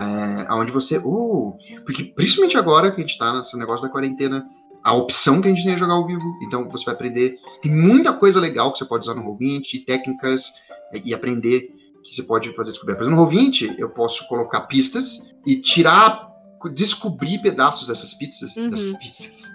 É, 0.00 0.52
onde 0.54 0.72
você. 0.72 0.98
Oh, 1.04 1.52
porque 1.84 2.04
principalmente 2.04 2.56
agora 2.56 2.90
que 2.90 3.02
a 3.02 3.06
gente 3.06 3.18
tá 3.18 3.36
nesse 3.36 3.56
negócio 3.58 3.82
da 3.82 3.92
quarentena, 3.92 4.44
a 4.82 4.94
opção 4.94 5.40
que 5.40 5.48
a 5.48 5.50
gente 5.50 5.64
tem 5.64 5.74
é 5.74 5.78
jogar 5.78 5.94
ao 5.94 6.06
vivo. 6.06 6.24
Então 6.42 6.68
você 6.70 6.84
vai 6.86 6.94
aprender. 6.94 7.36
Tem 7.60 7.70
muita 7.70 8.12
coisa 8.12 8.40
legal 8.40 8.72
que 8.72 8.78
você 8.78 8.84
pode 8.86 9.02
usar 9.02 9.14
no 9.14 9.22
Roll20, 9.22 9.84
técnicas 9.86 10.50
é, 10.92 11.00
e 11.04 11.12
aprender 11.12 11.68
que 12.02 12.14
você 12.14 12.22
pode 12.22 12.52
fazer 12.56 12.70
descoberta. 12.72 13.04
Por 13.04 13.06
exemplo, 13.06 13.24
no 13.24 13.30
Roll20, 13.30 13.78
eu 13.78 13.90
posso 13.90 14.26
colocar 14.28 14.62
pistas 14.62 15.32
e 15.46 15.56
tirar. 15.56 16.31
Descobrir 16.70 17.40
pedaços 17.42 17.88
dessas 17.88 18.14
pizzas. 18.14 18.56
Uhum. 18.56 18.70
Dessas 18.70 18.96
pizzas. 18.96 19.52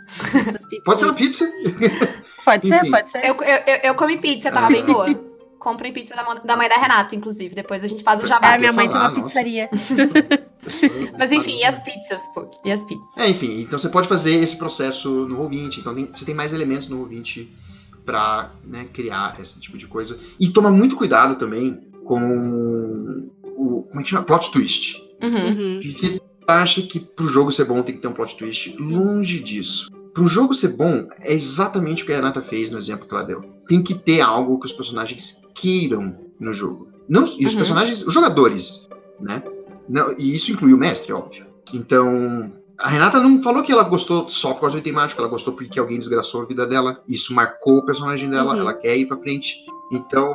Pode 0.83 0.99
ser 0.99 1.05
uma 1.05 1.13
pizza? 1.13 1.51
Pode 2.43 2.67
ser, 2.67 2.89
pode 2.89 3.11
ser. 3.11 3.25
Eu, 3.25 3.35
eu, 3.35 3.79
eu, 3.83 3.95
comi 3.95 4.17
pizza, 4.19 4.51
tava 4.51 4.67
Ah, 4.67 4.69
bem 4.69 4.85
boa. 4.85 5.27
Comprem 5.59 5.91
pizza 5.91 6.15
da, 6.15 6.23
da 6.35 6.55
mãe 6.55 6.69
da 6.69 6.77
Renata, 6.77 7.15
inclusive. 7.15 7.53
Depois 7.55 7.83
a 7.83 7.87
gente 7.87 8.03
faz 8.03 8.21
o 8.21 8.23
Ah, 8.25 8.27
jabá. 8.27 8.57
minha 8.57 8.71
mãe 8.71 8.87
tem 8.87 8.95
uma 8.95 9.09
falar, 9.09 9.15
nossa. 9.21 9.25
pizzaria. 9.27 9.69
Mas 11.17 11.31
enfim, 11.31 11.57
e 11.57 11.63
as 11.65 11.79
pizzas, 11.79 12.21
pô? 12.33 12.49
E 12.63 12.71
as 12.71 12.83
pizzas? 12.83 13.17
É, 13.17 13.29
enfim, 13.29 13.61
então 13.61 13.77
você 13.79 13.89
pode 13.89 14.07
fazer 14.07 14.35
esse 14.35 14.55
processo 14.57 15.09
no 15.27 15.37
Roll20, 15.37 15.77
então 15.79 15.95
tem- 15.95 16.09
você 16.13 16.25
tem 16.25 16.35
mais 16.35 16.53
elementos 16.53 16.87
no 16.87 17.05
Roll20 17.05 17.47
para 18.05 18.51
criar 18.93 19.37
esse 19.41 19.59
tipo 19.59 19.77
de 19.77 19.87
coisa. 19.87 20.17
E 20.39 20.49
toma 20.49 20.69
muito 20.69 20.95
cuidado 20.95 21.37
também 21.37 21.81
com 22.05 23.27
o. 23.43 23.83
Como 23.89 23.99
é 23.99 24.03
que 24.03 24.09
chama? 24.09 24.23
Plot 24.23 24.51
twist. 24.51 25.01
Uhum. 25.21 25.47
Uhum. 25.47 25.79
Porque 25.81 26.21
acha 26.47 26.81
que 26.81 26.99
pro 26.99 27.27
jogo 27.27 27.51
ser 27.51 27.65
bom 27.65 27.81
tem 27.83 27.95
que 27.95 28.01
ter 28.01 28.07
um 28.07 28.13
plot 28.13 28.37
twist. 28.37 28.75
Longe 28.79 29.39
disso. 29.39 29.89
Pro 30.13 30.27
jogo 30.27 30.53
ser 30.53 30.69
bom, 30.69 31.07
é 31.19 31.33
exatamente 31.33 32.01
o 32.01 32.05
que 32.05 32.13
a 32.13 32.15
Renata 32.15 32.41
fez 32.41 32.71
no 32.71 32.77
exemplo 32.77 33.07
que 33.07 33.13
ela 33.13 33.23
deu. 33.23 33.43
Tem 33.67 33.83
que 33.83 33.93
ter 33.93 34.21
algo 34.21 34.59
que 34.59 34.65
os 34.65 34.73
personagens 34.73 35.41
queiram 35.53 36.15
no 36.39 36.53
jogo. 36.53 36.87
Não, 37.07 37.23
e 37.37 37.45
os 37.45 37.53
Uhum. 37.53 37.57
personagens, 37.57 38.05
os 38.05 38.13
jogadores, 38.13 38.87
né? 39.19 39.43
Não, 39.87 40.17
e 40.17 40.35
isso 40.35 40.51
inclui 40.51 40.73
o 40.73 40.77
mestre, 40.77 41.13
óbvio. 41.13 41.45
Então, 41.73 42.51
a 42.77 42.89
Renata 42.89 43.21
não 43.21 43.41
falou 43.43 43.61
que 43.63 43.71
ela 43.71 43.83
gostou 43.83 44.29
só 44.29 44.53
por 44.53 44.61
causa 44.61 44.77
do 44.77 44.79
item 44.79 44.93
mágico, 44.93 45.21
ela 45.21 45.29
gostou 45.29 45.53
porque 45.53 45.79
alguém 45.79 45.99
desgraçou 45.99 46.41
a 46.41 46.45
vida 46.45 46.65
dela. 46.65 47.01
Isso 47.07 47.33
marcou 47.33 47.77
o 47.77 47.85
personagem 47.85 48.29
dela, 48.29 48.53
Uhum. 48.53 48.59
ela 48.61 48.73
quer 48.73 48.97
ir 48.97 49.05
pra 49.07 49.17
frente. 49.17 49.53
Então, 49.91 50.33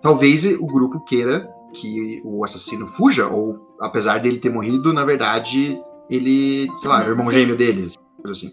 talvez 0.00 0.44
o 0.44 0.66
grupo 0.66 1.00
queira 1.04 1.48
que 1.74 2.22
o 2.24 2.42
assassino 2.44 2.86
fuja, 2.96 3.26
ou 3.26 3.67
apesar 3.80 4.18
dele 4.18 4.38
ter 4.38 4.50
morrido, 4.50 4.92
na 4.92 5.04
verdade, 5.04 5.80
ele, 6.08 6.68
sei 6.78 6.88
lá, 6.88 7.02
é 7.02 7.06
o 7.06 7.10
irmão 7.10 7.26
Sim. 7.26 7.32
gêmeo 7.32 7.56
deles, 7.56 7.96
assim. 8.24 8.52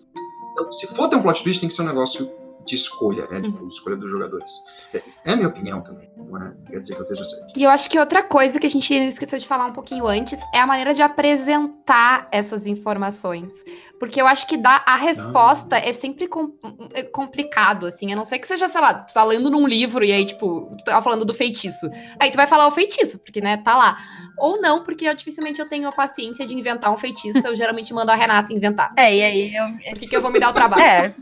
Então, 0.52 0.72
se 0.72 0.88
for 0.96 1.10
ter 1.10 1.16
um 1.18 1.22
plot 1.22 1.44
twist, 1.44 1.60
tem 1.60 1.70
que 1.70 1.76
ser 1.76 1.82
um 1.82 1.88
negócio 1.88 2.30
de 2.66 2.76
escolha, 2.76 3.28
né? 3.30 3.42
Tipo, 3.42 3.68
escolha 3.70 3.96
dos 3.96 4.10
jogadores. 4.12 4.52
É, 4.94 5.02
é 5.26 5.34
a 5.34 5.36
minha 5.36 5.48
opinião 5.48 5.82
também, 5.82 6.10
não 6.18 6.38
é? 6.42 6.54
Quer 6.70 6.80
dizer 6.80 6.96
que 6.96 7.00
eu 7.02 7.04
esteja 7.04 7.24
certo. 7.24 7.54
E 7.56 7.64
eu 7.64 7.70
acho 7.70 7.90
que 7.90 8.00
outra 8.00 8.24
coisa 8.24 8.60
que 8.60 8.66
a 8.66 8.70
gente 8.70 8.94
esqueceu 8.94 9.38
de 9.40 9.48
falar 9.48 9.66
um 9.68 9.74
pouquinho 9.74 10.08
antes 10.08 10.40
é 10.54 10.60
a 10.60 10.66
maneira 10.68 10.94
de 10.94 11.02
apresentar 11.02 12.28
essas 12.32 12.66
informações. 12.68 13.52
Porque 14.00 14.22
eu 14.22 14.28
acho 14.28 14.46
que 14.48 14.58
dar 14.58 14.84
a 14.86 14.96
resposta 14.98 15.78
é 15.78 15.94
sempre 15.94 16.28
com- 16.28 16.54
é 16.94 17.04
complicado, 17.04 17.86
assim. 17.86 18.12
A 18.12 18.16
não 18.16 18.26
ser 18.26 18.40
que 18.40 18.48
seja, 18.48 18.68
sei 18.68 18.82
lá, 18.82 18.94
tu 18.94 19.14
tá 19.14 19.24
lendo 19.24 19.50
num 19.50 19.68
livro 19.68 20.04
e 20.04 20.12
aí, 20.12 20.26
tipo, 20.26 20.70
tu 20.78 20.84
tá 20.84 21.02
falando 21.02 21.24
do 21.26 21.34
feitiço. 21.34 21.88
Aí 22.20 22.32
tu 22.32 22.36
vai 22.36 22.48
falar 22.48 22.68
o 22.68 22.72
feitiço, 22.72 23.20
porque, 23.20 23.40
né, 23.40 23.58
tá 23.58 23.76
lá. 23.78 23.98
Ou 24.38 24.60
não, 24.62 24.84
porque 24.84 25.08
eu, 25.08 25.16
dificilmente 25.16 25.60
eu 25.60 25.68
tenho 25.70 25.88
a 25.88 25.92
paciência 25.92 26.46
de 26.46 26.56
inventar 26.56 26.92
um 26.92 26.98
feitiço. 26.98 27.46
Eu 27.46 27.56
geralmente 27.56 27.94
mando 27.94 28.12
a 28.12 28.16
Renata 28.16 28.52
inventar. 28.54 28.92
É, 28.98 29.16
e 29.16 29.24
aí 29.24 29.56
eu. 29.56 29.66
Por 29.92 30.00
que, 30.00 30.08
que 30.08 30.16
eu 30.16 30.22
vou 30.22 30.32
me 30.32 30.40
dar 30.40 30.50
o 30.50 30.54
trabalho? 30.54 30.82
É, 30.84 31.16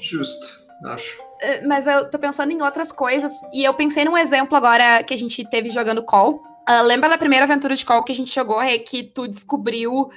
Justo, 0.00 0.46
acho. 0.86 1.18
Eh, 1.40 1.66
Mas 1.66 1.86
eu 1.86 2.10
tô 2.10 2.18
pensando 2.18 2.50
em 2.52 2.62
outras 2.62 2.90
coisas. 2.92 3.32
E 3.52 3.64
eu 3.64 3.74
pensei 3.74 4.04
num 4.04 4.16
exemplo 4.16 4.56
agora 4.56 5.02
que 5.04 5.14
a 5.14 5.18
gente 5.18 5.44
teve 5.48 5.70
jogando 5.70 6.02
Call. 6.02 6.42
Ah, 6.66 6.82
lembra 6.82 7.08
da 7.08 7.16
primeira 7.18 7.44
aventura 7.44 7.74
de 7.74 7.84
Call 7.86 8.02
que 8.04 8.12
a 8.12 8.14
gente 8.14 8.34
jogou, 8.34 8.58
Rê, 8.60 8.78
que 8.80 9.04
tu 9.04 9.26
descobriu. 9.28 10.10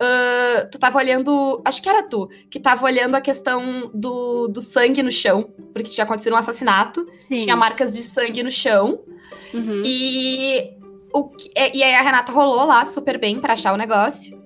ah, 0.00 0.68
tu 0.70 0.78
tava 0.78 0.98
olhando. 0.98 1.60
Acho 1.64 1.82
que 1.82 1.88
era 1.88 2.02
tu, 2.02 2.28
que 2.50 2.58
tava 2.58 2.84
olhando 2.84 3.14
a 3.14 3.20
questão 3.20 3.90
do, 3.94 4.48
do 4.48 4.60
sangue 4.60 5.02
no 5.02 5.12
chão. 5.12 5.42
Porque 5.72 5.90
tinha 5.90 6.04
acontecido 6.04 6.32
um 6.34 6.38
assassinato, 6.38 7.06
sim. 7.28 7.36
tinha 7.38 7.56
marcas 7.56 7.92
de 7.92 8.02
sangue 8.02 8.42
no 8.42 8.50
chão. 8.50 9.00
Uhum. 9.54 9.82
E, 9.84 10.70
o 11.12 11.28
que- 11.28 11.50
é, 11.54 11.76
e 11.76 11.82
aí 11.82 11.94
a 11.94 12.02
Renata 12.02 12.32
rolou 12.32 12.64
lá 12.64 12.84
super 12.84 13.18
bem 13.18 13.38
pra 13.40 13.52
achar 13.52 13.72
o 13.72 13.76
negócio. 13.76 14.40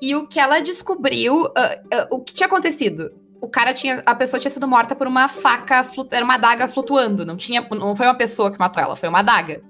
E 0.00 0.14
o 0.14 0.26
que 0.26 0.38
ela 0.40 0.60
descobriu, 0.60 1.46
ah, 1.56 1.76
ah, 1.92 2.08
o 2.10 2.20
que 2.20 2.32
tinha 2.34 2.46
acontecido? 2.46 3.10
O 3.44 3.48
cara 3.48 3.74
tinha, 3.74 4.02
a 4.06 4.14
pessoa 4.14 4.40
tinha 4.40 4.50
sido 4.50 4.66
morta 4.66 4.96
por 4.96 5.06
uma 5.06 5.28
faca, 5.28 5.86
era 6.10 6.24
uma 6.24 6.36
adaga 6.36 6.66
flutuando. 6.66 7.26
Não 7.26 7.36
tinha, 7.36 7.60
não 7.72 7.94
foi 7.94 8.06
uma 8.06 8.14
pessoa 8.14 8.50
que 8.50 8.58
matou 8.58 8.82
ela, 8.82 8.96
foi 8.96 9.06
uma 9.06 9.18
adaga. 9.18 9.62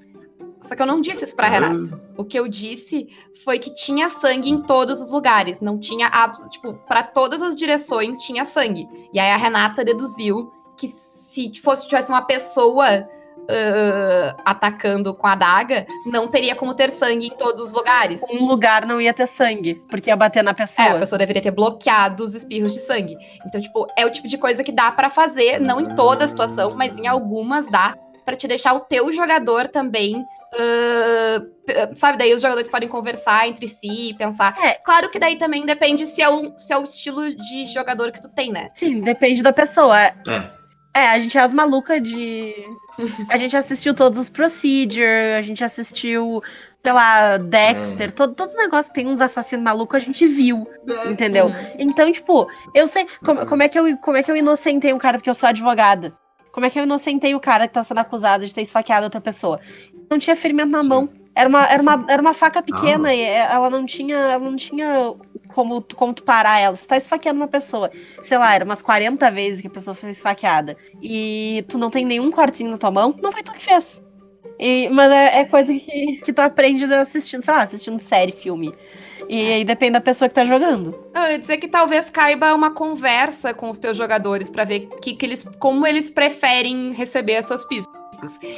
Só 0.60 0.76
que 0.76 0.80
eu 0.80 0.87
não 0.87 1.00
disse 1.00 1.24
isso 1.24 1.34
pra 1.34 1.48
Renata. 1.48 2.00
O 2.16 2.24
que 2.24 2.38
eu 2.38 2.46
disse 2.46 3.08
foi 3.42 3.58
que 3.58 3.74
tinha 3.74 4.08
sangue 4.08 4.48
em 4.48 4.62
todos 4.62 5.02
os 5.02 5.10
lugares. 5.10 5.60
Não 5.60 5.76
tinha, 5.76 6.08
tipo, 6.48 6.74
para 6.87 7.02
todas 7.02 7.42
as 7.42 7.56
direções 7.56 8.22
tinha 8.22 8.44
sangue. 8.44 8.87
E 9.12 9.18
aí 9.18 9.32
a 9.32 9.37
Renata 9.37 9.84
deduziu 9.84 10.52
que 10.76 10.87
se 10.87 11.50
fosse 11.60 11.88
tivesse 11.88 12.10
uma 12.10 12.22
pessoa 12.22 13.08
ah, 13.48 14.37
atacando 14.44 15.14
com 15.14 15.26
a 15.26 15.33
adaga, 15.33 15.87
não 16.07 16.28
teria 16.28 16.54
como 16.54 16.74
ter 16.74 16.90
sangue 16.90 17.26
em 17.26 17.37
todos 17.37 17.62
os 17.62 17.72
lugares. 17.72 18.22
Um 18.30 18.46
lugar 18.46 18.87
não 18.87 19.00
ia 19.00 19.12
ter 19.12 19.26
sangue, 19.28 19.74
porque 19.88 20.11
ia 20.11 20.16
bater 20.16 20.42
na 20.42 20.54
pessoa. 20.54 20.88
É, 20.88 20.90
a 20.92 20.98
pessoa 20.98 21.18
deveria 21.18 21.42
ter 21.42 21.50
bloqueado 21.50 22.22
os 22.24 22.35
espirros 22.35 22.72
de 22.72 22.80
sangue. 22.80 23.16
Então, 23.46 23.61
tipo, 23.61 23.87
é 23.96 24.04
o 24.07 24.11
tipo 24.11 24.28
de 24.28 24.38
coisa 24.38 24.62
que 24.64 24.72
dá 24.72 24.90
pra 24.92 25.11
fazer, 25.11 25.61
não 25.61 25.80
em 25.80 25.94
toda 25.94 26.24
a 26.24 26.28
situação, 26.28 26.74
mas 26.74 26.96
em 26.98 27.07
algumas 27.07 27.66
dá, 27.70 27.96
pra 28.24 28.35
te 28.37 28.48
deixar 28.48 28.72
o 28.74 28.80
teu 28.80 29.12
jogador 29.12 29.68
também. 29.68 30.24
p- 31.66 31.94
sabe, 31.94 32.18
daí 32.18 32.33
os 32.35 32.40
jogadores 32.42 32.68
podem 32.68 32.88
conversar 32.88 33.48
entre 33.48 33.68
si 33.68 34.11
e 34.11 34.14
pensar. 34.14 34.54
É. 34.62 34.74
Claro 34.85 35.11
que 35.11 35.18
daí 35.18 35.37
também 35.37 35.64
depende 35.66 36.07
se 36.07 36.22
é, 36.22 36.28
o, 36.28 36.52
se 36.57 36.72
é 36.72 36.78
o 36.78 36.85
estilo 36.85 37.35
de 37.35 37.66
jogador 37.66 38.11
que 38.12 38.20
tu 38.20 38.28
tem, 38.28 38.50
né? 38.52 38.70
Sim, 38.74 39.00
depende 39.00 39.42
da 39.42 39.52
pessoa. 39.52 39.98
É. 40.00 40.14
É, 40.94 41.09
a 41.09 41.18
gente 41.18 41.37
é 41.37 41.40
as 41.40 41.52
malucas 41.52 42.00
de. 42.00 42.54
A 43.28 43.37
gente 43.37 43.57
assistiu 43.57 43.92
todos 43.92 44.16
os 44.16 44.30
Procedure, 44.30 45.35
a 45.37 45.40
gente 45.40 45.64
assistiu, 45.64 46.40
sei 46.80 46.92
lá, 46.92 47.37
Dexter, 47.37 48.12
todo, 48.12 48.33
todos 48.33 48.54
os 48.54 48.61
negócios 48.61 48.87
que 48.87 48.94
tem 48.94 49.09
uns 49.09 49.20
assassinos 49.20 49.64
malucos, 49.64 49.96
a 49.96 49.98
gente 49.98 50.24
viu, 50.24 50.64
entendeu? 51.11 51.50
Então, 51.80 52.12
tipo, 52.12 52.48
eu 52.72 52.87
sei. 52.87 53.09
Como, 53.24 53.44
como, 53.44 53.62
é 53.64 53.68
que 53.68 53.76
eu, 53.76 53.98
como 53.98 54.16
é 54.16 54.22
que 54.22 54.30
eu 54.30 54.37
inocentei 54.37 54.92
um 54.92 54.98
cara 54.98 55.18
porque 55.18 55.28
eu 55.28 55.35
sou 55.35 55.48
advogada? 55.48 56.16
Como 56.52 56.64
é 56.64 56.70
que 56.70 56.78
eu 56.78 56.85
inocentei 56.85 57.35
o 57.35 57.40
cara 57.40 57.66
que 57.66 57.74
tá 57.74 57.83
sendo 57.83 57.98
acusado 57.98 58.46
de 58.46 58.54
ter 58.54 58.62
esfaqueado 58.62 59.02
outra 59.02 59.20
pessoa? 59.20 59.59
Não 60.09 60.20
tinha 60.20 60.37
ferimento 60.37 60.70
na 60.70 60.83
Sim. 60.83 60.88
mão. 60.88 61.09
Era 61.37 61.49
uma, 61.49 61.66
era 61.66 61.83
uma, 61.83 62.07
era 62.09 62.23
uma 62.23 62.35
faca 62.35 62.62
pequena 62.62 63.09
Ah. 63.09 63.14
e 63.14 63.20
é, 63.20 63.38
ela 63.53 63.68
não 63.68 63.85
tinha, 63.85 64.16
ela 64.16 64.44
não 64.44 64.57
tinha 64.57 65.14
como, 65.49 65.81
tu- 65.81 65.97
como 65.97 66.14
tu 66.14 66.23
parar 66.23 66.61
ela. 66.61 66.77
Você 66.77 66.87
tá 66.87 66.97
esfaqueando 66.97 67.40
uma 67.40 67.49
pessoa. 67.49 67.90
Sei 68.23 68.38
lá, 68.38 68.55
era 68.55 68.64
umas 68.64 68.83
40 68.83 69.31
vezes 69.31 69.61
que 69.61 69.66
a 69.66 69.70
pessoa 69.70 69.94
foi 69.94 70.11
esfaqueada. 70.11 70.77
E 71.03 71.64
tu 71.68 71.77
não 71.79 71.90
tem 71.90 72.05
nenhum 72.05 72.31
cortezinho 72.31 72.70
na 72.70 72.79
tua 72.79 72.90
mão, 72.90 73.14
não 73.23 73.33
foi 73.33 73.42
tu 73.42 73.53
que 73.53 73.62
fez. 73.64 74.01
E, 74.61 74.88
mas 74.90 75.11
é, 75.11 75.40
é 75.40 75.44
coisa 75.44 75.73
que, 75.73 76.20
que 76.25 76.33
tu 76.33 76.40
aprende 76.40 76.85
assistindo, 76.85 77.44
sei 77.44 77.53
lá, 77.55 77.62
assistindo 77.62 78.01
série, 78.01 78.31
filme. 78.31 78.73
E 79.29 79.53
aí 79.55 79.64
depende 79.64 79.92
da 79.94 80.01
pessoa 80.01 80.29
que 80.29 80.35
tá 80.35 80.44
jogando. 80.44 80.94
Eu 81.14 81.33
ia 81.33 81.38
dizer 81.38 81.57
que 81.57 81.66
talvez 81.66 82.11
caiba 82.11 82.55
uma 82.55 82.70
conversa 82.73 83.53
com 83.55 83.70
os 83.70 83.79
teus 83.79 83.97
jogadores 83.97 84.51
pra 84.51 84.64
ver 84.64 84.87
que, 85.03 85.14
que 85.14 85.27
eles, 85.27 85.44
como 85.59 85.85
eles 85.87 86.11
preferem 86.11 86.92
receber 86.92 87.33
essas 87.33 87.64
pistas. 87.64 87.92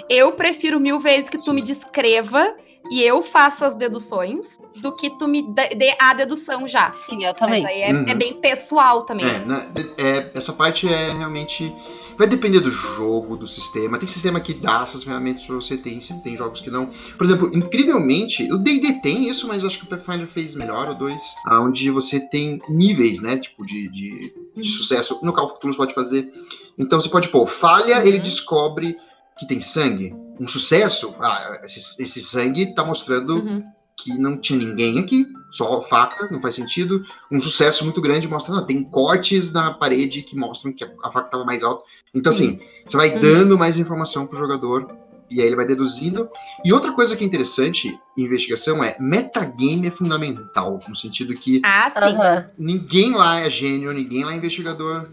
Eu 0.08 0.32
prefiro 0.32 0.78
mil 0.78 0.98
vezes 1.00 1.30
que 1.30 1.38
tu 1.38 1.52
me 1.54 1.62
descreva 1.62 2.54
e 2.90 3.02
eu 3.02 3.22
faça 3.22 3.66
as 3.66 3.74
deduções 3.74 4.58
do 4.76 4.92
que 4.92 5.10
tu 5.18 5.26
me 5.26 5.42
dê 5.54 5.94
a 5.98 6.12
dedução 6.14 6.68
já. 6.68 6.92
Sim, 6.92 7.24
eu 7.24 7.32
também. 7.34 7.62
Mas 7.62 7.70
aí 7.72 7.80
é, 7.82 7.92
Uhum. 7.92 8.04
é 8.06 8.14
bem 8.14 8.34
pessoal 8.40 9.02
também. 9.04 9.24
É, 9.26 9.38
né, 9.44 9.72
é, 9.96 10.30
essa 10.34 10.52
parte 10.52 10.86
é 10.88 11.12
realmente. 11.12 11.72
Vai 12.18 12.26
depender 12.26 12.60
do 12.60 12.70
jogo, 12.70 13.36
do 13.36 13.46
sistema. 13.46 13.98
Tem 13.98 14.08
sistema 14.08 14.40
que 14.40 14.54
dá 14.54 14.82
essas 14.82 15.04
ferramentas 15.04 15.44
pra 15.44 15.54
você, 15.56 15.76
tem, 15.76 15.98
tem 15.98 16.36
jogos 16.36 16.60
que 16.62 16.70
não. 16.70 16.86
Por 17.18 17.24
exemplo, 17.26 17.50
incrivelmente, 17.54 18.50
o 18.50 18.56
DD 18.58 19.00
tem 19.02 19.28
isso, 19.28 19.46
mas 19.46 19.64
acho 19.64 19.78
que 19.78 19.84
o 19.84 19.88
Pathfinder 19.88 20.26
fez 20.28 20.54
melhor, 20.54 20.88
o 20.90 20.94
2. 20.94 21.20
Onde 21.62 21.90
você 21.90 22.20
tem 22.20 22.60
níveis, 22.68 23.20
né? 23.20 23.36
Tipo, 23.38 23.64
de, 23.66 23.88
de, 23.90 24.32
de 24.56 24.68
sucesso. 24.70 25.18
No 25.22 25.32
Call 25.32 25.46
of 25.46 25.54
Cthulhu 25.56 25.72
você 25.74 25.78
pode 25.78 25.94
fazer. 25.94 26.32
Então 26.78 27.00
você 27.00 27.08
pode 27.08 27.28
pôr 27.28 27.46
falha, 27.46 27.98
Uhum. 28.00 28.06
ele 28.06 28.18
descobre 28.18 28.96
que 29.38 29.46
tem 29.46 29.60
sangue. 29.60 30.14
Um 30.40 30.48
sucesso, 30.48 31.14
ah, 31.20 31.60
esse, 31.64 32.02
esse 32.02 32.22
sangue 32.22 32.74
tá 32.74 32.84
mostrando 32.84 33.36
Uhum. 33.36 33.62
que 33.96 34.16
não 34.18 34.36
tinha 34.36 34.58
ninguém 34.58 34.98
aqui, 34.98 35.26
só 35.50 35.80
faca, 35.82 36.28
não 36.30 36.40
faz 36.40 36.54
sentido. 36.54 37.02
Um 37.30 37.40
sucesso 37.40 37.84
muito 37.84 38.00
grande 38.00 38.28
mostra, 38.28 38.54
não, 38.54 38.66
tem 38.66 38.82
cortes 38.84 39.50
na 39.52 39.72
parede 39.72 40.22
que 40.22 40.36
mostram 40.36 40.72
que 40.72 40.84
a 40.84 40.88
a 41.02 41.10
faca 41.10 41.26
estava 41.28 41.44
mais 41.44 41.62
alta. 41.62 41.82
Então, 42.14 42.30
assim, 42.32 42.60
você 42.86 42.96
vai 42.96 43.14
Uhum. 43.14 43.20
dando 43.20 43.58
mais 43.58 43.76
informação 43.78 44.26
pro 44.26 44.38
jogador 44.38 44.90
e 45.30 45.40
aí 45.40 45.46
ele 45.46 45.56
vai 45.56 45.66
deduzindo. 45.66 46.28
E 46.64 46.72
outra 46.72 46.92
coisa 46.92 47.16
que 47.16 47.24
é 47.24 47.26
interessante 47.26 47.98
em 48.16 48.22
investigação 48.22 48.84
é 48.84 48.96
metagame 49.00 49.88
é 49.88 49.90
fundamental, 49.90 50.80
no 50.88 50.94
sentido 50.94 51.34
que 51.34 51.60
Ah, 51.64 51.90
sim. 51.90 52.14
Aham. 52.14 52.46
ninguém 52.58 53.12
lá 53.14 53.40
é 53.40 53.48
gênio, 53.50 53.92
ninguém 53.92 54.24
lá 54.24 54.34
é 54.34 54.36
investigador. 54.36 55.08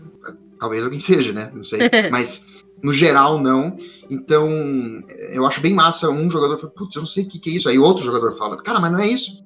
Talvez 0.60 0.84
alguém 0.84 1.00
seja, 1.00 1.32
né? 1.34 1.50
Não 1.54 1.64
sei. 1.64 1.80
Mas 2.12 2.46
no 2.84 2.92
geral, 2.92 3.40
não. 3.42 3.78
Então, 4.10 4.50
eu 5.32 5.46
acho 5.46 5.62
bem 5.62 5.74
massa 5.74 6.10
um 6.10 6.30
jogador 6.30 6.58
fala, 6.58 6.74
putz, 6.76 6.96
eu 6.96 7.00
não 7.02 7.08
sei 7.08 7.24
o 7.24 7.30
que, 7.30 7.40
que 7.40 7.50
é 7.50 7.54
isso. 7.54 7.70
Aí 7.70 7.80
outro 7.80 8.04
jogador 8.04 8.34
fala, 8.34 8.58
cara, 8.62 8.80
mas 8.80 8.92
não 8.92 9.00
é 9.00 9.08
isso. 9.08 9.42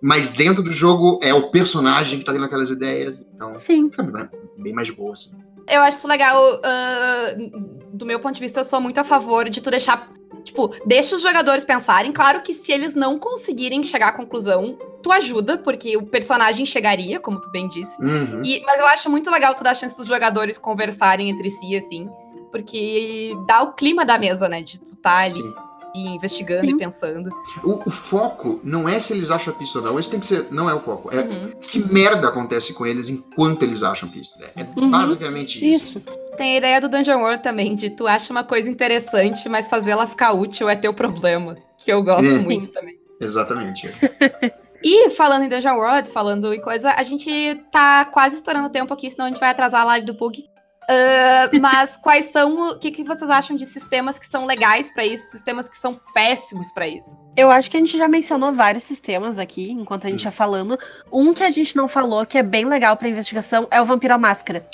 Mas 0.00 0.30
dentro 0.30 0.62
do 0.62 0.72
jogo 0.72 1.20
é 1.22 1.34
o 1.34 1.50
personagem 1.50 2.18
que 2.20 2.24
tá 2.24 2.32
tendo 2.32 2.44
aquelas 2.44 2.70
ideias. 2.70 3.26
Então, 3.34 3.52
Sim. 3.60 3.90
fica 3.90 4.02
bem- 4.02 4.28
bem 4.56 4.72
mais 4.72 4.86
de 4.88 4.94
boa, 4.94 5.12
assim. 5.12 5.32
Eu 5.68 5.82
acho 5.82 5.98
isso 5.98 6.08
legal. 6.08 6.60
ah, 6.64 7.34
do 7.92 8.06
meu 8.06 8.18
ponto 8.20 8.34
de 8.34 8.40
vista, 8.40 8.60
eu 8.60 8.64
sou 8.64 8.80
muito 8.80 8.98
a 8.98 9.04
favor 9.04 9.48
de 9.50 9.60
tu 9.60 9.70
deixar. 9.70 10.08
Tipo, 10.44 10.70
deixa 10.86 11.14
os 11.16 11.20
jogadores 11.20 11.64
pensarem. 11.64 12.10
Claro 12.12 12.42
que 12.42 12.54
se 12.54 12.72
eles 12.72 12.94
não 12.94 13.18
conseguirem 13.18 13.82
chegar 13.82 14.08
à 14.08 14.12
conclusão, 14.12 14.78
tu 15.02 15.12
ajuda, 15.12 15.58
porque 15.58 15.96
o 15.96 16.06
personagem 16.06 16.64
chegaria, 16.64 17.20
como 17.20 17.40
tu 17.40 17.50
bem 17.50 17.68
disse. 17.68 18.00
Uhum. 18.00 18.40
E- 18.42 18.62
mas 18.64 18.78
eu 18.80 18.86
acho 18.86 19.10
muito 19.10 19.30
legal 19.30 19.54
tu 19.54 19.62
dar 19.64 19.72
a 19.72 19.74
chance 19.74 19.96
dos 19.96 20.06
jogadores 20.06 20.56
conversarem 20.56 21.28
entre 21.28 21.50
si, 21.50 21.76
assim. 21.76 22.08
Porque 22.50 23.32
dá 23.46 23.62
o 23.62 23.72
clima 23.74 24.04
da 24.04 24.18
mesa, 24.18 24.48
né? 24.48 24.62
De 24.62 24.78
tu 24.80 24.96
tá 24.96 25.18
ali 25.18 25.34
Sim. 25.34 25.54
investigando 26.14 26.66
Sim. 26.66 26.72
e 26.74 26.76
pensando. 26.78 27.30
O, 27.64 27.82
o 27.86 27.90
foco 27.90 28.60
não 28.62 28.88
é 28.88 28.98
se 28.98 29.12
eles 29.12 29.30
acham 29.30 29.52
a 29.52 29.56
pista 29.56 29.78
ou 29.78 29.84
não. 29.84 29.98
Esse 29.98 30.10
tem 30.10 30.20
que 30.20 30.26
ser. 30.26 30.46
Não 30.50 30.68
é 30.68 30.74
o 30.74 30.80
foco. 30.80 31.12
É 31.14 31.20
Uhum. 31.20 31.50
que 31.60 31.78
merda 31.78 32.28
acontece 32.28 32.72
com 32.74 32.86
eles 32.86 33.08
enquanto 33.08 33.62
eles 33.62 33.82
acham 33.82 34.08
a 34.08 34.12
pista. 34.12 34.38
É, 34.56 34.62
é 34.62 34.66
Uhum. 34.76 34.90
basicamente 34.90 35.58
isso. 35.74 35.98
Isso. 35.98 36.02
Tem 36.36 36.54
a 36.54 36.58
ideia 36.58 36.80
do 36.80 36.88
Dungeon 36.88 37.18
World 37.18 37.42
também, 37.42 37.74
de 37.74 37.90
tu 37.90 38.06
acha 38.06 38.32
uma 38.32 38.44
coisa 38.44 38.70
interessante, 38.70 39.48
mas 39.48 39.68
fazer 39.68 39.90
ela 39.90 40.06
ficar 40.06 40.32
útil 40.32 40.68
é 40.68 40.76
teu 40.76 40.94
problema. 40.94 41.56
Que 41.76 41.92
eu 41.92 42.02
gosto 42.02 42.26
É. 42.26 42.38
muito 42.38 42.68
também. 42.70 42.96
Exatamente. 43.20 43.88
E 44.80 45.10
falando 45.10 45.42
em 45.42 45.48
Dungeon 45.48 45.74
World, 45.76 46.08
falando 46.12 46.54
em 46.54 46.60
coisa, 46.60 46.92
a 46.92 47.02
gente 47.02 47.28
tá 47.72 48.04
quase 48.04 48.36
estourando 48.36 48.68
o 48.68 48.70
tempo 48.70 48.94
aqui, 48.94 49.10
senão 49.10 49.24
a 49.24 49.28
gente 49.28 49.40
vai 49.40 49.50
atrasar 49.50 49.80
a 49.80 49.84
live 49.84 50.06
do 50.06 50.14
Pug. 50.14 50.44
Ah, 50.88 51.50
mas 51.60 51.98
quais 51.98 52.30
são. 52.32 52.70
O 52.70 52.78
que, 52.78 52.90
que 52.90 53.04
vocês 53.04 53.30
acham 53.30 53.56
de 53.56 53.66
sistemas 53.66 54.18
que 54.18 54.26
são 54.26 54.46
legais 54.46 54.90
pra 54.90 55.04
isso, 55.04 55.30
sistemas 55.30 55.68
que 55.68 55.78
são 55.78 56.00
péssimos 56.14 56.72
pra 56.72 56.88
isso? 56.88 57.16
Eu 57.36 57.50
acho 57.50 57.70
que 57.70 57.76
a 57.76 57.80
gente 57.80 57.96
já 57.96 58.08
mencionou 58.08 58.52
vários 58.52 58.84
sistemas 58.84 59.38
aqui, 59.38 59.70
enquanto 59.70 60.06
a 60.06 60.10
gente 60.10 60.24
ia 60.24 60.30
falando. 60.30 60.78
Um 61.12 61.34
que 61.34 61.44
a 61.44 61.50
gente 61.50 61.76
não 61.76 61.86
falou, 61.86 62.24
que 62.24 62.38
é 62.38 62.42
bem 62.42 62.64
legal 62.64 62.96
pra 62.96 63.08
investigação, 63.08 63.68
é 63.70 63.80
o 63.80 63.84
Vampiro 63.84 64.14
à 64.14 64.18
Máscara. 64.18 64.66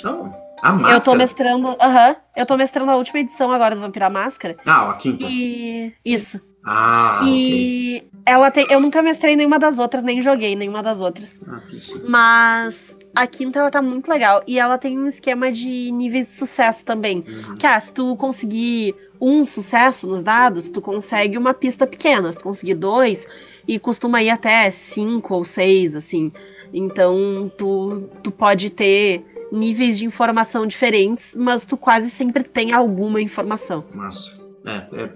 A 0.61 0.71
máscara. 0.71 0.95
Eu 0.95 1.01
tô 1.01 1.15
mestrando. 1.15 1.75
Aham. 1.79 2.15
eu 2.35 2.45
tô 2.45 2.55
mestrando 2.55 2.89
a 2.89 2.95
última 2.95 3.19
edição 3.19 3.51
agora 3.51 3.75
do 3.75 3.81
Vampiro 3.81 4.05
à 4.05 4.09
Máscara. 4.09 4.55
Ah, 4.65 4.91
a 4.91 4.93
quinta. 4.93 5.25
E. 5.29 5.93
Isso. 6.03 6.39
Ah, 6.65 7.19
ok. 7.21 7.29
e 7.29 8.03
ela 8.25 8.49
tem. 8.49 8.65
Eu 8.69 8.79
nunca 8.79 9.01
mestrei 9.01 9.35
nenhuma 9.35 9.59
das 9.59 9.77
outras, 9.77 10.01
nem 10.01 10.21
joguei 10.21 10.55
nenhuma 10.55 10.81
das 10.81 11.01
outras. 11.01 11.39
Ah, 11.47 11.61
isso. 11.71 12.01
Mas 12.09 12.95
a 13.15 13.25
quinta 13.25 13.59
ela 13.59 13.71
tá 13.71 13.81
muito 13.81 14.09
legal. 14.09 14.43
E 14.45 14.59
ela 14.59 14.77
tem 14.77 14.99
um 14.99 15.07
esquema 15.07 15.51
de 15.51 15.91
níveis 15.91 16.27
de 16.27 16.33
sucesso 16.33 16.83
também. 16.83 17.23
Uhum. 17.27 17.55
Que 17.55 17.65
ah, 17.65 17.79
se 17.79 17.93
tu 17.93 18.15
conseguir 18.17 18.95
um 19.19 19.45
sucesso 19.45 20.07
nos 20.07 20.21
dados, 20.21 20.69
tu 20.69 20.81
consegue 20.81 21.37
uma 21.37 21.53
pista 21.53 21.87
pequena. 21.87 22.31
Se 22.31 22.37
tu 22.37 22.43
conseguir 22.43 22.75
dois, 22.75 23.25
e 23.67 23.79
costuma 23.79 24.21
ir 24.21 24.29
até 24.29 24.69
cinco 24.71 25.33
ou 25.33 25.45
seis, 25.45 25.95
assim. 25.95 26.31
Então 26.73 27.51
tu, 27.57 28.09
tu 28.21 28.31
pode 28.31 28.69
ter 28.69 29.25
níveis 29.51 29.97
de 29.97 30.05
informação 30.05 30.67
diferentes, 30.67 31.33
mas 31.35 31.65
tu 31.65 31.77
quase 31.77 32.09
sempre 32.09 32.43
tem 32.43 32.73
alguma 32.73 33.21
informação. 33.21 33.83
Massa. 33.93 34.43
É, 34.65 35.03
é 35.03 35.13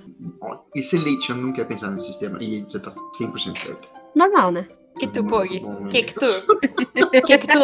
excelente, 0.75 1.29
eu 1.29 1.35
nunca 1.35 1.59
ia 1.59 1.65
pensar 1.65 1.89
nesse 1.89 2.07
sistema. 2.07 2.37
E 2.41 2.61
você 2.61 2.79
tá 2.79 2.91
100% 3.19 3.57
certo. 3.57 3.89
Normal, 4.15 4.51
né? 4.51 4.67
E 5.01 5.07
tu, 5.07 5.23
bom, 5.23 5.43
O 5.43 5.87
que 5.87 6.03
que 6.03 6.13
tu. 6.13 6.25
Que 7.25 7.37
que 7.37 7.47
tu. 7.47 7.59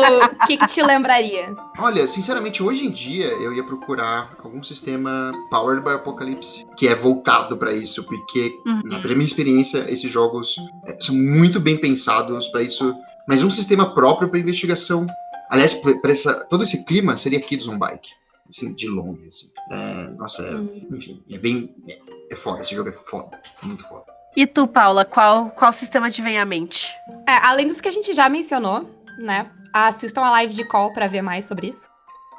que 0.47 0.57
que 0.57 0.67
te 0.67 0.81
lembraria? 0.81 1.53
Olha, 1.77 2.07
sinceramente, 2.07 2.63
hoje 2.63 2.85
em 2.85 2.91
dia 2.91 3.27
eu 3.27 3.53
ia 3.53 3.63
procurar 3.63 4.35
algum 4.43 4.63
sistema 4.63 5.31
Powered 5.49 5.83
by 5.83 5.91
Apocalypse 5.91 6.65
que 6.77 6.87
é 6.87 6.95
voltado 6.95 7.57
pra 7.57 7.73
isso, 7.73 8.03
porque, 8.05 8.51
Uhum. 8.65 8.81
na 8.85 8.99
minha 9.01 9.23
experiência, 9.25 9.79
esses 9.91 10.09
jogos 10.09 10.55
é, 10.85 10.97
são 11.01 11.15
muito 11.15 11.59
bem 11.59 11.77
pensados 11.77 12.47
pra 12.47 12.61
isso. 12.61 12.95
Mas 13.27 13.43
um 13.43 13.49
sistema 13.49 13.93
próprio 13.93 14.29
pra 14.29 14.39
investigação. 14.39 15.05
Aliás, 15.49 15.73
pra, 15.73 15.93
essa, 16.11 16.45
todo 16.49 16.63
esse 16.63 16.85
clima 16.85 17.17
seria 17.17 17.41
Kids 17.41 17.67
on 17.67 17.77
Bike. 17.77 18.09
Assim, 18.47 18.73
de 18.73 18.87
longe, 18.87 19.27
assim. 19.27 19.47
É, 19.71 20.07
nossa, 20.17 20.43
é, 20.43 20.55
Hum. 20.55 20.87
enfim, 20.91 21.21
é 21.29 21.37
bem. 21.37 21.75
É, 21.89 21.97
é 22.31 22.35
foda, 22.35 22.61
esse 22.61 22.73
jogo 22.75 22.89
é 22.89 22.93
foda. 22.93 23.41
Muito 23.63 23.83
foda. 23.87 24.05
E 24.35 24.45
tu, 24.45 24.67
Paula, 24.67 25.05
qual, 25.05 25.49
qual 25.51 25.71
sistema 25.71 26.11
te 26.11 26.21
vem 26.21 26.37
à 26.37 26.45
mente? 26.45 26.93
É, 27.27 27.33
além 27.45 27.67
dos 27.67 27.79
que 27.79 27.87
a 27.87 27.91
gente 27.91 28.13
já 28.13 28.27
mencionou, 28.27 28.89
né? 29.17 29.49
Assistam 29.73 30.21
a 30.21 30.31
live 30.31 30.53
de 30.53 30.63
call 30.65 30.91
pra 30.93 31.07
ver 31.07 31.21
mais 31.21 31.45
sobre 31.45 31.67
isso. 31.67 31.89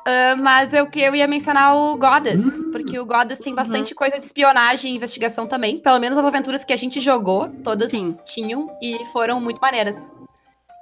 Ah, 0.07 0.37
mas 0.37 0.73
eu 0.73 0.87
que 0.89 1.01
eu 1.01 1.15
ia 1.17 1.27
mencionar 1.27 1.77
o 1.77 1.97
Goddess, 1.97 2.41
Hum. 2.41 2.71
porque 2.71 2.97
o 2.99 3.05
Goddess 3.05 3.41
tem 3.41 3.55
bastante 3.55 3.93
coisa 3.93 4.19
de 4.19 4.25
espionagem 4.25 4.93
e 4.93 4.97
investigação 4.97 5.49
também. 5.49 5.79
Pelo 5.79 5.99
menos 5.99 6.17
as 6.17 6.25
aventuras 6.25 6.65
que 6.65 6.73
a 6.73 6.77
gente 6.77 7.01
jogou, 7.01 7.49
todas 7.65 7.91
Sim. 7.91 8.17
tinham 8.25 8.71
e 8.81 9.05
foram 9.13 9.41
muito 9.41 9.61
maneiras. 9.61 9.97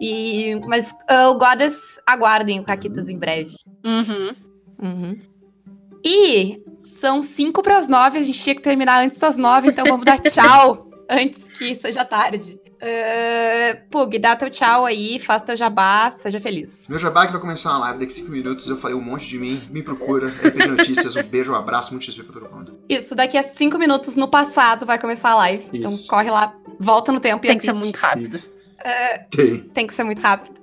E, 0.00 0.60
mas 0.66 0.94
ah, 1.08 1.30
o 1.30 1.38
Goddess, 1.38 1.98
aguardem 2.06 2.60
o 2.60 2.64
Caquitas 2.64 3.08
em 3.08 3.18
breve. 3.18 3.54
Uhum. 3.82 4.34
Uhum. 4.82 5.20
E 6.04 6.60
são 7.00 7.22
5 7.22 7.62
para 7.62 7.78
as 7.78 7.88
9, 7.88 8.18
a 8.18 8.22
gente 8.22 8.38
tinha 8.38 8.54
que 8.54 8.60
terminar 8.60 9.02
antes 9.02 9.18
das 9.18 9.38
9, 9.38 9.68
então 9.68 9.86
vamos 9.86 10.04
dar 10.04 10.18
tchau 10.18 10.83
antes 11.08 11.44
que 11.44 11.74
seja 11.74 12.04
tarde. 12.04 12.60
Uh, 12.74 13.88
Pug, 13.90 14.18
dá 14.18 14.36
teu 14.36 14.50
tchau 14.50 14.84
aí, 14.84 15.18
faz 15.18 15.42
teu 15.42 15.56
jabá, 15.56 16.10
seja 16.10 16.38
feliz. 16.38 16.84
Meu 16.86 16.98
jabá 16.98 17.26
que 17.26 17.32
vai 17.32 17.40
começar 17.40 17.70
uma 17.70 17.78
live 17.78 18.00
daqui 18.00 18.12
a 18.12 18.16
5 18.16 18.30
minutos. 18.30 18.68
Eu 18.68 18.76
falei 18.76 18.96
um 18.96 19.00
monte 19.00 19.26
de 19.26 19.38
mim. 19.38 19.60
Me 19.70 19.82
procura. 19.82 20.28
RPG 20.28 20.66
Notícias. 20.66 21.16
Um 21.16 21.22
beijo, 21.22 21.52
um 21.52 21.54
abraço. 21.54 21.92
Muito 21.92 22.04
XP 22.04 22.22
pra 22.24 22.40
todo 22.40 22.54
mundo. 22.54 22.78
Isso, 22.88 23.14
daqui 23.14 23.38
a 23.38 23.42
5 23.42 23.78
minutos 23.78 24.16
no 24.16 24.28
passado 24.28 24.84
vai 24.84 24.98
começar 24.98 25.30
a 25.30 25.36
live. 25.36 25.64
Então 25.72 25.92
Isso. 25.92 26.06
corre 26.06 26.30
lá, 26.30 26.54
volta 26.78 27.10
no 27.10 27.20
tempo 27.20 27.46
e 27.46 27.48
Tem 27.48 27.58
que 27.58 27.64
ser 27.64 27.72
muito 27.72 27.96
rápido. 27.96 28.38
Tem. 29.30 29.60
Tem 29.60 29.86
que 29.86 29.94
ser 29.94 30.04
muito 30.04 30.20
rápido. 30.20 30.60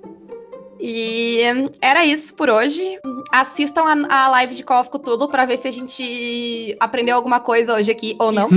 E 0.78 1.40
era 1.80 2.04
isso 2.04 2.34
por 2.34 2.50
hoje. 2.50 2.98
Assistam 3.32 3.82
a, 3.82 4.24
a 4.24 4.28
live 4.30 4.54
de 4.54 4.64
Call 4.64 4.80
of 4.80 4.90
Cthulhu 4.90 5.28
pra 5.28 5.44
ver 5.44 5.56
se 5.58 5.68
a 5.68 5.70
gente 5.70 6.76
aprendeu 6.80 7.16
alguma 7.16 7.40
coisa 7.40 7.74
hoje 7.74 7.90
aqui 7.90 8.16
ou 8.18 8.32
não. 8.32 8.48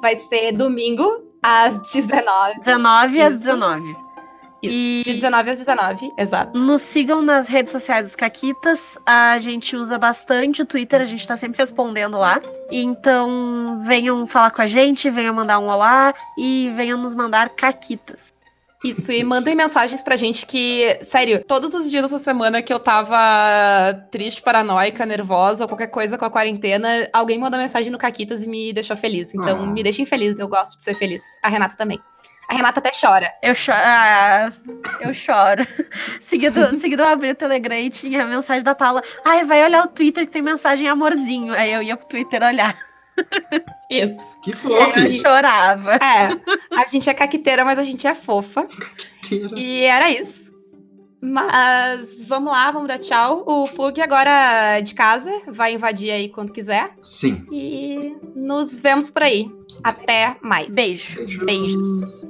Vai 0.00 0.16
ser 0.16 0.52
domingo, 0.52 1.22
às 1.42 1.80
19. 1.92 2.60
19 2.60 3.22
às 3.22 3.34
Isso. 3.34 3.42
19. 3.44 4.06
Isso, 4.62 4.74
E- 4.74 5.02
De 5.04 5.14
19 5.14 5.50
às 5.50 5.58
19, 5.58 6.12
exato. 6.18 6.58
Nos 6.60 6.82
sigam 6.82 7.20
nas 7.22 7.46
redes 7.46 7.70
sociais 7.72 8.04
dos 8.06 8.16
Caquitas. 8.16 8.98
A 9.04 9.38
gente 9.38 9.76
usa 9.76 9.98
bastante 9.98 10.62
o 10.62 10.66
Twitter, 10.66 11.00
a 11.00 11.04
gente 11.04 11.26
tá 11.26 11.36
sempre 11.36 11.58
respondendo 11.58 12.16
lá. 12.18 12.40
Então, 12.72 13.78
venham 13.84 14.26
falar 14.26 14.50
com 14.50 14.62
a 14.62 14.66
gente, 14.66 15.10
venham 15.10 15.34
mandar 15.34 15.58
um 15.58 15.68
olá 15.68 16.14
e 16.38 16.72
venham 16.74 16.98
nos 16.98 17.14
mandar 17.14 17.50
Caquitas. 17.50 18.18
Isso, 18.84 19.10
e 19.10 19.24
mandem 19.24 19.54
mensagens 19.54 20.02
pra 20.02 20.16
gente 20.16 20.46
que, 20.46 20.98
sério, 21.02 21.42
todos 21.44 21.74
os 21.74 21.90
dias 21.90 22.02
dessa 22.02 22.18
semana 22.18 22.62
que 22.62 22.72
eu 22.72 22.78
tava 22.78 23.16
triste, 24.12 24.42
paranoica, 24.42 25.06
nervosa, 25.06 25.64
ou 25.64 25.68
qualquer 25.68 25.88
coisa 25.88 26.18
com 26.18 26.24
a 26.24 26.30
quarentena, 26.30 27.08
alguém 27.12 27.38
mandou 27.38 27.58
mensagem 27.58 27.90
no 27.90 27.98
Caquitas 27.98 28.42
e 28.42 28.48
me 28.48 28.72
deixou 28.72 28.96
feliz. 28.96 29.34
Então, 29.34 29.62
Ah. 29.62 29.66
me 29.66 29.82
deixem 29.82 30.04
feliz, 30.04 30.38
eu 30.38 30.46
gosto 30.48 30.76
de 30.76 30.82
ser 30.84 30.94
feliz. 30.94 31.22
A 31.42 31.48
Renata 31.48 31.74
também. 31.76 31.98
A 32.48 32.54
Renata 32.54 32.78
até 32.78 32.90
chora. 32.92 33.28
Eu 33.42 33.54
choro. 33.56 33.78
Ah, 33.80 34.52
eu 35.00 35.12
choro. 35.12 35.66
seguido, 36.28 36.78
seguido 36.80 37.02
eu 37.02 37.08
abri 37.08 37.30
o 37.30 37.34
Telegram 37.34 37.76
e 37.76 37.90
tinha 37.90 38.22
a 38.22 38.26
mensagem 38.26 38.62
da 38.62 38.74
Paula. 38.74 39.02
Ai, 39.24 39.42
vai 39.44 39.64
olhar 39.64 39.84
o 39.84 39.88
Twitter 39.88 40.24
que 40.26 40.32
tem 40.32 40.42
mensagem 40.42 40.86
amorzinho. 40.86 41.52
Aí 41.54 41.72
eu 41.72 41.82
ia 41.82 41.96
pro 41.96 42.06
Twitter 42.06 42.40
olhar. 42.44 42.76
Isso. 43.90 44.40
Que 44.42 44.52
fofo! 44.52 44.98
eu 44.98 45.10
chorava. 45.16 45.94
É, 45.94 46.76
a 46.76 46.86
gente 46.86 47.08
é 47.08 47.14
caquiteira, 47.14 47.64
mas 47.64 47.78
a 47.78 47.82
gente 47.82 48.06
é 48.06 48.14
fofa. 48.14 48.66
E 49.56 49.82
era 49.82 50.10
isso. 50.10 50.46
Mas 51.20 52.24
vamos 52.26 52.52
lá, 52.52 52.70
vamos 52.70 52.88
dar 52.88 52.98
tchau. 52.98 53.42
O 53.46 53.68
Pug 53.68 54.00
agora 54.00 54.80
de 54.80 54.94
casa 54.94 55.30
vai 55.48 55.74
invadir 55.74 56.10
aí 56.10 56.28
quando 56.28 56.52
quiser. 56.52 56.90
Sim. 57.02 57.44
E 57.50 58.14
nos 58.34 58.78
vemos 58.78 59.10
por 59.10 59.22
aí. 59.22 59.50
Até 59.82 60.36
mais. 60.42 60.68
Beijo. 60.68 61.16
Beijo. 61.16 61.44
Beijos. 61.44 62.26